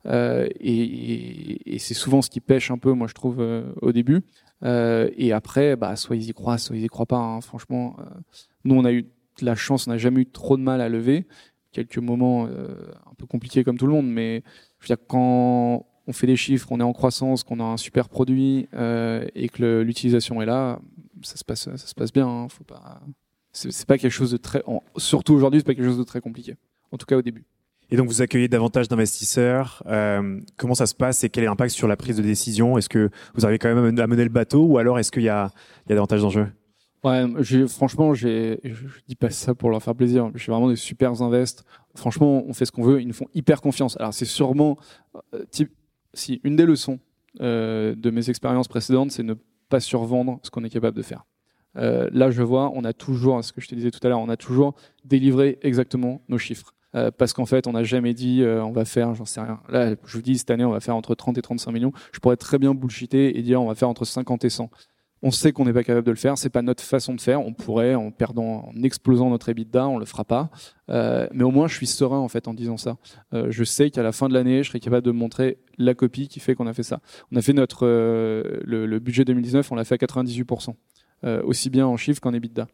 Euh, 0.07 0.47
et, 0.59 1.77
c'est 1.79 1.93
souvent 1.93 2.21
ce 2.21 2.29
qui 2.29 2.41
pêche 2.41 2.71
un 2.71 2.77
peu, 2.77 2.91
moi, 2.93 3.07
je 3.07 3.13
trouve, 3.13 3.45
au 3.81 3.91
début. 3.91 4.23
et 4.63 5.31
après, 5.31 5.75
bah, 5.75 5.95
soit 5.95 6.15
ils 6.15 6.29
y 6.29 6.33
croient, 6.33 6.57
soit 6.57 6.75
ils 6.75 6.83
y 6.83 6.87
croient 6.87 7.05
pas. 7.05 7.17
Hein. 7.17 7.41
Franchement, 7.41 7.95
nous, 8.63 8.75
on 8.75 8.83
a 8.83 8.91
eu 8.91 9.05
la 9.41 9.55
chance, 9.55 9.87
on 9.87 9.91
n'a 9.91 9.97
jamais 9.97 10.21
eu 10.21 10.25
trop 10.25 10.57
de 10.57 10.61
mal 10.61 10.81
à 10.81 10.89
lever. 10.89 11.27
Quelques 11.71 11.97
moments 11.97 12.47
euh, 12.47 12.75
un 13.05 13.13
peu 13.17 13.25
compliqués 13.25 13.63
comme 13.63 13.77
tout 13.77 13.87
le 13.87 13.93
monde, 13.93 14.07
mais 14.07 14.43
je 14.79 14.85
veux 14.85 14.95
dire, 14.95 15.05
quand 15.07 15.85
on 16.07 16.13
fait 16.13 16.27
des 16.27 16.35
chiffres, 16.35 16.67
on 16.71 16.79
est 16.79 16.83
en 16.83 16.93
croissance, 16.93 17.43
qu'on 17.43 17.59
a 17.59 17.63
un 17.63 17.77
super 17.77 18.09
produit 18.09 18.67
euh, 18.73 19.25
et 19.35 19.49
que 19.49 19.81
l'utilisation 19.81 20.41
est 20.41 20.45
là, 20.45 20.79
ça 21.21 21.37
se 21.37 21.43
passe, 21.43 21.63
ça 21.63 21.77
se 21.77 21.95
passe 21.95 22.11
bien. 22.13 22.27
Hein, 22.27 22.47
faut 22.49 22.63
pas, 22.63 23.01
c'est 23.51 23.85
pas 23.85 23.97
quelque 23.97 24.11
chose 24.11 24.31
de 24.31 24.37
très, 24.37 24.63
surtout 24.97 25.33
aujourd'hui, 25.33 25.59
c'est 25.59 25.65
pas 25.65 25.73
quelque 25.73 25.87
chose 25.87 25.97
de 25.97 26.03
très 26.03 26.21
compliqué. 26.21 26.55
En 26.91 26.97
tout 26.97 27.05
cas 27.05 27.17
au 27.17 27.21
début. 27.21 27.45
Et 27.89 27.97
donc 27.97 28.07
vous 28.07 28.21
accueillez 28.21 28.47
davantage 28.47 28.87
d'investisseurs. 28.87 29.83
Euh, 29.87 30.39
comment 30.57 30.75
ça 30.75 30.87
se 30.87 30.95
passe 30.95 31.23
et 31.23 31.29
quel 31.29 31.43
est 31.43 31.47
l'impact 31.47 31.73
sur 31.73 31.87
la 31.87 31.95
prise 31.95 32.17
de 32.17 32.23
décision? 32.23 32.77
Est-ce 32.77 32.89
que 32.89 33.09
vous 33.35 33.45
arrivez 33.45 33.59
quand 33.59 33.73
même 33.73 33.99
à 33.99 34.07
mener 34.07 34.23
le 34.23 34.29
bateau 34.29 34.65
ou 34.65 34.77
alors 34.77 34.97
est-ce 34.97 35.11
qu'il 35.11 35.23
y 35.23 35.29
a, 35.29 35.51
il 35.85 35.89
y 35.89 35.93
a 35.93 35.95
davantage 35.95 36.21
d'enjeux? 36.21 36.47
Ouais, 37.03 37.27
franchement, 37.67 38.15
j'ai, 38.15 38.59
je, 38.63 38.87
dis 39.07 39.15
pas 39.15 39.29
ça 39.29 39.53
pour 39.53 39.69
leur 39.69 39.83
faire 39.83 39.93
plaisir. 39.93 40.31
Je 40.33 40.41
suis 40.41 40.51
vraiment 40.51 40.69
des 40.69 40.75
super 40.75 41.21
invests. 41.21 41.63
Franchement, 41.93 42.43
on 42.47 42.53
fait 42.53 42.65
ce 42.65 42.71
qu'on 42.71 42.81
veut. 42.81 42.99
Ils 42.99 43.07
nous 43.07 43.13
font 43.13 43.27
hyper 43.35 43.61
confiance. 43.61 43.95
Alors, 43.99 44.11
c'est 44.11 44.25
sûrement, 44.25 44.75
euh, 45.35 45.43
type, 45.51 45.71
si 46.15 46.41
une 46.43 46.55
des 46.55 46.65
leçons 46.65 46.99
euh, 47.41 47.95
de 47.95 48.09
mes 48.09 48.29
expériences 48.29 48.67
précédentes, 48.67 49.11
c'est 49.11 49.23
ne 49.23 49.35
pas 49.69 49.79
survendre 49.79 50.39
ce 50.43 50.49
qu'on 50.49 50.63
est 50.63 50.69
capable 50.69 50.97
de 50.97 51.01
faire. 51.01 51.25
Euh, 51.77 52.09
là, 52.13 52.31
je 52.31 52.41
vois, 52.41 52.71
on 52.73 52.85
a 52.85 52.93
toujours, 52.93 53.43
ce 53.43 53.51
que 53.51 53.59
je 53.59 53.67
te 53.67 53.75
disais 53.75 53.91
tout 53.91 53.99
à 54.03 54.09
l'heure, 54.09 54.19
on 54.19 54.29
a 54.29 54.37
toujours 54.37 54.75
délivré 55.03 55.59
exactement 55.61 56.21
nos 56.29 56.37
chiffres. 56.37 56.73
Euh, 56.95 57.11
parce 57.11 57.33
qu'en 57.33 57.45
fait, 57.45 57.67
on 57.67 57.73
n'a 57.73 57.83
jamais 57.83 58.13
dit 58.13 58.41
on 58.45 58.71
va 58.71 58.85
faire, 58.85 59.13
j'en 59.15 59.25
sais 59.25 59.41
rien. 59.41 59.59
Là, 59.67 59.95
je 60.05 60.13
vous 60.15 60.21
dis 60.21 60.37
cette 60.37 60.49
année, 60.49 60.63
on 60.63 60.71
va 60.71 60.79
faire 60.79 60.95
entre 60.95 61.13
30 61.13 61.37
et 61.37 61.41
35 61.41 61.71
millions. 61.71 61.91
Je 62.13 62.19
pourrais 62.19 62.37
très 62.37 62.57
bien 62.57 62.73
bullshiter 62.73 63.37
et 63.37 63.41
dire 63.41 63.61
on 63.61 63.67
va 63.67 63.75
faire 63.75 63.89
entre 63.89 64.05
50 64.05 64.45
et 64.45 64.49
100. 64.49 64.69
On 65.23 65.31
sait 65.31 65.51
qu'on 65.51 65.65
n'est 65.65 65.73
pas 65.73 65.83
capable 65.83 66.05
de 66.05 66.11
le 66.11 66.17
faire, 66.17 66.37
c'est 66.37 66.49
pas 66.49 66.61
notre 66.61 66.83
façon 66.83 67.13
de 67.15 67.21
faire. 67.21 67.41
On 67.41 67.53
pourrait, 67.53 67.95
en 67.95 68.11
perdant, 68.11 68.69
en 68.69 68.83
explosant 68.83 69.29
notre 69.29 69.49
EBITDA, 69.49 69.87
on 69.87 69.97
le 69.97 70.05
fera 70.05 70.23
pas. 70.23 70.49
Euh, 70.89 71.27
mais 71.33 71.43
au 71.43 71.51
moins, 71.51 71.67
je 71.67 71.75
suis 71.75 71.87
serein 71.87 72.19
en 72.19 72.27
fait 72.27 72.47
en 72.47 72.53
disant 72.53 72.77
ça. 72.77 72.97
Euh, 73.33 73.47
je 73.49 73.63
sais 73.63 73.89
qu'à 73.89 74.03
la 74.03 74.11
fin 74.11 74.29
de 74.29 74.33
l'année, 74.33 74.61
je 74.63 74.69
serai 74.69 74.79
capable 74.79 75.05
de 75.05 75.11
montrer 75.11 75.57
la 75.77 75.93
copie 75.93 76.27
qui 76.27 76.39
fait 76.39 76.53
qu'on 76.53 76.67
a 76.67 76.73
fait 76.73 76.83
ça. 76.83 76.99
On 77.31 77.37
a 77.37 77.41
fait 77.41 77.53
notre 77.53 77.87
euh, 77.87 78.59
le, 78.65 78.99
budget 78.99 79.25
2019, 79.25 79.71
on 79.71 79.75
l'a 79.75 79.85
fait 79.85 79.95
à 79.95 80.05
98%, 80.05 80.73
aussi 81.43 81.69
bien 81.69 81.87
en 81.87 81.97
chiffres 81.97 82.21
qu'en 82.21 82.33
EBITDA. 82.33 82.67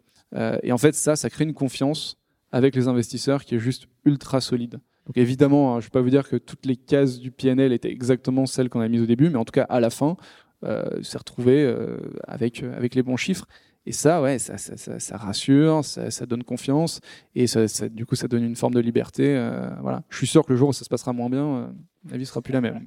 et 0.64 0.72
en 0.72 0.78
fait, 0.78 0.94
ça, 0.96 1.16
ça 1.16 1.30
crée 1.30 1.46
une 1.46 1.54
confiance 1.54 2.18
avec 2.52 2.76
les 2.76 2.88
investisseurs 2.88 3.46
qui 3.46 3.56
est 3.56 3.60
juste 3.60 3.88
ultra 4.06 4.42
solide. 4.42 4.80
Donc 5.08 5.18
évidemment, 5.18 5.76
hein, 5.76 5.80
je 5.80 5.86
ne 5.86 5.88
vais 5.88 5.92
pas 5.94 6.02
vous 6.02 6.10
dire 6.10 6.28
que 6.28 6.36
toutes 6.36 6.66
les 6.66 6.76
cases 6.76 7.20
du 7.20 7.32
PNL 7.32 7.74
étaient 7.74 7.92
exactement 7.92 8.46
celles 8.46 8.70
qu'on 8.70 8.82
a 8.82 8.88
mises 8.88 9.02
au 9.02 9.06
début, 9.06 9.30
mais 9.30 9.38
en 9.38 9.46
tout 9.46 9.52
cas 9.52 9.64
à 9.64 9.80
la 9.80 9.90
fin, 9.90 10.16
s'est 10.64 11.18
retrouvé 11.18 11.64
euh, 11.64 11.98
avec, 12.28 12.64
euh, 12.64 12.76
avec 12.76 12.96
les 12.96 13.04
bons 13.04 13.18
chiffres. 13.18 13.46
Et 13.86 13.92
ça, 13.92 14.22
ouais, 14.22 14.38
ça, 14.38 14.58
ça, 14.58 14.78
ça, 14.78 15.00
ça 15.00 15.18
rassure, 15.18 15.84
ça, 15.84 16.26
donne 16.28 16.44
confiance, 16.44 17.00
et 17.34 17.48
ça, 17.48 17.66
du 17.90 18.06
coup, 18.06 18.16
ça 18.16 18.28
donne 18.28 18.44
une 18.44 18.56
forme 18.56 18.76
de 18.76 18.80
liberté. 18.80 19.34
voilà. 19.82 20.04
Je 20.10 20.18
suis 20.18 20.28
sûr 20.28 20.46
que 20.46 20.52
le 20.52 20.58
jour 20.58 20.70
où 20.70 20.74
ça 20.74 20.84
se 20.84 20.90
passera 20.90 21.14
moins 21.14 21.32
bien, 21.32 21.74
la 22.08 22.18
vie 22.18 22.28
sera 22.28 22.44
plus 22.44 22.54
la 22.54 22.62
même. 22.62 22.86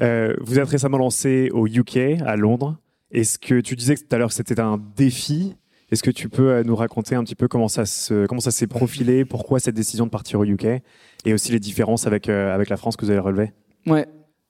Euh, 0.00 0.36
vous 0.40 0.60
êtes 0.60 0.68
récemment 0.68 0.98
lancé 0.98 1.50
au 1.52 1.66
UK, 1.66 2.22
à 2.24 2.36
Londres. 2.36 2.78
Est-ce 3.10 3.36
que 3.36 3.60
tu 3.60 3.74
disais 3.74 3.96
tout 3.96 4.06
à 4.12 4.18
l'heure 4.18 4.28
que 4.28 4.34
c'était 4.34 4.60
un 4.60 4.80
défi? 4.96 5.56
Est-ce 5.90 6.04
que 6.04 6.10
tu 6.12 6.28
peux 6.28 6.62
nous 6.62 6.76
raconter 6.76 7.16
un 7.16 7.24
petit 7.24 7.34
peu 7.34 7.48
comment 7.48 7.68
ça 7.68 7.84
se, 7.84 8.26
comment 8.26 8.40
ça 8.40 8.52
s'est 8.52 8.68
profilé, 8.68 9.24
pourquoi 9.24 9.58
cette 9.58 9.74
décision 9.74 10.06
de 10.06 10.10
partir 10.10 10.38
au 10.38 10.44
UK, 10.44 10.66
et 11.24 11.34
aussi 11.34 11.50
les 11.50 11.58
différences 11.58 12.06
avec 12.06 12.28
avec 12.28 12.68
la 12.68 12.76
France 12.76 12.96
que 12.96 13.04
vous 13.04 13.10
avez 13.10 13.20
relevé 13.20 13.52
Ouais. 13.86 14.06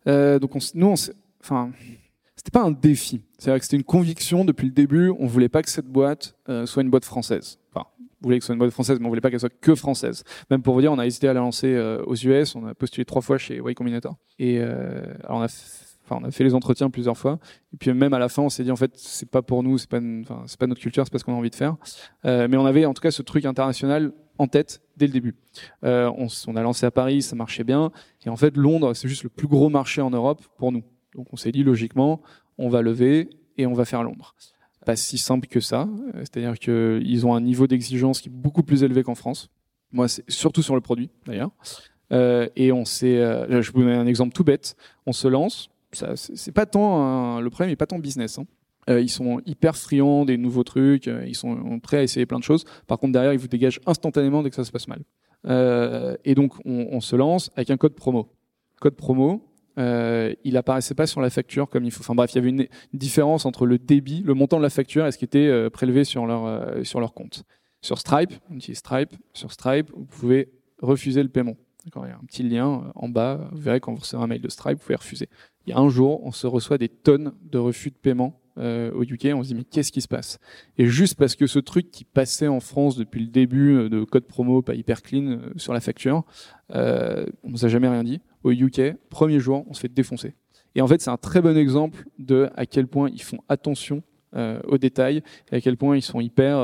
donc 0.06 0.54
on, 0.54 0.58
nous, 0.74 0.88
on 0.88 0.94
enfin, 1.40 1.70
c'était 2.36 2.50
pas 2.50 2.62
un 2.62 2.70
défi. 2.70 3.22
C'est-à-dire 3.38 3.60
que 3.60 3.64
c'était 3.64 3.76
une 3.76 3.84
conviction 3.84 4.44
depuis 4.44 4.66
le 4.66 4.72
début. 4.72 5.10
On 5.18 5.26
voulait 5.26 5.48
pas 5.48 5.62
que 5.62 5.70
cette 5.70 5.86
boîte 5.86 6.36
euh, 6.48 6.66
soit 6.66 6.82
une 6.82 6.90
boîte 6.90 7.04
française. 7.04 7.58
Enfin, 7.72 7.86
on 7.98 8.24
voulait 8.24 8.38
que 8.38 8.44
ce 8.44 8.46
soit 8.46 8.54
une 8.54 8.58
boîte 8.58 8.72
française, 8.72 8.98
mais 9.00 9.06
on 9.06 9.08
voulait 9.08 9.20
pas 9.20 9.30
qu'elle 9.30 9.40
soit 9.40 9.60
que 9.60 9.74
française. 9.74 10.24
Même 10.50 10.62
pour 10.62 10.74
vous 10.74 10.80
dire, 10.80 10.92
on 10.92 10.98
a 10.98 11.06
hésité 11.06 11.28
à 11.28 11.34
la 11.34 11.40
lancer 11.40 11.74
euh, 11.74 12.02
aux 12.06 12.16
US. 12.16 12.54
On 12.56 12.66
a 12.66 12.74
postulé 12.74 13.04
trois 13.04 13.22
fois 13.22 13.38
chez 13.38 13.56
Y 13.56 13.74
Combinator. 13.74 14.16
Et 14.38 14.58
euh, 14.60 15.02
on 15.28 15.42
a, 15.42 15.48
Enfin, 16.04 16.20
on 16.20 16.24
a 16.26 16.30
fait 16.30 16.44
les 16.44 16.54
entretiens 16.54 16.90
plusieurs 16.90 17.16
fois. 17.16 17.38
Et 17.72 17.76
puis 17.76 17.92
même 17.92 18.12
à 18.12 18.18
la 18.18 18.28
fin, 18.28 18.42
on 18.42 18.48
s'est 18.48 18.64
dit 18.64 18.70
en 18.70 18.76
fait, 18.76 18.92
c'est 18.96 19.30
pas 19.30 19.42
pour 19.42 19.62
nous, 19.62 19.78
c'est 19.78 19.88
pas, 19.88 19.98
enfin, 19.98 20.42
c'est 20.46 20.58
pas 20.58 20.66
notre 20.66 20.80
culture, 20.80 21.04
c'est 21.04 21.12
pas 21.12 21.18
ce 21.18 21.24
qu'on 21.24 21.34
a 21.34 21.36
envie 21.36 21.50
de 21.50 21.54
faire. 21.54 21.76
Euh, 22.24 22.48
mais 22.50 22.56
on 22.56 22.66
avait 22.66 22.84
en 22.86 22.94
tout 22.94 23.02
cas 23.02 23.10
ce 23.10 23.22
truc 23.22 23.44
international 23.44 24.12
en 24.38 24.48
tête 24.48 24.82
dès 24.96 25.06
le 25.06 25.12
début. 25.12 25.36
Euh, 25.84 26.10
on, 26.16 26.26
on, 26.48 26.56
a 26.56 26.62
lancé 26.62 26.86
à 26.86 26.90
Paris, 26.90 27.22
ça 27.22 27.36
marchait 27.36 27.64
bien. 27.64 27.92
Et 28.26 28.28
en 28.28 28.36
fait, 28.36 28.56
Londres, 28.56 28.94
c'est 28.94 29.08
juste 29.08 29.22
le 29.22 29.28
plus 29.28 29.46
gros 29.46 29.68
marché 29.68 30.00
en 30.00 30.10
Europe 30.10 30.42
pour 30.58 30.72
nous. 30.72 30.82
Donc 31.14 31.28
on 31.32 31.36
s'est 31.36 31.52
dit 31.52 31.62
logiquement, 31.62 32.22
on 32.58 32.68
va 32.68 32.82
lever 32.82 33.30
et 33.58 33.66
on 33.66 33.72
va 33.72 33.84
faire 33.84 34.02
Londres. 34.02 34.34
Pas 34.84 34.96
si 34.96 35.18
simple 35.18 35.46
que 35.46 35.60
ça. 35.60 35.88
C'est-à-dire 36.14 36.58
qu'ils 36.58 37.26
ont 37.26 37.34
un 37.34 37.40
niveau 37.40 37.66
d'exigence 37.66 38.20
qui 38.20 38.28
est 38.28 38.32
beaucoup 38.32 38.62
plus 38.62 38.82
élevé 38.82 39.02
qu'en 39.02 39.14
France. 39.14 39.48
Moi, 39.92 40.08
c'est 40.08 40.28
surtout 40.30 40.62
sur 40.62 40.74
le 40.74 40.80
produit 40.80 41.10
d'ailleurs. 41.26 41.50
Euh, 42.12 42.48
et 42.56 42.72
on 42.72 42.84
s'est, 42.84 43.18
euh, 43.18 43.62
je 43.62 43.72
vous 43.72 43.80
donne 43.80 43.90
un 43.90 44.06
exemple 44.06 44.32
tout 44.32 44.44
bête. 44.44 44.76
On 45.06 45.12
se 45.12 45.28
lance. 45.28 45.70
Ça, 45.92 46.16
c'est 46.16 46.52
pas 46.52 46.66
tant 46.66 47.40
le 47.40 47.50
problème, 47.50 47.70
n'est 47.70 47.76
pas 47.76 47.86
tant 47.86 47.98
business. 47.98 48.38
Hein. 48.38 48.46
Euh, 48.90 49.00
ils 49.00 49.10
sont 49.10 49.40
hyper 49.46 49.76
friands 49.76 50.24
des 50.24 50.38
nouveaux 50.38 50.64
trucs. 50.64 51.06
Ils 51.06 51.34
sont 51.34 51.78
prêts 51.80 51.98
à 51.98 52.02
essayer 52.02 52.26
plein 52.26 52.38
de 52.38 52.44
choses. 52.44 52.64
Par 52.86 52.98
contre, 52.98 53.12
derrière, 53.12 53.32
ils 53.32 53.38
vous 53.38 53.48
dégagent 53.48 53.80
instantanément 53.86 54.42
dès 54.42 54.50
que 54.50 54.56
ça 54.56 54.64
se 54.64 54.72
passe 54.72 54.88
mal. 54.88 55.02
Et 56.24 56.34
donc, 56.34 56.54
on, 56.64 56.88
on, 56.90 57.00
se 57.00 57.14
lance 57.16 57.50
avec 57.56 57.70
un 57.70 57.76
code 57.76 57.94
promo. 57.94 58.28
Code 58.80 58.94
promo. 58.94 59.51
Euh, 59.78 60.34
il 60.44 60.56
apparaissait 60.56 60.94
pas 60.94 61.06
sur 61.06 61.20
la 61.20 61.30
facture 61.30 61.68
comme 61.68 61.84
il 61.84 61.90
faut. 61.90 62.00
Enfin 62.00 62.14
bref, 62.14 62.32
il 62.32 62.36
y 62.36 62.38
avait 62.38 62.50
une, 62.50 62.66
différence 62.92 63.46
entre 63.46 63.66
le 63.66 63.78
débit, 63.78 64.22
le 64.24 64.34
montant 64.34 64.58
de 64.58 64.62
la 64.62 64.70
facture 64.70 65.06
et 65.06 65.12
ce 65.12 65.18
qui 65.18 65.24
était 65.24 65.70
prélevé 65.70 66.04
sur 66.04 66.26
leur 66.26 66.84
sur 66.84 67.00
leur 67.00 67.14
compte. 67.14 67.44
Sur 67.80 67.98
Stripe, 67.98 68.32
on 68.50 68.56
utilise 68.56 68.78
Stripe. 68.78 69.10
Sur 69.32 69.50
Stripe, 69.50 69.90
vous 69.94 70.04
pouvez 70.04 70.52
refuser 70.80 71.22
le 71.22 71.28
paiement. 71.28 71.56
Il 71.84 71.90
y 72.02 72.12
a 72.12 72.14
un 72.14 72.24
petit 72.26 72.42
lien 72.42 72.92
en 72.94 73.08
bas. 73.08 73.48
Vous 73.52 73.60
verrez 73.60 73.80
quand 73.80 73.92
vous 73.92 74.00
recevez 74.00 74.22
un 74.22 74.26
mail 74.26 74.40
de 74.40 74.48
Stripe, 74.48 74.78
vous 74.78 74.84
pouvez 74.84 74.94
refuser. 74.94 75.28
Il 75.66 75.70
y 75.70 75.72
a 75.72 75.78
un 75.78 75.88
jour, 75.88 76.24
on 76.24 76.32
se 76.32 76.46
reçoit 76.46 76.78
des 76.78 76.88
tonnes 76.88 77.32
de 77.42 77.58
refus 77.58 77.90
de 77.90 77.96
paiement 77.96 78.40
euh, 78.58 78.92
au 78.92 79.02
UK. 79.02 79.28
On 79.34 79.42
se 79.42 79.48
dit 79.48 79.54
mais 79.54 79.64
qu'est-ce 79.64 79.92
qui 79.92 80.00
se 80.00 80.08
passe? 80.08 80.38
Et 80.78 80.86
juste 80.86 81.16
parce 81.16 81.34
que 81.34 81.46
ce 81.46 81.58
truc 81.58 81.90
qui 81.90 82.04
passait 82.04 82.48
en 82.48 82.60
France 82.60 82.96
depuis 82.96 83.20
le 83.20 83.28
début 83.28 83.74
euh, 83.74 83.88
de 83.88 84.04
code 84.04 84.26
promo 84.26 84.62
pas 84.62 84.74
hyper 84.74 85.02
clean 85.02 85.26
euh, 85.26 85.38
sur 85.56 85.72
la 85.72 85.80
facture, 85.80 86.24
euh, 86.74 87.26
on 87.42 87.50
nous 87.50 87.64
a 87.64 87.68
jamais 87.68 87.88
rien 87.88 88.04
dit. 88.04 88.20
Au 88.44 88.50
UK, 88.50 88.96
premier 89.08 89.40
jour, 89.40 89.64
on 89.68 89.74
se 89.74 89.80
fait 89.80 89.92
défoncer. 89.92 90.34
Et 90.74 90.80
en 90.80 90.86
fait, 90.86 91.00
c'est 91.00 91.10
un 91.10 91.16
très 91.16 91.40
bon 91.42 91.56
exemple 91.56 92.06
de 92.18 92.48
à 92.56 92.66
quel 92.66 92.86
point 92.86 93.10
ils 93.10 93.22
font 93.22 93.38
attention 93.48 94.02
euh, 94.34 94.60
aux 94.66 94.78
détails 94.78 95.22
et 95.50 95.56
à 95.56 95.60
quel 95.60 95.76
point 95.76 95.96
ils 95.96 96.02
sont 96.02 96.20
hyper 96.20 96.56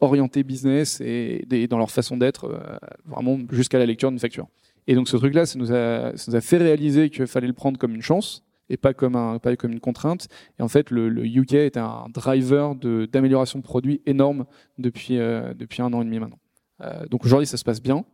orientés 0.00 0.44
business 0.44 1.00
et, 1.00 1.46
et, 1.50 1.66
dans 1.66 1.78
leur 1.78 1.90
façon 1.90 2.16
d'être, 2.16 2.60
vraiment 3.06 3.38
jusqu'à 3.50 3.78
la 3.78 3.86
lecture 3.86 4.10
d'une 4.10 4.20
facture. 4.20 4.46
Et 4.86 4.94
donc 4.94 5.08
ce 5.08 5.16
truc-là, 5.16 5.46
ça 5.46 5.58
ça 5.58 6.30
nous 6.30 6.36
a 6.36 6.40
fait 6.40 6.56
réaliser 6.58 7.10
qu'il 7.10 7.26
fallait 7.26 7.46
le 7.46 7.52
prendre 7.52 7.78
comme 7.78 7.94
une 7.94 8.02
chance 8.02 8.44
et 8.70 8.76
pas 8.76 8.94
comme 8.94 9.16
un 9.16 9.38
pas 9.38 9.56
comme 9.56 9.72
une 9.72 9.80
contrainte. 9.80 10.28
Et 10.58 10.62
en 10.62 10.68
fait, 10.68 10.90
le, 10.90 11.08
le 11.08 11.24
UK 11.24 11.54
est 11.54 11.76
un 11.76 12.06
driver 12.12 12.74
d'amélioration 12.74 13.58
de, 13.58 13.64
produits 13.64 14.00
énorme 14.06 14.46
depuis 14.78 15.18
euh, 15.18 15.54
depuis 15.54 15.82
un 15.82 15.92
an 15.92 16.02
et 16.02 16.04
demi 16.04 16.18
maintenant. 16.18 16.38
Euh, 16.80 17.06
donc 17.06 17.24
aujourd'hui, 17.24 17.46
ça 17.46 17.56
se 17.56 17.64
passe 17.64 17.82
bien. 17.82 18.04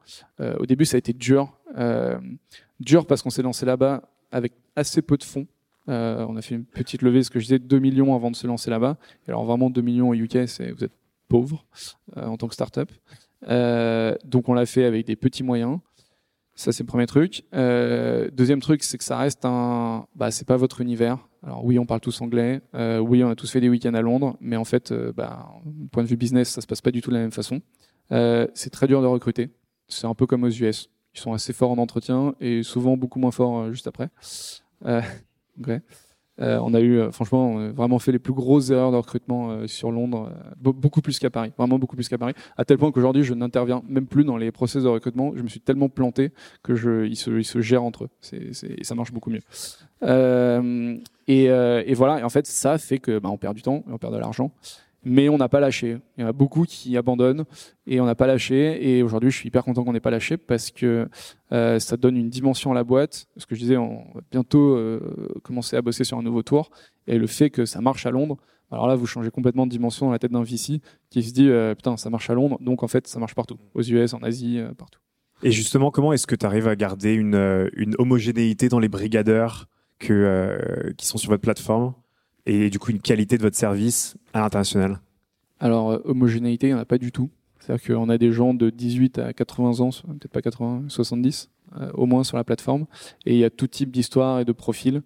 Euh, 0.40 0.56
au 0.58 0.66
début, 0.66 0.84
ça 0.84 0.96
a 0.96 0.98
été 0.98 1.12
dur, 1.12 1.58
euh, 1.63 1.63
dur 2.80 3.06
parce 3.06 3.22
qu'on 3.22 3.30
s'est 3.30 3.42
lancé 3.42 3.66
là-bas 3.66 4.02
avec 4.30 4.52
assez 4.76 5.02
peu 5.02 5.16
de 5.16 5.24
fonds. 5.24 5.46
Euh, 5.88 6.24
on 6.28 6.36
a 6.36 6.42
fait 6.42 6.54
une 6.54 6.64
petite 6.64 7.02
levée, 7.02 7.22
ce 7.22 7.30
que 7.30 7.38
je 7.38 7.44
disais, 7.44 7.58
2 7.58 7.78
millions 7.78 8.14
avant 8.14 8.30
de 8.30 8.36
se 8.36 8.46
lancer 8.46 8.70
là-bas. 8.70 8.96
Alors 9.28 9.44
vraiment 9.44 9.70
2 9.70 9.80
millions 9.82 10.08
au 10.10 10.14
UK, 10.14 10.36
vous 10.36 10.84
êtes 10.84 10.92
pauvre 11.28 11.66
en 12.16 12.36
tant 12.36 12.48
que 12.48 12.54
startup. 12.54 12.90
donc 13.42 14.48
on 14.48 14.54
l'a 14.54 14.66
fait 14.66 14.84
avec 14.84 15.06
des 15.06 15.16
petits 15.16 15.42
moyens. 15.42 15.78
Ça, 16.56 16.70
c'est 16.70 16.84
le 16.84 16.86
premier 16.86 17.06
truc. 17.06 17.42
Euh, 17.52 18.30
deuxième 18.32 18.60
truc, 18.60 18.84
c'est 18.84 18.96
que 18.96 19.04
ça 19.04 19.18
reste 19.18 19.44
un. 19.44 20.06
Bah, 20.14 20.30
c'est 20.30 20.46
pas 20.46 20.56
votre 20.56 20.80
univers. 20.80 21.18
Alors 21.42 21.64
oui, 21.64 21.78
on 21.78 21.86
parle 21.86 22.00
tous 22.00 22.20
anglais. 22.20 22.60
Euh, 22.74 22.98
oui, 22.98 23.24
on 23.24 23.28
a 23.28 23.34
tous 23.34 23.50
fait 23.50 23.60
des 23.60 23.68
week-ends 23.68 23.94
à 23.94 24.02
Londres, 24.02 24.36
mais 24.40 24.56
en 24.56 24.64
fait, 24.64 24.92
euh, 24.92 25.12
bah, 25.12 25.48
point 25.90 26.04
de 26.04 26.08
vue 26.08 26.16
business, 26.16 26.50
ça 26.50 26.60
se 26.60 26.66
passe 26.66 26.80
pas 26.80 26.92
du 26.92 27.02
tout 27.02 27.10
de 27.10 27.16
la 27.16 27.22
même 27.22 27.32
façon. 27.32 27.60
Euh, 28.12 28.46
c'est 28.54 28.70
très 28.70 28.86
dur 28.86 29.02
de 29.02 29.06
recruter. 29.06 29.50
C'est 29.88 30.06
un 30.06 30.14
peu 30.14 30.26
comme 30.26 30.44
aux 30.44 30.50
US. 30.50 30.88
Ils 31.14 31.20
sont 31.20 31.32
assez 31.32 31.52
forts 31.52 31.70
en 31.70 31.78
entretien 31.78 32.34
et 32.40 32.62
souvent 32.62 32.96
beaucoup 32.96 33.18
moins 33.18 33.30
forts 33.30 33.58
euh, 33.58 33.72
juste 33.72 33.86
après. 33.86 34.08
Euh. 34.86 35.00
Euh, 36.40 36.58
on 36.64 36.74
a 36.74 36.80
eu, 36.80 37.00
franchement, 37.12 37.70
vraiment 37.70 38.00
fait 38.00 38.10
les 38.10 38.18
plus 38.18 38.32
grosses 38.32 38.70
erreurs 38.70 38.90
de 38.90 38.96
recrutement 38.96 39.68
sur 39.68 39.92
Londres, 39.92 40.32
beaucoup 40.60 41.00
plus 41.00 41.20
qu'à 41.20 41.30
Paris, 41.30 41.52
vraiment 41.56 41.78
beaucoup 41.78 41.94
plus 41.94 42.08
qu'à 42.08 42.18
Paris, 42.18 42.34
à 42.56 42.64
tel 42.64 42.76
point 42.76 42.90
qu'aujourd'hui, 42.90 43.22
je 43.22 43.34
n'interviens 43.34 43.84
même 43.86 44.08
plus 44.08 44.24
dans 44.24 44.36
les 44.36 44.50
process 44.50 44.82
de 44.82 44.88
recrutement. 44.88 45.30
Je 45.36 45.42
me 45.42 45.46
suis 45.46 45.60
tellement 45.60 45.88
planté 45.88 46.32
que 46.64 46.74
je, 46.74 47.06
ils 47.06 47.14
se, 47.14 47.30
ils 47.30 47.44
se 47.44 47.60
gèrent 47.60 47.84
entre 47.84 48.06
eux. 48.06 48.08
C'est, 48.20 48.52
c'est, 48.52 48.74
et 48.76 48.82
ça 48.82 48.96
marche 48.96 49.12
beaucoup 49.12 49.30
mieux. 49.30 49.42
Et, 51.28 51.44
et, 51.44 51.94
voilà. 51.94 52.18
Et 52.18 52.24
en 52.24 52.30
fait, 52.30 52.48
ça 52.48 52.78
fait 52.78 52.98
que, 52.98 53.20
bah, 53.20 53.28
on 53.30 53.38
perd 53.38 53.54
du 53.54 53.62
temps 53.62 53.84
et 53.88 53.92
on 53.92 53.98
perd 53.98 54.12
de 54.12 54.18
l'argent 54.18 54.50
mais 55.04 55.28
on 55.28 55.36
n'a 55.36 55.48
pas 55.48 55.60
lâché. 55.60 55.98
Il 56.16 56.22
y 56.22 56.24
en 56.24 56.28
a 56.28 56.32
beaucoup 56.32 56.64
qui 56.64 56.96
abandonnent 56.96 57.44
et 57.86 58.00
on 58.00 58.06
n'a 58.06 58.14
pas 58.14 58.26
lâché. 58.26 58.96
Et 58.96 59.02
aujourd'hui, 59.02 59.30
je 59.30 59.36
suis 59.36 59.48
hyper 59.48 59.64
content 59.64 59.84
qu'on 59.84 59.92
n'ait 59.92 60.00
pas 60.00 60.10
lâché 60.10 60.36
parce 60.36 60.70
que 60.70 61.08
euh, 61.52 61.78
ça 61.78 61.96
donne 61.96 62.16
une 62.16 62.30
dimension 62.30 62.72
à 62.72 62.74
la 62.74 62.84
boîte. 62.84 63.26
Ce 63.36 63.46
que 63.46 63.54
je 63.54 63.60
disais, 63.60 63.76
on 63.76 64.06
va 64.14 64.20
bientôt 64.30 64.76
euh, 64.76 65.00
commencer 65.42 65.76
à 65.76 65.82
bosser 65.82 66.04
sur 66.04 66.18
un 66.18 66.22
nouveau 66.22 66.42
tour. 66.42 66.70
Et 67.06 67.18
le 67.18 67.26
fait 67.26 67.50
que 67.50 67.64
ça 67.64 67.80
marche 67.80 68.06
à 68.06 68.10
Londres, 68.10 68.36
alors 68.70 68.88
là, 68.88 68.96
vous 68.96 69.06
changez 69.06 69.30
complètement 69.30 69.66
de 69.66 69.70
dimension 69.70 70.06
dans 70.06 70.12
la 70.12 70.18
tête 70.18 70.32
d'un 70.32 70.42
VC 70.42 70.80
qui 71.10 71.22
se 71.22 71.32
dit 71.32 71.48
euh, 71.48 71.74
putain, 71.74 71.96
ça 71.96 72.10
marche 72.10 72.30
à 72.30 72.34
Londres, 72.34 72.58
donc 72.60 72.82
en 72.82 72.88
fait, 72.88 73.06
ça 73.06 73.18
marche 73.18 73.34
partout, 73.34 73.58
aux 73.74 73.82
US, 73.82 74.14
en 74.14 74.22
Asie, 74.22 74.60
partout. 74.76 75.00
Et 75.42 75.50
justement, 75.50 75.90
comment 75.90 76.12
est-ce 76.12 76.26
que 76.26 76.34
tu 76.34 76.46
arrives 76.46 76.66
à 76.66 76.74
garder 76.74 77.12
une, 77.12 77.94
homogénéité 77.98 78.68
dans 78.68 78.78
les 78.78 78.88
brigadeurs 78.88 79.68
qui 79.98 81.06
sont 81.06 81.18
sur 81.18 81.30
votre 81.30 81.42
plateforme? 81.42 81.94
Et 82.46 82.70
du 82.70 82.78
coup 82.78 82.90
une 82.90 83.00
qualité 83.00 83.36
de 83.36 83.42
votre 83.42 83.56
service 83.56 84.16
à 84.32 84.40
l'international 84.40 85.00
Alors, 85.60 85.92
euh, 85.92 85.98
homogénéité, 86.04 86.68
il 86.68 86.70
n'y 86.70 86.78
en 86.78 86.82
a 86.82 86.84
pas 86.84 86.98
du 86.98 87.12
tout. 87.12 87.30
C'est-à-dire 87.60 87.96
qu'on 87.96 88.08
a 88.10 88.18
des 88.18 88.32
gens 88.32 88.52
de 88.52 88.68
18 88.68 89.18
à 89.18 89.32
80 89.32 89.80
ans, 89.80 89.90
peut-être 89.90 90.32
pas 90.32 90.42
80, 90.42 90.84
70 90.88 91.50
euh, 91.76 91.90
au 91.94 92.04
moins 92.04 92.22
sur 92.22 92.36
la 92.36 92.44
plateforme, 92.44 92.86
et 93.24 93.32
il 93.32 93.38
y 93.38 93.44
a 93.44 93.50
tout 93.50 93.66
type 93.66 93.90
d'histoire 93.90 94.40
et 94.40 94.44
de 94.44 94.52
profil. 94.52 95.02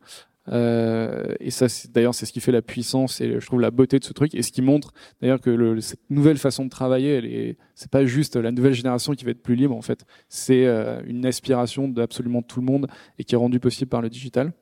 Euh, 0.51 1.35
et 1.41 1.51
ça, 1.51 1.67
d'ailleurs, 1.93 2.15
c'est 2.15 2.27
ce 2.27 2.33
qui 2.33 2.41
fait 2.41 2.53
la 2.53 2.63
puissance 2.63 3.21
et 3.21 3.39
je 3.39 3.47
trouve 3.47 3.61
la 3.61 3.71
beauté 3.71 3.99
de 3.99 4.05
ce 4.05 4.13
truc 4.13 4.35
et 4.35 4.43
ce 4.43 4.51
qui 4.51 4.63
montre 4.63 4.93
d'ailleurs 5.21 5.41
que 5.41 5.51
le, 5.51 5.81
cette 5.81 6.01
nouvelle 6.11 6.39
façon 6.39 6.65
de 6.65 6.71
travailler, 6.71 7.11
elle 7.17 7.27
est, 7.27 7.59
c'est 7.75 7.91
pas 7.91 8.07
juste 8.07 8.37
la 8.37 8.51
nouvelle 8.51 8.73
génération 8.73 9.13
qui 9.13 9.25
va 9.25 9.33
être 9.33 9.43
plus 9.43 9.57
libre 9.57 9.77
en 9.77 9.83
fait, 9.83 10.07
c'est 10.29 10.67
euh, 10.67 11.03
une 11.07 11.27
aspiration 11.27 11.87
d'absolument 11.87 12.43
tout 12.43 12.61
le 12.61 12.67
monde 12.67 12.87
et 13.19 13.25
qui 13.25 13.35
est 13.35 13.39
rendue 13.39 13.61
possible 13.61 13.91
par 13.91 14.01
le 14.01 14.09
digital. 14.09 14.53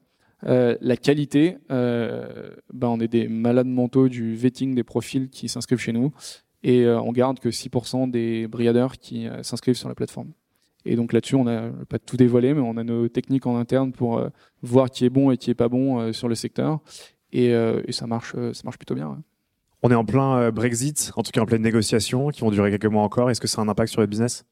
Euh, 0.46 0.76
la 0.80 0.96
qualité, 0.96 1.58
euh, 1.70 2.50
ben 2.72 2.88
on 2.88 3.00
est 3.00 3.08
des 3.08 3.28
malades 3.28 3.66
mentaux 3.66 4.08
du 4.08 4.34
vetting 4.34 4.74
des 4.74 4.84
profils 4.84 5.28
qui 5.28 5.48
s'inscrivent 5.48 5.78
chez 5.78 5.92
nous 5.92 6.12
et 6.62 6.84
euh, 6.84 7.00
on 7.00 7.12
garde 7.12 7.40
que 7.40 7.48
6% 7.48 8.10
des 8.10 8.46
brigadeurs 8.46 8.96
qui 8.98 9.26
euh, 9.26 9.42
s'inscrivent 9.42 9.76
sur 9.76 9.88
la 9.88 9.94
plateforme. 9.94 10.30
Et 10.84 10.94
donc 10.94 11.12
là-dessus, 11.12 11.34
on 11.34 11.44
n'a 11.44 11.70
pas 11.88 11.98
tout 11.98 12.16
dévoilé, 12.16 12.54
mais 12.54 12.60
on 12.60 12.76
a 12.76 12.84
nos 12.84 13.08
techniques 13.08 13.46
en 13.46 13.56
interne 13.56 13.90
pour 13.90 14.22
voir 14.62 14.88
qui 14.88 15.04
est 15.04 15.10
bon 15.10 15.32
et 15.32 15.36
qui 15.36 15.50
est 15.50 15.54
pas 15.54 15.68
bon 15.68 16.12
sur 16.12 16.28
le 16.28 16.36
secteur. 16.36 16.78
Et, 17.32 17.46
et 17.48 17.90
ça 17.90 18.06
marche, 18.06 18.36
ça 18.52 18.60
marche 18.62 18.78
plutôt 18.78 18.94
bien. 18.94 19.08
Ouais. 19.08 19.16
On 19.82 19.90
est 19.90 19.96
en 19.96 20.04
plein 20.04 20.52
Brexit, 20.52 21.10
en 21.16 21.24
tout 21.24 21.32
cas 21.32 21.40
en 21.40 21.44
pleine 21.44 21.62
négociation, 21.62 22.28
qui 22.28 22.42
vont 22.42 22.52
durer 22.52 22.70
quelques 22.70 22.86
mois 22.86 23.02
encore. 23.02 23.30
Est-ce 23.30 23.40
que 23.40 23.48
ça 23.48 23.60
a 23.60 23.64
un 23.64 23.68
impact 23.68 23.90
sur 23.90 24.00
le 24.00 24.06
business? 24.06 24.44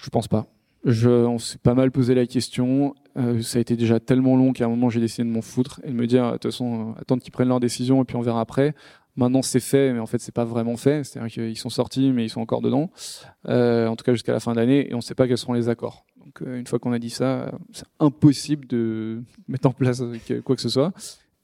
Je 0.00 0.08
pense 0.08 0.28
pas. 0.28 0.46
Je, 0.86 1.10
on 1.10 1.38
s'est 1.38 1.58
pas 1.58 1.74
mal 1.74 1.90
posé 1.90 2.14
la 2.14 2.26
question. 2.26 2.94
Euh, 3.18 3.42
ça 3.42 3.58
a 3.58 3.60
été 3.60 3.74
déjà 3.74 3.98
tellement 3.98 4.36
long 4.36 4.52
qu'à 4.52 4.66
un 4.66 4.68
moment 4.68 4.88
j'ai 4.88 5.00
décidé 5.00 5.28
de 5.28 5.32
m'en 5.34 5.42
foutre 5.42 5.80
et 5.82 5.88
de 5.88 5.94
me 5.94 6.06
dire 6.06 6.26
de 6.26 6.32
toute 6.34 6.44
façon 6.44 6.90
euh, 6.90 7.00
attendre 7.00 7.22
qu'ils 7.22 7.32
prennent 7.32 7.48
leur 7.48 7.58
décision 7.58 8.00
et 8.02 8.04
puis 8.04 8.16
on 8.16 8.20
verra 8.20 8.40
après. 8.40 8.72
Maintenant 9.16 9.42
c'est 9.42 9.60
fait, 9.60 9.92
mais 9.92 9.98
en 9.98 10.06
fait 10.06 10.20
c'est 10.20 10.34
pas 10.34 10.44
vraiment 10.44 10.76
fait. 10.76 11.02
C'est-à-dire 11.02 11.32
qu'ils 11.32 11.58
sont 11.58 11.70
sortis, 11.70 12.12
mais 12.12 12.24
ils 12.24 12.28
sont 12.28 12.40
encore 12.40 12.60
dedans. 12.60 12.92
Euh, 13.48 13.88
en 13.88 13.96
tout 13.96 14.04
cas 14.04 14.12
jusqu'à 14.12 14.32
la 14.32 14.38
fin 14.38 14.54
d'année 14.54 14.88
et 14.88 14.94
on 14.94 14.98
ne 14.98 15.02
sait 15.02 15.16
pas 15.16 15.26
quels 15.26 15.38
seront 15.38 15.54
les 15.54 15.68
accords. 15.68 16.06
Donc 16.24 16.40
euh, 16.42 16.56
une 16.56 16.68
fois 16.68 16.78
qu'on 16.78 16.92
a 16.92 17.00
dit 17.00 17.10
ça, 17.10 17.50
c'est 17.72 17.86
impossible 17.98 18.68
de 18.68 19.24
mettre 19.48 19.66
en 19.66 19.72
place 19.72 20.04
quoi 20.44 20.54
que 20.54 20.62
ce 20.62 20.68
soit. 20.68 20.92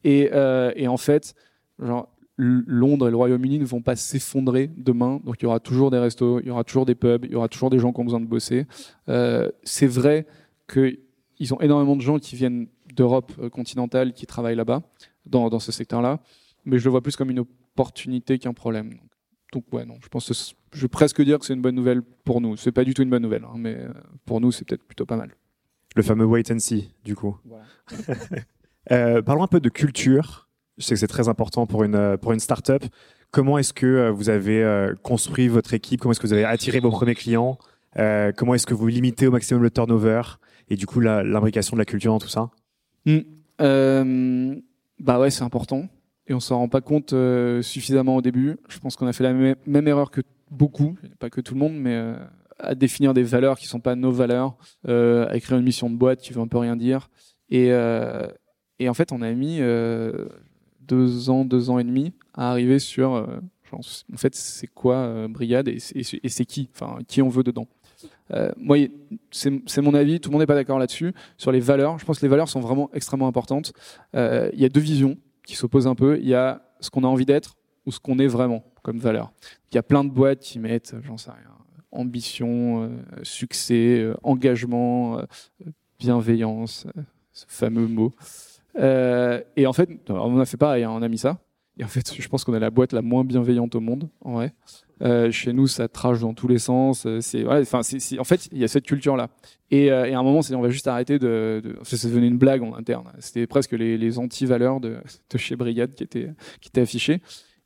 Et, 0.04 0.30
euh, 0.32 0.70
et 0.76 0.86
en 0.86 0.96
fait, 0.96 1.34
genre 1.80 2.08
Londres 2.36 3.08
et 3.08 3.10
le 3.10 3.16
Royaume-Uni 3.16 3.58
ne 3.58 3.64
vont 3.64 3.82
pas 3.82 3.96
s'effondrer 3.96 4.70
demain. 4.76 5.20
Donc 5.24 5.36
il 5.40 5.44
y 5.44 5.46
aura 5.46 5.60
toujours 5.60 5.90
des 5.90 5.98
restos, 5.98 6.40
il 6.40 6.46
y 6.46 6.50
aura 6.50 6.64
toujours 6.64 6.86
des 6.86 6.94
pubs, 6.94 7.24
il 7.24 7.32
y 7.32 7.34
aura 7.34 7.48
toujours 7.48 7.70
des 7.70 7.78
gens 7.78 7.92
qui 7.92 8.00
ont 8.00 8.04
besoin 8.04 8.20
de 8.20 8.26
bosser. 8.26 8.66
Euh, 9.08 9.50
c'est 9.62 9.86
vrai 9.86 10.26
qu'ils 10.70 11.54
ont 11.54 11.60
énormément 11.60 11.96
de 11.96 12.00
gens 12.00 12.18
qui 12.18 12.36
viennent 12.36 12.68
d'Europe 12.94 13.32
euh, 13.38 13.50
continentale 13.50 14.12
qui 14.12 14.26
travaillent 14.26 14.56
là-bas, 14.56 14.82
dans, 15.26 15.50
dans, 15.50 15.58
ce 15.58 15.72
secteur-là. 15.72 16.20
Mais 16.64 16.78
je 16.78 16.84
le 16.84 16.90
vois 16.90 17.02
plus 17.02 17.16
comme 17.16 17.30
une 17.30 17.40
opportunité 17.40 18.38
qu'un 18.38 18.54
problème. 18.54 18.90
Donc, 18.90 19.00
donc, 19.52 19.64
ouais, 19.72 19.84
non, 19.84 19.98
je 20.02 20.08
pense 20.08 20.28
que 20.28 20.34
je 20.72 20.80
vais 20.80 20.88
presque 20.88 21.20
dire 21.20 21.38
que 21.38 21.44
c'est 21.44 21.52
une 21.52 21.60
bonne 21.60 21.74
nouvelle 21.74 22.02
pour 22.02 22.40
nous. 22.40 22.56
C'est 22.56 22.72
pas 22.72 22.84
du 22.84 22.94
tout 22.94 23.02
une 23.02 23.10
bonne 23.10 23.22
nouvelle, 23.22 23.44
hein, 23.44 23.56
mais 23.56 23.76
euh, 23.76 23.92
pour 24.24 24.40
nous, 24.40 24.50
c'est 24.50 24.64
peut-être 24.64 24.82
plutôt 24.82 25.04
pas 25.04 25.16
mal. 25.16 25.30
Le 25.94 26.02
fameux 26.02 26.24
wait 26.24 26.50
and 26.50 26.58
see, 26.58 26.90
du 27.04 27.14
coup. 27.14 27.36
Voilà. 27.44 27.64
euh, 28.92 29.20
parlons 29.20 29.42
un 29.42 29.48
peu 29.48 29.60
de 29.60 29.68
culture 29.68 30.48
je 30.82 30.88
sais 30.88 30.94
que 30.94 31.00
c'est 31.00 31.06
très 31.06 31.28
important 31.28 31.66
pour 31.66 31.84
une, 31.84 32.18
pour 32.20 32.32
une 32.32 32.40
startup. 32.40 32.82
Comment 33.30 33.56
est-ce 33.56 33.72
que 33.72 33.86
euh, 33.86 34.10
vous 34.10 34.28
avez 34.28 34.62
euh, 34.62 34.94
construit 35.02 35.48
votre 35.48 35.72
équipe? 35.74 36.00
Comment 36.00 36.12
est-ce 36.12 36.20
que 36.20 36.26
vous 36.26 36.32
avez 36.32 36.44
attiré 36.44 36.80
vos 36.80 36.90
premiers 36.90 37.14
clients? 37.14 37.56
Euh, 37.98 38.32
Comment 38.36 38.54
est-ce 38.54 38.66
que 38.66 38.74
vous 38.74 38.88
limitez 38.88 39.28
au 39.28 39.30
maximum 39.30 39.62
le 39.62 39.70
turnover? 39.70 40.22
Et 40.68 40.76
du 40.76 40.86
coup 40.86 41.00
l'imbrication 41.00 41.76
de 41.76 41.78
la 41.78 41.84
culture 41.84 42.12
dans 42.12 42.18
tout 42.18 42.28
ça? 42.28 42.50
Euh, 43.60 44.54
Bah 44.98 45.18
ouais, 45.20 45.30
c'est 45.30 45.44
important. 45.44 45.88
Et 46.26 46.34
on 46.34 46.40
s'en 46.40 46.58
rend 46.58 46.68
pas 46.68 46.80
compte 46.80 47.12
euh, 47.12 47.62
suffisamment 47.62 48.16
au 48.16 48.22
début. 48.22 48.56
Je 48.68 48.78
pense 48.78 48.96
qu'on 48.96 49.06
a 49.06 49.12
fait 49.12 49.24
la 49.24 49.32
même, 49.32 49.88
erreur 49.88 50.10
que 50.10 50.20
beaucoup, 50.50 50.96
pas 51.18 51.30
que 51.30 51.40
tout 51.40 51.54
le 51.54 51.60
monde, 51.60 51.74
mais 51.74 51.94
euh, 51.94 52.16
à 52.58 52.74
définir 52.74 53.14
des 53.14 53.22
valeurs 53.22 53.58
qui 53.58 53.66
sont 53.66 53.80
pas 53.80 53.94
nos 53.94 54.12
valeurs, 54.12 54.56
euh, 54.88 55.28
à 55.28 55.36
écrire 55.36 55.58
une 55.58 55.64
mission 55.64 55.90
de 55.90 55.96
boîte 55.96 56.20
qui 56.20 56.32
veut 56.32 56.40
un 56.40 56.48
peu 56.48 56.58
rien 56.58 56.76
dire. 56.76 57.08
Et, 57.50 57.68
euh, 57.70 58.26
et 58.78 58.88
en 58.88 58.94
fait, 58.94 59.12
on 59.12 59.22
a 59.22 59.32
mis 59.32 59.58
euh, 59.60 60.28
deux 60.92 61.30
ans, 61.30 61.46
deux 61.46 61.70
ans 61.70 61.78
et 61.78 61.84
demi 61.84 62.12
à 62.34 62.50
arriver 62.50 62.78
sur, 62.78 63.14
euh, 63.14 63.26
en 63.72 64.16
fait, 64.16 64.34
c'est 64.34 64.66
quoi 64.66 64.96
euh, 64.96 65.26
Brigade 65.26 65.68
et 65.68 65.78
c'est, 65.78 66.44
qui, 66.44 66.68
enfin, 66.74 66.98
qui 67.08 67.22
on 67.22 67.30
veut 67.30 67.42
dedans. 67.42 67.66
Euh, 68.30 68.52
moi, 68.58 68.76
c'est, 69.30 69.80
mon 69.80 69.94
avis. 69.94 70.20
Tout 70.20 70.28
le 70.28 70.32
monde 70.32 70.42
n'est 70.42 70.46
pas 70.46 70.54
d'accord 70.54 70.78
là-dessus. 70.78 71.14
Sur 71.38 71.50
les 71.50 71.60
valeurs, 71.60 71.98
je 71.98 72.04
pense 72.04 72.18
que 72.18 72.26
les 72.26 72.28
valeurs 72.28 72.50
sont 72.50 72.60
vraiment 72.60 72.90
extrêmement 72.92 73.26
importantes. 73.26 73.72
Il 74.14 74.60
y 74.60 74.64
a 74.66 74.68
deux 74.68 74.80
visions 74.80 75.16
qui 75.46 75.56
s'opposent 75.56 75.86
un 75.86 75.94
peu. 75.94 76.18
Il 76.18 76.28
y 76.28 76.34
a 76.34 76.62
ce 76.80 76.90
qu'on 76.90 77.04
a 77.04 77.06
envie 77.06 77.26
d'être 77.26 77.56
ou 77.86 77.92
ce 77.92 77.98
qu'on 77.98 78.18
est 78.18 78.26
vraiment 78.26 78.64
comme 78.82 78.98
valeur. 78.98 79.32
Il 79.70 79.76
y 79.76 79.78
a 79.78 79.82
plein 79.82 80.04
de 80.04 80.10
boîtes 80.10 80.40
qui 80.40 80.58
mettent, 80.58 80.94
j'en 81.02 81.16
sais 81.16 81.30
rien, 81.30 81.56
ambition, 81.90 82.90
succès, 83.22 84.12
engagement, 84.22 85.22
bienveillance, 85.98 86.86
ce 87.32 87.44
fameux 87.48 87.86
mot. 87.86 88.12
Euh, 88.78 89.40
et 89.56 89.66
en 89.66 89.72
fait, 89.72 89.90
on 90.08 90.38
a 90.38 90.44
fait 90.44 90.56
pareil, 90.56 90.84
hein, 90.84 90.90
on 90.92 91.02
a 91.02 91.08
mis 91.08 91.18
ça. 91.18 91.38
Et 91.78 91.84
en 91.84 91.88
fait, 91.88 92.14
je 92.14 92.28
pense 92.28 92.44
qu'on 92.44 92.52
a 92.52 92.58
la 92.58 92.70
boîte 92.70 92.92
la 92.92 93.02
moins 93.02 93.24
bienveillante 93.24 93.74
au 93.74 93.80
monde, 93.80 94.08
en 94.20 94.34
vrai. 94.34 94.54
Euh, 95.02 95.30
chez 95.30 95.52
nous, 95.52 95.66
ça 95.66 95.88
trache 95.88 96.20
dans 96.20 96.34
tous 96.34 96.46
les 96.46 96.58
sens. 96.58 97.06
euh, 97.06 97.20
enfin, 97.46 97.80
en 97.80 98.24
fait, 98.24 98.48
il 98.52 98.58
y 98.58 98.64
a 98.64 98.68
cette 98.68 98.84
culture-là. 98.84 99.30
Et, 99.70 99.90
à 99.90 100.18
un 100.18 100.22
moment, 100.22 100.42
c'est, 100.42 100.54
on 100.54 100.60
va 100.60 100.68
juste 100.68 100.86
arrêter 100.86 101.18
de. 101.18 101.62
de 101.64 101.76
c'est 101.82 102.06
devenu 102.06 102.26
une 102.26 102.36
blague 102.36 102.62
en 102.62 102.74
interne. 102.74 103.10
C'était 103.18 103.46
presque 103.46 103.72
les, 103.72 103.96
les 103.96 104.18
anti-valeurs 104.18 104.80
de, 104.80 104.98
chez 105.36 105.56
Brigade 105.56 105.94
qui 105.94 106.04
étaient, 106.04 106.30
qui 106.60 106.68
étaient 106.68 106.82
affichées. 106.82 107.22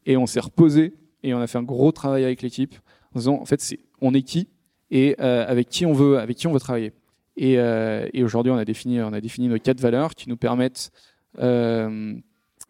Et 0.07 0.17
on 0.17 0.27
s'est 0.27 0.41
reposé 0.41 0.95
et 1.25 1.35
on 1.35 1.41
a 1.41 1.49
fait 1.49 1.59
un 1.59 1.65
gros 1.65 1.91
travail 1.91 2.25
avec 2.25 2.43
l'équipe 2.43 2.77
en 3.13 3.19
disant, 3.19 3.41
en 3.41 3.45
fait, 3.45 3.77
on 4.01 4.15
est 4.15 4.23
qui 4.23 4.49
et 4.93 5.19
avec 5.19 5.69
qui 5.69 5.85
on 5.85 5.93
veut, 5.93 6.21
avec 6.21 6.37
qui 6.37 6.47
on 6.47 6.53
veut 6.53 6.61
travailler. 6.61 6.93
Et, 7.37 7.59
euh, 7.59 8.09
et 8.13 8.25
aujourd'hui, 8.25 8.53
on 8.53 8.57
a 8.57 8.65
défini, 8.65 9.01
on 9.01 9.13
a 9.13 9.21
défini 9.21 9.49
nos 9.49 9.59
quatre 9.59 9.81
valeurs 9.81 10.15
qui 10.15 10.29
nous 10.29 10.37
permettent, 10.37 10.91
euh, 11.39 12.15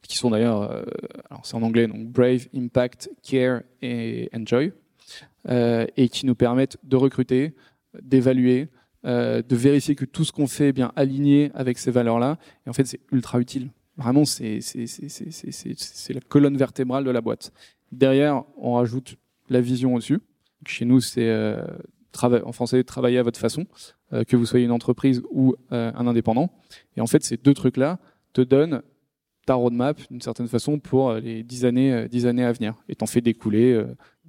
qui 0.02 0.16
sont 0.16 0.30
d'ailleurs, 0.30 0.62
euh, 0.62 0.82
c'est 1.42 1.54
en 1.54 1.62
anglais, 1.62 1.86
donc 1.86 2.08
brave, 2.08 2.48
impact, 2.54 3.10
care 3.22 3.62
et 3.82 4.28
enjoy, 4.34 4.72
et 5.48 6.08
qui 6.08 6.26
nous 6.26 6.34
permettent 6.34 6.78
de 6.82 6.96
recruter, 6.96 7.54
d'évaluer, 8.02 8.68
euh, 9.06 9.40
de 9.40 9.54
vérifier 9.54 9.94
que 9.94 10.04
tout 10.04 10.24
ce 10.24 10.32
qu'on 10.32 10.48
fait 10.48 10.68
est 10.68 10.72
bien 10.72 10.90
aligné 10.96 11.52
avec 11.54 11.78
ces 11.78 11.92
valeurs-là. 11.92 12.38
Et 12.66 12.70
en 12.70 12.72
fait, 12.72 12.86
c'est 12.86 13.00
ultra 13.12 13.38
utile. 13.38 13.70
Vraiment, 13.96 14.24
c'est 14.24 14.58
la 16.10 16.20
colonne 16.28 16.56
vertébrale 16.56 17.04
de 17.04 17.10
la 17.10 17.20
boîte. 17.20 17.52
Derrière, 17.92 18.42
on 18.56 18.74
rajoute 18.74 19.16
la 19.48 19.60
vision 19.60 19.94
au-dessus. 19.94 20.18
Chez 20.66 20.84
nous, 20.84 21.00
c'est 21.00 21.28
euh, 21.28 21.64
en 22.22 22.52
français 22.52 22.82
travailler 22.82 23.18
à 23.18 23.22
votre 23.22 23.38
façon, 23.38 23.66
que 24.12 24.36
vous 24.36 24.46
soyez 24.46 24.64
une 24.64 24.72
entreprise 24.72 25.22
ou 25.30 25.54
euh, 25.72 25.90
un 25.94 26.06
indépendant. 26.06 26.50
Et 26.96 27.00
en 27.00 27.06
fait, 27.06 27.24
ces 27.24 27.36
deux 27.36 27.54
trucs-là 27.54 27.98
te 28.32 28.40
donnent 28.40 28.82
ta 29.46 29.54
roadmap 29.54 30.00
d'une 30.10 30.20
certaine 30.20 30.48
façon 30.48 30.78
pour 30.78 31.10
euh, 31.10 31.20
les 31.20 31.42
dix 31.42 31.64
années, 31.64 31.92
euh, 31.92 32.08
dix 32.08 32.26
années 32.26 32.44
à 32.44 32.52
venir. 32.52 32.74
Et 32.88 32.94
t'en 32.96 33.06
fais 33.06 33.20
découler 33.20 33.72
euh, 33.72 33.86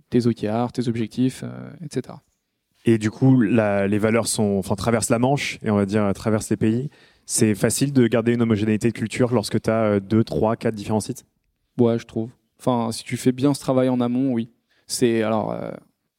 tes 0.10 0.28
OKR, 0.28 0.72
tes 0.72 0.88
objectifs, 0.88 1.44
euh, 1.44 1.70
etc. 1.84 2.16
Et 2.86 2.98
du 2.98 3.12
coup, 3.12 3.42
la- 3.42 3.88
les 3.88 3.98
valeurs 3.98 4.28
sont, 4.28 4.56
enfin, 4.60 4.76
traversent 4.76 5.10
la 5.10 5.20
Manche 5.20 5.60
et 5.64 5.70
on 5.72 5.76
va 5.76 5.86
dire 5.86 6.10
traversent 6.14 6.50
les 6.50 6.58
pays. 6.58 6.90
C'est 7.26 7.56
facile 7.56 7.92
de 7.92 8.08
garder 8.08 8.34
une 8.34 8.42
homogénéité 8.42 8.88
de 8.90 8.94
culture 8.94 9.34
lorsque 9.34 9.62
tu 9.62 9.70
as 9.70 10.00
2, 10.00 10.24
3, 10.24 10.56
4 10.56 10.74
différents 10.76 11.02
sites? 11.02 11.26
Ouais, 11.78 12.00
je 12.00 12.06
trouve. 12.06 12.30
Enfin, 12.60 12.92
si 12.92 13.04
tu 13.04 13.18
fais 13.18 13.32
bien 13.34 13.54
ce 13.54 13.60
travail 13.60 13.90
en 13.90 14.00
amont, 14.00 14.32
oui. 14.32 14.50
C'est 14.86 15.22
alors, 15.24 15.52
euh, 15.52 15.72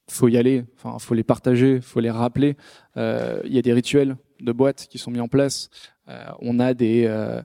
faut 0.09 0.29
y 0.29 0.37
aller. 0.37 0.65
Enfin, 0.77 0.99
faut 0.99 1.15
les 1.15 1.25
partager, 1.25 1.81
faut 1.81 2.01
les 2.01 2.11
rappeler. 2.11 2.57
Euh, 2.97 3.41
Il 3.45 3.53
y 3.53 3.59
a 3.59 3.63
des 3.63 3.73
rituels 3.73 4.17
de 4.41 4.53
boîte 4.53 4.87
qui 4.91 4.99
sont 4.99 5.11
mis 5.11 5.21
en 5.21 5.29
place. 5.29 5.71
Euh, 6.09 6.25
on 6.41 6.59
a 6.59 6.75
des 6.75 7.05
euh, 7.07 7.43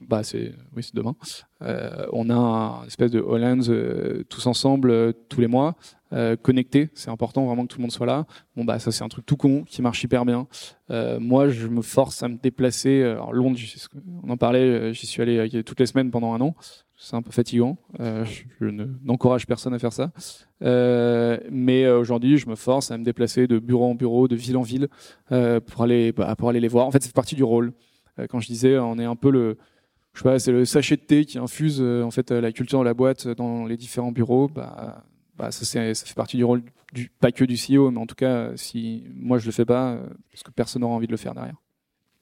bah 0.00 0.22
c'est 0.22 0.52
oui 0.74 0.82
c'est 0.82 0.94
demain. 0.94 1.14
Euh, 1.62 2.06
on 2.12 2.30
a 2.30 2.34
un 2.34 2.86
espèce 2.86 3.10
de 3.10 3.20
Hollands 3.20 3.68
euh, 3.68 4.24
tous 4.28 4.46
ensemble 4.46 5.14
tous 5.28 5.40
les 5.40 5.46
mois 5.46 5.76
connectés. 6.42 6.88
C'est 6.94 7.10
important 7.10 7.44
vraiment 7.44 7.64
que 7.64 7.68
tout 7.68 7.78
le 7.78 7.82
monde 7.82 7.92
soit 7.92 8.06
là. 8.06 8.24
Bon 8.56 8.64
bah 8.64 8.78
ça 8.78 8.90
c'est 8.90 9.04
un 9.04 9.08
truc 9.08 9.26
tout 9.26 9.36
con 9.36 9.64
qui 9.64 9.82
marche 9.82 10.02
hyper 10.02 10.24
bien. 10.24 10.46
Moi 10.88 11.50
je 11.50 11.66
me 11.68 11.82
force 11.82 12.22
à 12.22 12.28
me 12.28 12.38
déplacer. 12.38 13.02
Alors 13.02 13.34
Londres, 13.34 13.58
on 14.22 14.30
en 14.30 14.38
parlait, 14.38 14.94
j'y 14.94 15.06
suis 15.06 15.20
allé 15.20 15.62
toutes 15.64 15.80
les 15.80 15.86
semaines 15.86 16.10
pendant 16.10 16.32
un 16.32 16.40
an. 16.40 16.54
C'est 17.00 17.14
un 17.14 17.22
peu 17.22 17.30
fatigant. 17.30 17.78
Euh, 18.00 18.24
je 18.60 18.66
ne- 18.66 18.88
n'encourage 19.04 19.46
personne 19.46 19.72
à 19.72 19.78
faire 19.78 19.92
ça. 19.92 20.10
Euh, 20.62 21.38
mais 21.48 21.84
euh, 21.84 22.00
aujourd'hui, 22.00 22.38
je 22.38 22.48
me 22.48 22.56
force 22.56 22.90
à 22.90 22.98
me 22.98 23.04
déplacer 23.04 23.46
de 23.46 23.60
bureau 23.60 23.88
en 23.88 23.94
bureau, 23.94 24.26
de 24.26 24.34
ville 24.34 24.56
en 24.56 24.62
ville, 24.62 24.88
pour 25.28 25.82
aller 25.82 26.10
bah, 26.12 26.34
pour 26.36 26.48
aller 26.48 26.58
les 26.58 26.66
voir. 26.68 26.86
En 26.86 26.90
fait, 26.90 27.02
c'est 27.02 27.14
partie 27.14 27.36
du 27.36 27.44
rôle. 27.44 27.72
Quand 28.28 28.40
je 28.40 28.48
disais, 28.48 28.76
on 28.78 28.98
est 28.98 29.04
un 29.04 29.14
peu 29.14 29.30
le, 29.30 29.58
je 30.12 30.18
sais 30.18 30.24
pas, 30.24 30.38
c'est 30.40 30.50
le 30.50 30.64
sachet 30.64 30.96
de 30.96 31.02
thé 31.02 31.24
qui 31.24 31.38
infuse 31.38 31.80
en 31.80 32.10
fait 32.10 32.32
la 32.32 32.50
culture 32.50 32.80
de 32.80 32.84
la 32.84 32.94
boîte 32.94 33.28
dans 33.28 33.64
les 33.64 33.76
différents 33.76 34.10
bureaux. 34.10 34.48
Bah, 34.48 35.04
bah 35.36 35.52
ça, 35.52 35.64
ça 35.64 36.04
fait 36.04 36.14
partie 36.16 36.36
du 36.36 36.42
rôle 36.42 36.64
pas 37.20 37.30
que 37.30 37.44
du 37.44 37.54
CEO, 37.54 37.92
mais 37.92 38.00
en 38.00 38.06
tout 38.06 38.16
cas, 38.16 38.56
si 38.56 39.04
moi 39.14 39.38
je 39.38 39.46
le 39.46 39.52
fais 39.52 39.64
pas, 39.64 39.98
parce 40.32 40.42
que 40.42 40.50
personne 40.50 40.82
n'aura 40.82 40.94
envie 40.94 41.06
de 41.06 41.12
le 41.12 41.16
faire 41.18 41.34
derrière. 41.34 41.54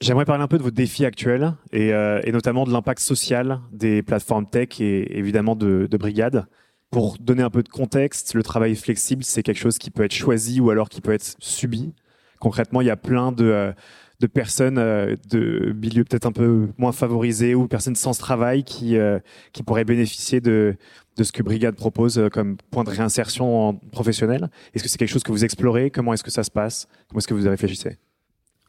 J'aimerais 0.00 0.26
parler 0.26 0.44
un 0.44 0.48
peu 0.48 0.58
de 0.58 0.62
vos 0.62 0.70
défis 0.70 1.06
actuels 1.06 1.54
et, 1.72 1.94
euh, 1.94 2.20
et 2.24 2.30
notamment 2.30 2.64
de 2.64 2.72
l'impact 2.72 3.00
social 3.00 3.60
des 3.72 4.02
plateformes 4.02 4.46
tech 4.46 4.78
et 4.80 5.18
évidemment 5.18 5.56
de, 5.56 5.88
de 5.90 5.96
Brigade. 5.96 6.46
Pour 6.90 7.16
donner 7.18 7.42
un 7.42 7.50
peu 7.50 7.62
de 7.62 7.68
contexte, 7.68 8.34
le 8.34 8.42
travail 8.42 8.76
flexible, 8.76 9.24
c'est 9.24 9.42
quelque 9.42 9.58
chose 9.58 9.78
qui 9.78 9.90
peut 9.90 10.04
être 10.04 10.14
choisi 10.14 10.60
ou 10.60 10.70
alors 10.70 10.88
qui 10.88 11.00
peut 11.00 11.12
être 11.12 11.34
subi. 11.38 11.94
Concrètement, 12.40 12.82
il 12.82 12.86
y 12.86 12.90
a 12.90 12.96
plein 12.96 13.32
de, 13.32 13.44
euh, 13.44 13.72
de 14.20 14.26
personnes 14.26 14.76
euh, 14.78 15.16
de 15.30 15.72
milieux 15.72 16.04
peut-être 16.04 16.26
un 16.26 16.32
peu 16.32 16.68
moins 16.76 16.92
favorisés 16.92 17.54
ou 17.54 17.66
personnes 17.66 17.96
sans 17.96 18.16
travail 18.16 18.64
qui, 18.64 18.98
euh, 18.98 19.18
qui 19.52 19.62
pourraient 19.62 19.84
bénéficier 19.84 20.42
de, 20.42 20.76
de 21.16 21.24
ce 21.24 21.32
que 21.32 21.42
Brigade 21.42 21.74
propose 21.74 22.22
comme 22.32 22.58
point 22.70 22.84
de 22.84 22.90
réinsertion 22.90 23.80
professionnelle. 23.92 24.50
Est-ce 24.74 24.84
que 24.84 24.90
c'est 24.90 24.98
quelque 24.98 25.08
chose 25.08 25.24
que 25.24 25.32
vous 25.32 25.44
explorez? 25.44 25.90
Comment 25.90 26.12
est-ce 26.12 26.24
que 26.24 26.30
ça 26.30 26.44
se 26.44 26.50
passe? 26.50 26.86
Comment 27.08 27.18
est-ce 27.18 27.28
que 27.28 27.34
vous 27.34 27.46
y 27.46 27.48
réfléchissez? 27.48 27.96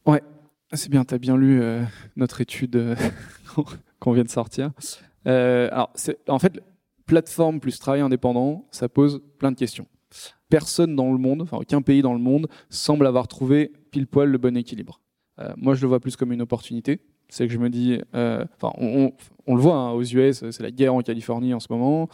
Ah, 0.06 0.20
C'est 0.74 0.90
bien, 0.90 1.06
tu 1.06 1.14
as 1.14 1.18
bien 1.18 1.38
lu 1.38 1.62
euh, 1.62 1.84
notre 2.18 2.42
étude 2.42 2.76
euh, 2.76 2.96
qu'on 4.00 4.12
vient 4.12 4.24
de 4.24 4.30
sortir. 4.30 4.72
Euh, 5.26 5.70
alors, 5.72 5.94
en 6.28 6.40
fait, 6.40 6.62
plateforme 7.06 7.60
plus 7.60 7.80
travail 7.80 8.02
indépendant, 8.02 8.68
ça 8.72 8.90
pose 8.90 9.22
plein 9.40 9.52
de 9.52 9.58
questions. 9.58 9.88
Personne 10.50 10.96
dans 10.96 11.12
le 11.12 11.18
monde, 11.18 11.42
enfin 11.42 11.58
aucun 11.58 11.82
pays 11.82 12.02
dans 12.02 12.14
le 12.14 12.20
monde, 12.20 12.48
semble 12.70 13.08
avoir 13.08 13.28
trouvé 13.28 13.72
pile 13.92 14.08
poil 14.08 14.30
le 14.30 14.38
bon 14.38 14.56
équilibre. 14.56 15.02
Moi, 15.56 15.76
je 15.76 15.82
le 15.82 15.88
vois 15.88 16.00
plus 16.00 16.16
comme 16.16 16.32
une 16.32 16.42
opportunité. 16.42 17.00
C'est 17.30 17.46
que 17.46 17.54
je 17.54 17.60
me 17.60 17.70
dis, 17.70 18.00
enfin, 18.14 18.74
on, 18.78 19.12
le 19.48 19.62
voit 19.62 19.76
hein, 19.76 19.92
aux 19.92 20.02
US, 20.02 20.50
c'est 20.50 20.62
la 20.62 20.72
guerre 20.72 20.96
en 20.96 21.02
Californie 21.02 21.54
en 21.54 21.60
ce 21.60 21.68
moment. 21.70 22.10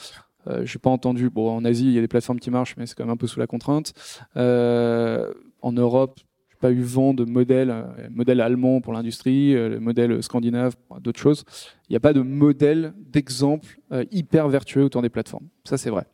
Euh, 0.47 0.65
j'ai 0.65 0.79
pas 0.79 0.89
entendu. 0.89 1.29
Bon, 1.29 1.55
en 1.55 1.63
Asie, 1.63 1.85
il 1.85 1.93
y 1.93 1.97
a 1.97 2.01
des 2.01 2.07
plateformes 2.07 2.39
qui 2.39 2.51
marchent, 2.51 2.75
mais 2.77 2.85
c'est 2.85 2.95
quand 2.95 3.05
même 3.05 3.13
un 3.13 3.17
peu 3.17 3.27
sous 3.27 3.39
la 3.39 3.47
contrainte. 3.47 3.93
En 4.35 5.71
Europe, 5.71 6.19
pas 6.63 6.71
eu 6.71 6.81
vent 6.81 7.13
de 7.13 7.25
modèle, 7.25 7.69
euh, 7.71 8.07
modèle 8.09 8.39
allemand 8.39 8.79
pour 8.79 8.93
l'industrie, 8.93 9.53
euh, 9.53 9.67
le 9.67 9.79
modèle 9.81 10.23
scandinave 10.23 10.77
d'autres 11.01 11.19
choses. 11.19 11.43
Il 11.89 11.91
n'y 11.91 11.97
a 11.97 11.99
pas 11.99 12.13
de 12.13 12.21
modèle, 12.21 12.93
d'exemple 13.11 13.81
euh, 13.91 14.05
hyper 14.11 14.47
vertueux 14.47 14.85
autour 14.85 15.01
des 15.01 15.09
plateformes. 15.09 15.49
Ça, 15.65 15.77
c'est 15.77 15.89
vrai. 15.89 16.05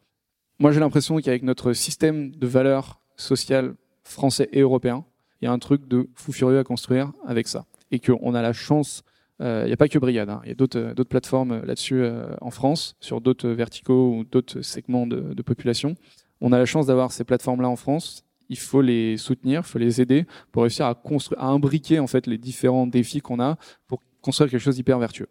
Moi, 0.58 0.72
j'ai 0.72 0.80
l'impression 0.80 1.18
qu'avec 1.18 1.44
notre 1.44 1.74
système 1.74 2.32
de 2.32 2.48
valeurs 2.48 3.00
sociales 3.16 3.76
français 4.04 4.50
et 4.52 4.62
européen, 4.62 5.06
il 5.40 5.46
y 5.46 5.48
a 5.48 5.52
un 5.52 5.60
truc 5.60 5.88
de 5.88 6.10
fou 6.16 6.32
furieux 6.32 6.58
à 6.58 6.64
construire 6.64 7.14
avec 7.28 7.48
ça. 7.48 7.66
Et 7.92 8.00
qu'on 8.00 8.34
a 8.34 8.42
la 8.42 8.52
chance, 8.52 9.04
il 9.40 9.66
n'y 9.68 9.72
a 9.72 9.78
pas 9.78 9.88
que 9.88 10.00
Brigade, 10.00 10.30
hein, 10.30 10.42
il 10.46 10.50
y 10.50 10.52
a 10.52 10.56
d'autres 10.56 11.04
plateformes 11.04 11.62
là-dessus 11.64 12.04
en 12.42 12.50
France, 12.50 12.96
sur 13.00 13.22
d'autres 13.22 13.50
verticaux 13.50 14.16
ou 14.16 14.24
d'autres 14.26 14.62
segments 14.62 15.08
de 15.08 15.42
population. 15.44 15.96
On 16.42 16.52
a 16.52 16.58
la 16.58 16.66
chance 16.66 16.88
d'avoir 16.88 17.12
ces 17.12 17.24
plateformes-là 17.24 17.70
en 17.70 17.78
France. 17.78 18.26
Il 18.50 18.58
faut 18.58 18.82
les 18.82 19.18
soutenir, 19.18 19.62
il 19.62 19.68
faut 19.68 19.80
les 19.80 20.02
aider 20.02 20.26
pour 20.52 20.64
réussir 20.64 20.86
à 20.88 20.96
construire, 20.96 21.42
à 21.42 21.48
imbriquer 21.48 22.00
en 22.00 22.08
fait 22.08 22.28
les 22.28 22.38
différents 22.38 22.88
défis 22.88 23.22
qu'on 23.22 23.40
a 23.40 23.58
pour 23.88 24.02
construire 24.22 24.50
quelque 24.50 24.62
chose 24.62 24.76
d'hyper 24.76 25.00
vertueux. 25.00 25.28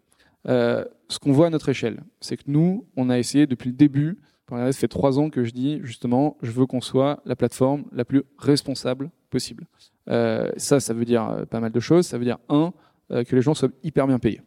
Euh, 0.47 0.85
ce 1.09 1.19
qu'on 1.19 1.31
voit 1.31 1.47
à 1.47 1.49
notre 1.49 1.69
échelle, 1.69 2.01
c'est 2.21 2.37
que 2.37 2.43
nous, 2.47 2.85
on 2.95 3.09
a 3.09 3.19
essayé 3.19 3.45
depuis 3.47 3.69
le 3.69 3.75
début. 3.75 4.19
Ça 4.49 4.71
fait 4.71 4.87
trois 4.87 5.19
ans 5.19 5.29
que 5.29 5.43
je 5.43 5.51
dis 5.51 5.79
justement, 5.83 6.37
je 6.41 6.49
veux 6.49 6.65
qu'on 6.65 6.81
soit 6.81 7.21
la 7.25 7.35
plateforme 7.35 7.85
la 7.91 8.03
plus 8.03 8.23
responsable 8.39 9.11
possible. 9.29 9.67
Euh, 10.09 10.49
ça, 10.57 10.79
ça 10.79 10.93
veut 10.93 11.05
dire 11.05 11.29
euh, 11.29 11.45
pas 11.45 11.59
mal 11.59 11.71
de 11.71 11.79
choses. 11.79 12.07
Ça 12.07 12.17
veut 12.17 12.25
dire 12.25 12.39
un, 12.49 12.73
que 13.09 13.35
les 13.35 13.41
gens 13.41 13.53
soient 13.53 13.69
hyper 13.83 14.07
bien 14.07 14.19
payés. 14.19 14.41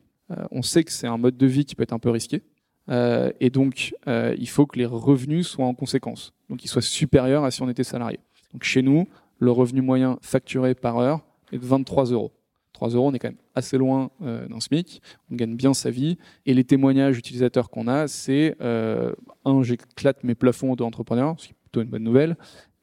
On 0.50 0.62
sait 0.62 0.82
que 0.82 0.90
c'est 0.90 1.06
un 1.06 1.18
mode 1.18 1.36
de 1.36 1.46
vie 1.46 1.64
qui 1.64 1.74
peut 1.74 1.82
être 1.82 1.92
un 1.92 1.98
peu 1.98 2.10
risqué. 2.10 2.42
Et 2.88 3.50
donc, 3.50 3.94
il 4.06 4.48
faut 4.48 4.66
que 4.66 4.78
les 4.78 4.86
revenus 4.86 5.46
soient 5.48 5.66
en 5.66 5.74
conséquence. 5.74 6.32
Donc, 6.48 6.60
qu'ils 6.60 6.70
soient 6.70 6.80
supérieurs 6.80 7.44
à 7.44 7.50
si 7.50 7.60
on 7.60 7.68
était 7.68 7.84
salarié. 7.84 8.20
Donc, 8.52 8.64
chez 8.64 8.82
nous, 8.82 9.06
le 9.38 9.50
revenu 9.50 9.80
moyen 9.80 10.18
facturé 10.22 10.74
par 10.74 10.98
heure 10.98 11.20
est 11.52 11.58
de 11.58 11.66
23 11.66 12.06
euros. 12.06 12.32
3 12.72 12.90
euros, 12.90 13.08
on 13.08 13.14
est 13.14 13.18
quand 13.18 13.28
même 13.28 13.36
assez 13.54 13.78
loin 13.78 14.10
d'un 14.20 14.58
SMIC, 14.58 15.02
on 15.30 15.36
gagne 15.36 15.54
bien 15.54 15.74
sa 15.74 15.90
vie, 15.90 16.16
et 16.46 16.54
les 16.54 16.64
témoignages 16.64 17.18
utilisateurs 17.18 17.70
qu'on 17.70 17.86
a, 17.86 18.08
c'est, 18.08 18.56
un, 18.60 19.62
j'éclate 19.62 20.24
mes 20.24 20.34
plafonds 20.34 20.74
d'entrepreneur, 20.74 21.36
ce 21.38 21.48
qui 21.48 21.52
est 21.52 21.56
plutôt 21.62 21.82
une 21.82 21.90
bonne 21.90 22.02
nouvelle, 22.02 22.36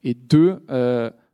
et 0.03 0.13
deux, 0.13 0.61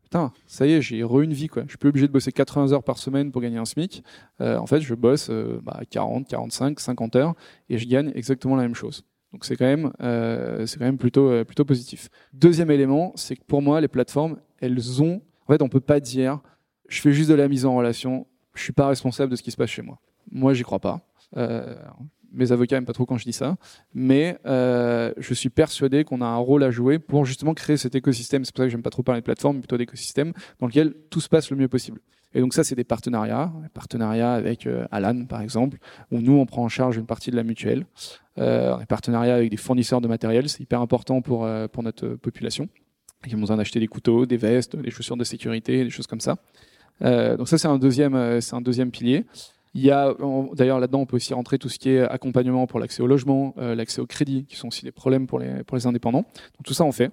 putain, 0.06 0.32
ça 0.46 0.68
y 0.68 0.74
est, 0.74 0.82
j'ai 0.82 1.04
re 1.04 1.22
une 1.22 1.34
vie. 1.34 1.48
Quoi. 1.48 1.64
Je 1.64 1.70
suis 1.70 1.78
plus 1.78 1.90
obligé 1.90 2.08
de 2.08 2.12
bosser 2.12 2.32
80 2.32 2.72
heures 2.72 2.84
par 2.84 2.98
semaine 2.98 3.32
pour 3.32 3.42
gagner 3.42 3.58
un 3.58 3.66
SMIC. 3.66 4.04
Euh, 4.40 4.58
en 4.58 4.68
fait, 4.68 4.80
je 4.82 4.94
bosse 4.94 5.30
euh, 5.30 5.60
bah, 5.64 5.82
40, 5.90 6.28
45, 6.28 6.80
50 6.80 7.16
heures 7.16 7.34
et 7.70 7.78
je 7.78 7.88
gagne 7.88 8.12
exactement 8.16 8.56
la 8.56 8.64
même 8.64 8.76
chose. 8.76 9.04
Donc 9.36 9.44
c'est 9.44 9.58
quand 9.58 9.66
même, 9.66 9.92
euh, 10.02 10.66
c'est 10.66 10.80
quand 10.80 10.86
même 10.86 10.98
plutôt, 10.98 11.30
euh, 11.30 11.44
plutôt 11.44 11.66
positif. 11.66 12.08
Deuxième 12.32 12.72
élément, 12.72 13.12
c'est 13.16 13.36
que 13.36 13.44
pour 13.44 13.62
moi, 13.62 13.82
les 13.82 13.90
plateformes, 13.90 14.38
elles 14.62 15.04
ont, 15.04 15.22
en 15.46 15.52
fait, 15.52 15.62
on 15.62 15.68
peut 15.68 15.82
pas 15.82 16.00
dire, 16.00 16.40
je 16.88 17.02
fais 17.02 17.12
juste 17.12 17.30
de 17.30 17.34
la 17.34 17.50
mise 17.50 17.66
en 17.66 17.76
relation, 17.76 18.28
je 18.54 18.64
suis 18.64 18.72
pas 18.72 18.88
responsable 18.88 19.30
de 19.32 19.36
ce 19.36 19.44
qui 19.44 19.52
se 19.52 19.58
passe 19.58 19.72
chez 19.72 19.82
moi. 19.82 20.00
Moi, 20.32 20.54
j'y 20.54 20.64
crois 20.64 20.80
pas. 20.80 21.02
Euh, 21.36 21.76
mes 22.32 22.54
avocats 22.54 22.78
n'aiment 22.78 22.86
pas 22.86 22.94
trop 22.94 23.06
quand 23.06 23.18
je 23.18 23.26
dis 23.26 23.34
ça, 23.34 23.58
mais 23.94 24.38
je 24.46 25.34
suis 25.34 25.50
persuadé 25.50 26.06
qu'on 26.06 26.22
a 26.22 26.26
un 26.26 26.38
rôle 26.38 26.64
à 26.64 26.72
jouer 26.72 26.98
pour 26.98 27.26
justement 27.26 27.54
créer 27.54 27.76
cet 27.76 27.94
écosystème. 27.94 28.46
C'est 28.46 28.54
pour 28.54 28.62
ça 28.62 28.68
que 28.68 28.72
j'aime 28.72 28.84
pas 28.84 28.90
trop 28.90 29.04
parler 29.04 29.20
de 29.20 29.26
plateforme, 29.26 29.58
mais 29.58 29.62
plutôt 29.62 29.78
d'écosystème 29.78 30.32
dans 30.62 30.68
lequel 30.68 30.94
tout 31.10 31.20
se 31.20 31.28
passe 31.28 31.50
le 31.50 31.58
mieux 31.58 31.68
possible. 31.68 32.00
Et 32.36 32.42
donc 32.42 32.54
ça, 32.54 32.66
c'est 32.66 32.76
des 32.76 32.84
partenariats, 32.84 33.52
partenariats 33.74 34.34
avec 34.34 34.68
euh, 34.68 34.86
Alan 34.92 35.24
par 35.26 35.42
exemple, 35.42 35.78
où 36.12 36.20
nous 36.20 36.34
on 36.34 36.46
prend 36.46 36.64
en 36.64 36.70
charge 36.70 36.98
une 36.98 37.06
partie 37.06 37.32
de 37.32 37.38
la 37.38 37.44
mutuelle, 37.44 37.86
euh, 38.38 38.78
des 38.78 38.86
partenariats 38.86 39.36
avec 39.36 39.50
des 39.50 39.58
fournisseurs 39.58 40.02
de 40.02 40.10
matériel, 40.10 40.50
c'est 40.50 40.62
hyper 40.62 40.82
important 40.82 41.22
pour 41.22 41.46
euh, 41.46 41.70
pour 41.70 41.82
notre 41.82 42.10
population. 42.10 42.68
Ils 43.26 43.36
ont 43.38 43.40
besoin 43.40 43.56
d'acheter 43.56 43.80
des 43.80 43.88
couteaux, 43.88 44.26
des 44.26 44.36
vestes, 44.36 44.76
des 44.76 44.92
chaussures 44.92 45.16
de 45.16 45.24
sécurité, 45.24 45.84
des 45.86 45.90
choses 45.90 46.08
comme 46.08 46.20
ça. 46.20 46.36
Donc 47.02 47.48
ça, 47.48 47.58
c'est 47.58 47.68
un 47.68 47.80
deuxième, 47.80 48.14
un 48.14 48.62
deuxième 48.62 48.92
pilier. 48.92 49.26
Il 49.74 49.82
y 49.82 49.90
a 49.90 50.14
d'ailleurs 50.54 50.80
là-dedans, 50.80 51.00
on 51.00 51.06
peut 51.08 51.16
aussi 51.16 51.34
rentrer 51.34 51.58
tout 51.58 51.68
ce 51.68 51.80
qui 51.80 51.90
est 51.90 52.02
accompagnement 52.02 52.68
pour 52.68 52.80
l'accès 52.80 53.02
au 53.02 53.08
logement, 53.08 53.56
l'accès 53.58 54.00
au 54.00 54.06
crédit, 54.06 54.46
qui 54.46 54.58
sont 54.58 54.68
aussi 54.68 54.86
des 54.86 54.92
problèmes 54.92 55.26
pour 55.26 55.40
les 55.40 55.64
pour 55.64 55.76
les 55.76 55.88
indépendants. 55.88 56.22
Donc 56.22 56.66
tout 56.66 56.76
ça, 56.76 56.84
on 56.84 56.92
fait. 56.92 57.12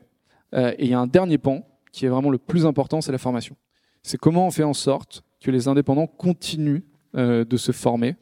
Et 0.54 0.84
il 0.84 0.88
y 0.88 0.94
a 0.94 1.00
un 1.00 1.06
dernier 1.06 1.38
pan 1.38 1.66
qui 1.92 2.04
est 2.04 2.10
vraiment 2.10 2.30
le 2.30 2.38
plus 2.38 2.66
important, 2.66 3.00
c'est 3.00 3.12
la 3.12 3.18
formation. 3.18 3.56
C'est 4.02 4.18
comment 4.18 4.46
on 4.46 4.50
fait 4.50 4.64
en 4.64 4.74
sorte 4.74 5.22
que 5.40 5.50
les 5.50 5.68
indépendants 5.68 6.06
continuent 6.06 6.82
euh, 7.14 7.44
de 7.44 7.56
se 7.56 7.72
former 7.72 8.16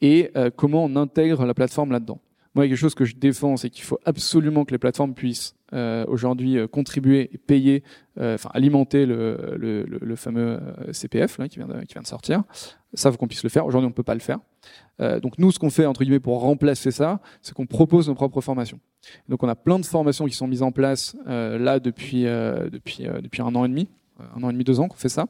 et 0.00 0.30
euh, 0.36 0.50
comment 0.54 0.84
on 0.84 0.96
intègre 0.96 1.44
la 1.44 1.54
plateforme 1.54 1.92
là-dedans. 1.92 2.20
Moi, 2.54 2.66
quelque 2.66 2.76
chose 2.76 2.94
que 2.96 3.04
je 3.04 3.14
défends, 3.14 3.56
c'est 3.56 3.70
qu'il 3.70 3.84
faut 3.84 3.98
absolument 4.04 4.64
que 4.64 4.72
les 4.72 4.78
plateformes 4.78 5.14
puissent 5.14 5.54
euh, 5.72 6.04
aujourd'hui 6.08 6.56
contribuer 6.68 7.30
et 7.32 7.38
payer, 7.38 7.84
enfin 8.18 8.50
alimenter 8.54 9.06
le, 9.06 10.14
fameux 10.16 10.58
CPF 10.90 11.38
qui, 11.48 11.58
vient 11.58 11.68
de, 11.68 12.06
sortir. 12.06 12.42
Ça, 12.94 13.12
faut 13.12 13.18
qu'on 13.18 13.28
puisse 13.28 13.44
le 13.44 13.50
faire. 13.50 13.66
Aujourd'hui, 13.66 13.86
on 13.86 13.90
ne 13.90 13.94
peut 13.94 14.02
pas 14.02 14.14
le 14.14 14.20
faire. 14.20 14.40
Donc 14.98 15.38
nous, 15.38 15.52
ce 15.52 15.60
qu'on 15.60 15.70
fait 15.70 15.86
entre 15.86 16.02
guillemets 16.02 16.18
pour 16.18 16.40
remplacer 16.40 16.90
ça, 16.90 17.20
c'est 17.40 17.54
qu'on 17.54 17.66
propose 17.66 18.08
nos 18.08 18.16
propres 18.16 18.40
formations. 18.40 18.80
Donc 19.28 19.44
on 19.44 19.48
a 19.48 19.54
plein 19.54 19.78
de 19.78 19.86
formations 19.86 20.26
qui 20.26 20.34
sont 20.34 20.48
mises 20.48 20.62
en 20.62 20.72
place 20.72 21.16
là 21.26 21.78
depuis 21.78 22.26
un 22.26 23.54
an 23.54 23.64
et 23.64 23.68
demi, 23.68 23.88
un 24.36 24.42
an 24.42 24.50
et 24.50 24.52
demi, 24.52 24.64
deux 24.64 24.80
ans 24.80 24.88
qu'on 24.88 24.96
fait 24.96 25.08
ça. 25.08 25.26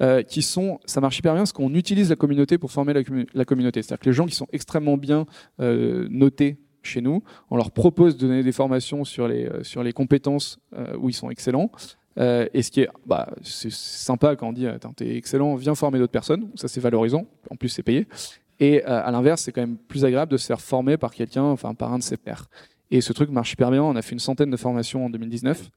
Euh, 0.00 0.22
qui 0.22 0.42
sont, 0.42 0.78
ça 0.84 1.00
marche 1.00 1.18
hyper 1.18 1.32
bien 1.32 1.42
parce 1.42 1.52
qu'on 1.52 1.74
utilise 1.74 2.10
la 2.10 2.14
communauté 2.14 2.56
pour 2.56 2.70
former 2.70 2.92
la, 3.34 3.44
communauté. 3.44 3.82
C'est-à-dire 3.82 3.98
que 3.98 4.08
les 4.08 4.12
gens 4.12 4.26
qui 4.26 4.36
sont 4.36 4.46
extrêmement 4.52 4.96
bien 4.96 5.26
euh, 5.60 6.06
notés 6.08 6.56
chez 6.82 7.00
nous, 7.00 7.22
on 7.50 7.56
leur 7.56 7.70
propose 7.70 8.16
de 8.16 8.26
donner 8.26 8.42
des 8.42 8.52
formations 8.52 9.04
sur 9.04 9.28
les, 9.28 9.46
euh, 9.46 9.62
sur 9.62 9.82
les 9.82 9.92
compétences 9.92 10.58
euh, 10.74 10.96
où 10.96 11.08
ils 11.08 11.14
sont 11.14 11.30
excellents. 11.30 11.70
Euh, 12.18 12.46
et 12.52 12.62
ce 12.62 12.70
qui 12.70 12.80
est, 12.80 12.88
bah, 13.06 13.28
c'est 13.42 13.70
sympa 13.70 14.34
quand 14.34 14.48
on 14.48 14.52
dit, 14.52 14.66
t'es 14.96 15.16
excellent, 15.16 15.54
viens 15.54 15.74
former 15.74 15.98
d'autres 15.98 16.12
personnes. 16.12 16.50
Ça 16.54 16.66
c'est 16.66 16.80
valorisant. 16.80 17.26
En 17.50 17.56
plus 17.56 17.68
c'est 17.68 17.82
payé. 17.82 18.08
Et 18.60 18.82
à 18.82 19.08
l'inverse, 19.12 19.42
c'est 19.42 19.52
quand 19.52 19.60
même 19.60 19.76
plus 19.76 20.04
agréable 20.04 20.32
de 20.32 20.36
se 20.36 20.46
faire 20.46 20.60
former 20.60 20.96
par 20.96 21.14
quelqu'un, 21.14 21.44
enfin 21.44 21.74
par 21.74 21.92
un 21.92 21.98
de 21.98 22.02
ses 22.02 22.16
pairs. 22.16 22.46
Et 22.90 23.00
ce 23.00 23.12
truc 23.12 23.30
marche 23.30 23.50
super 23.50 23.70
bien. 23.70 23.84
On 23.84 23.94
a 23.94 24.02
fait 24.02 24.14
une 24.14 24.18
centaine 24.18 24.50
de 24.50 24.56
formations 24.56 25.06
en 25.06 25.10
2019. 25.10 25.70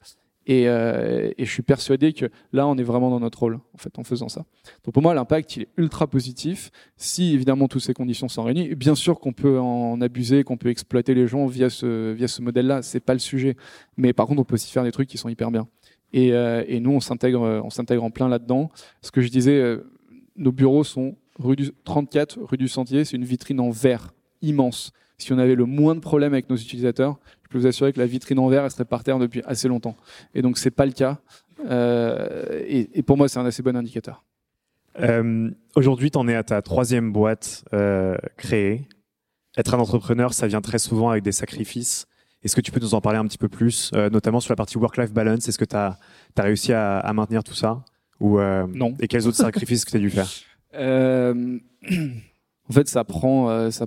Et, 0.48 0.68
euh, 0.68 1.32
et, 1.38 1.46
je 1.46 1.52
suis 1.52 1.62
persuadé 1.62 2.14
que 2.14 2.26
là, 2.52 2.66
on 2.66 2.76
est 2.78 2.84
vraiment 2.84 3.12
dans 3.12 3.20
notre 3.20 3.40
rôle, 3.40 3.60
en 3.76 3.78
fait, 3.78 4.00
en 4.00 4.04
faisant 4.04 4.28
ça. 4.28 4.44
Donc 4.84 4.94
pour 4.94 5.04
moi, 5.04 5.14
l'impact, 5.14 5.56
il 5.56 5.64
est 5.64 5.68
ultra 5.78 6.08
positif. 6.08 6.72
Si 6.98 7.34
évidemment 7.34 7.68
toutes 7.68 7.84
ces 7.84 7.94
conditions 7.94 8.28
sont 8.28 8.44
réunies, 8.44 8.74
bien 8.74 8.96
sûr 8.96 9.20
qu'on 9.20 9.34
peut 9.34 9.60
en 9.60 10.02
abuser, 10.02 10.44
qu'on 10.44 10.58
peut 10.58 10.70
exploiter 10.70 11.14
les 11.14 11.28
gens 11.28 11.46
via 11.46 11.70
ce 11.70 12.14
via 12.14 12.28
ce 12.28 12.42
modèle-là, 12.42 12.82
c'est 12.82 13.00
pas 13.00 13.14
le 13.14 13.20
sujet. 13.20 13.56
Mais 13.98 14.14
par 14.14 14.26
contre, 14.26 14.42
on 14.42 14.44
peut 14.44 14.56
aussi 14.56 14.72
faire 14.72 14.84
des 14.84 14.92
trucs 14.92 15.08
qui 15.08 15.20
sont 15.20 15.30
hyper 15.30 15.52
bien. 15.52 15.68
Et, 16.12 16.34
euh, 16.34 16.64
et 16.68 16.80
nous, 16.80 16.92
on 16.92 17.00
s'intègre, 17.00 17.62
on 17.64 17.70
s'intègre 17.70 18.04
en 18.04 18.10
plein 18.10 18.28
là-dedans. 18.28 18.72
Ce 19.02 19.12
que 19.12 19.22
je 19.22 19.30
disais, 19.30 19.60
euh, 19.60 19.92
nos 20.38 20.52
bureaux 20.52 20.84
sont 20.84 21.16
rue 21.38 21.56
du 21.56 21.72
34, 21.84 22.40
rue 22.42 22.58
du 22.58 22.68
Sentier. 22.68 23.06
C'est 23.06 23.16
une 23.16 23.26
vitrine 23.26 23.60
en 23.60 23.70
verre 23.70 24.14
immense. 24.42 24.92
Si 25.20 25.32
on 25.32 25.38
avait 25.38 25.56
le 25.56 25.66
moins 25.66 25.94
de 25.94 26.00
problèmes 26.00 26.34
avec 26.34 26.50
nos 26.50 26.56
utilisateurs, 26.56 27.20
peux 27.52 27.60
vous 27.60 27.68
assurer 27.68 27.94
que 27.94 28.00
la 28.00 28.06
vitrine 28.06 28.40
en 28.40 28.48
verre 28.48 28.64
elle 28.64 28.72
serait 28.72 28.86
par 28.86 29.04
terre 29.04 29.20
depuis 29.20 29.42
assez 29.46 29.68
longtemps. 29.68 29.96
Et 30.34 30.42
donc 30.42 30.58
c'est 30.58 30.72
pas 30.72 30.86
le 30.86 30.92
cas. 30.92 31.20
Euh, 31.66 32.64
et, 32.68 32.90
et, 32.94 33.04
pour 33.04 33.18
moi, 33.18 33.28
c'est 33.28 33.40
un 33.40 33.46
assez 33.46 33.62
bon 33.62 33.76
indicateur. 33.76 34.24
Euh, 35.00 35.50
Aujourd'hui, 35.76 36.12
tu 36.12 36.18
en 36.18 36.28
es 36.28 36.36
à 36.36 36.44
ta 36.44 36.62
troisième 36.62 37.12
boîte 37.12 37.64
euh, 37.74 38.18
créée. 38.38 38.88
Être 39.58 39.74
un 39.74 39.80
entrepreneur, 39.80 40.34
ça 40.34 40.48
vient 40.48 40.62
très 40.62 40.80
souvent 40.80 41.10
avec 41.10 41.24
des 41.24 41.32
sacrifices. 41.32 42.08
Est-ce 42.44 42.56
que 42.56 42.62
tu 42.62 42.72
peux 42.72 42.80
nous 42.80 42.96
en 42.96 43.02
parler 43.02 43.20
un 43.20 43.26
petit 43.26 43.38
peu 43.38 43.50
plus, 43.50 43.92
notamment 43.94 44.40
sur 44.40 44.52
la 44.52 44.56
partie 44.56 44.78
work-life 44.78 45.14
balance? 45.14 45.48
Est-ce 45.48 45.60
que 45.60 45.66
tu 45.66 45.76
as, 45.76 46.00
as, 46.38 46.42
réussi 46.42 46.74
à, 46.74 46.98
à, 46.98 47.14
maintenir 47.14 47.44
tout 47.44 47.54
ça? 47.54 47.84
Ou, 48.20 48.40
Non. 48.40 48.96
Et 49.00 49.08
quels 49.08 49.28
autres 49.28 49.38
sacrifices 49.38 49.86
que 49.86 49.92
tu 49.92 49.98
as 49.98 50.00
dû 50.00 50.10
faire? 50.10 50.28
En 52.70 52.74
fait, 52.74 52.88
ça 52.88 53.04
prend, 53.04 53.70
ça, 53.70 53.86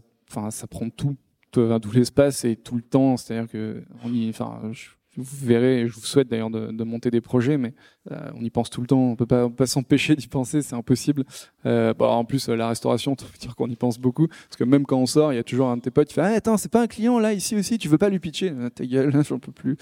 ça 0.50 0.66
prend 0.66 0.90
tout 0.90 1.16
tout, 1.54 1.78
tout 1.78 1.92
l'espace 1.92 2.44
et 2.44 2.56
tout 2.56 2.76
le 2.76 2.82
temps. 2.82 3.16
C'est-à-dire 3.16 3.50
que 3.50 3.82
on 4.04 4.12
y, 4.12 4.28
enfin, 4.28 4.60
je, 4.72 4.88
vous 5.16 5.46
verrez, 5.46 5.86
je 5.86 5.94
vous 5.94 6.00
souhaite 6.00 6.28
d'ailleurs 6.28 6.50
de, 6.50 6.84
monter 6.84 7.10
des 7.10 7.20
projets, 7.20 7.56
mais 7.56 7.74
euh, 8.10 8.30
on 8.34 8.42
y 8.42 8.50
pense 8.50 8.70
tout 8.70 8.80
le 8.80 8.86
temps. 8.86 9.00
On 9.00 9.16
peut 9.16 9.26
pas, 9.26 9.48
pas 9.48 9.66
s'empêcher 9.66 10.16
d'y 10.16 10.26
penser, 10.26 10.62
c'est 10.62 10.74
impossible. 10.74 11.24
Euh, 11.66 11.94
en 11.98 12.24
plus, 12.24 12.48
la 12.48 12.68
restauration, 12.68 13.14
tu 13.16 13.24
dire 13.38 13.54
qu'on 13.56 13.68
y 13.68 13.76
pense 13.76 13.98
beaucoup, 13.98 14.28
parce 14.28 14.56
que 14.58 14.64
même 14.64 14.84
quand 14.84 14.98
on 14.98 15.06
sort, 15.06 15.32
il 15.32 15.36
y 15.36 15.38
a 15.38 15.44
toujours 15.44 15.68
un 15.68 15.76
de 15.76 15.82
tes 15.82 15.90
potes 15.90 16.08
qui 16.08 16.14
fait 16.14 16.22
ah, 16.22 16.34
"Attends, 16.34 16.56
c'est 16.56 16.70
pas 16.70 16.82
un 16.82 16.86
client 16.86 17.18
là, 17.18 17.32
ici 17.32 17.56
aussi, 17.56 17.78
tu 17.78 17.88
veux 17.88 17.98
pas 17.98 18.08
lui 18.08 18.18
pitcher? 18.18 18.52
Ah, 18.60 18.70
Ta 18.70 18.84
gueule, 18.84 19.12
j'en 19.28 19.38
peux 19.38 19.52
plus." 19.52 19.76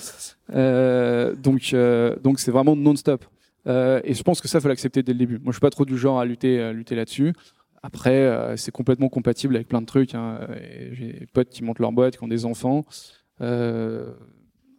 Euh, 0.53 1.35
donc, 1.35 1.71
euh, 1.73 2.17
donc 2.23 2.39
c'est 2.41 2.51
vraiment 2.51 2.77
non-stop. 2.77 3.25
Euh, 3.67 4.01
et 4.05 4.15
je 4.15 4.23
pense 4.23 4.41
que 4.41 4.49
ça, 4.49 4.61
faut 4.61 4.69
l'accepter 4.69 5.03
dès 5.03 5.13
le 5.13 5.19
début. 5.19 5.39
Moi, 5.39 5.49
je 5.49 5.53
suis 5.53 5.61
pas 5.61 5.71
trop 5.71 5.85
du 5.85 5.97
genre 5.97 6.19
à 6.19 6.25
lutter, 6.25 6.61
à 6.61 6.73
lutter 6.73 6.95
là-dessus. 6.95 7.33
Après, 7.83 8.17
euh, 8.17 8.57
c'est 8.57 8.71
complètement 8.71 9.09
compatible 9.09 9.57
avec 9.57 9.69
plein 9.69 9.81
de 9.81 9.87
trucs. 9.87 10.15
Hein. 10.15 10.41
J'ai 10.93 11.13
des 11.13 11.27
potes 11.27 11.49
qui 11.49 11.65
montent 11.65 11.81
leur 11.81 11.93
boîte, 11.93 12.17
qui 12.17 12.25
ont 12.25 12.29
des 12.29 12.45
enfants. 12.45 12.85
Euh, 13.41 14.13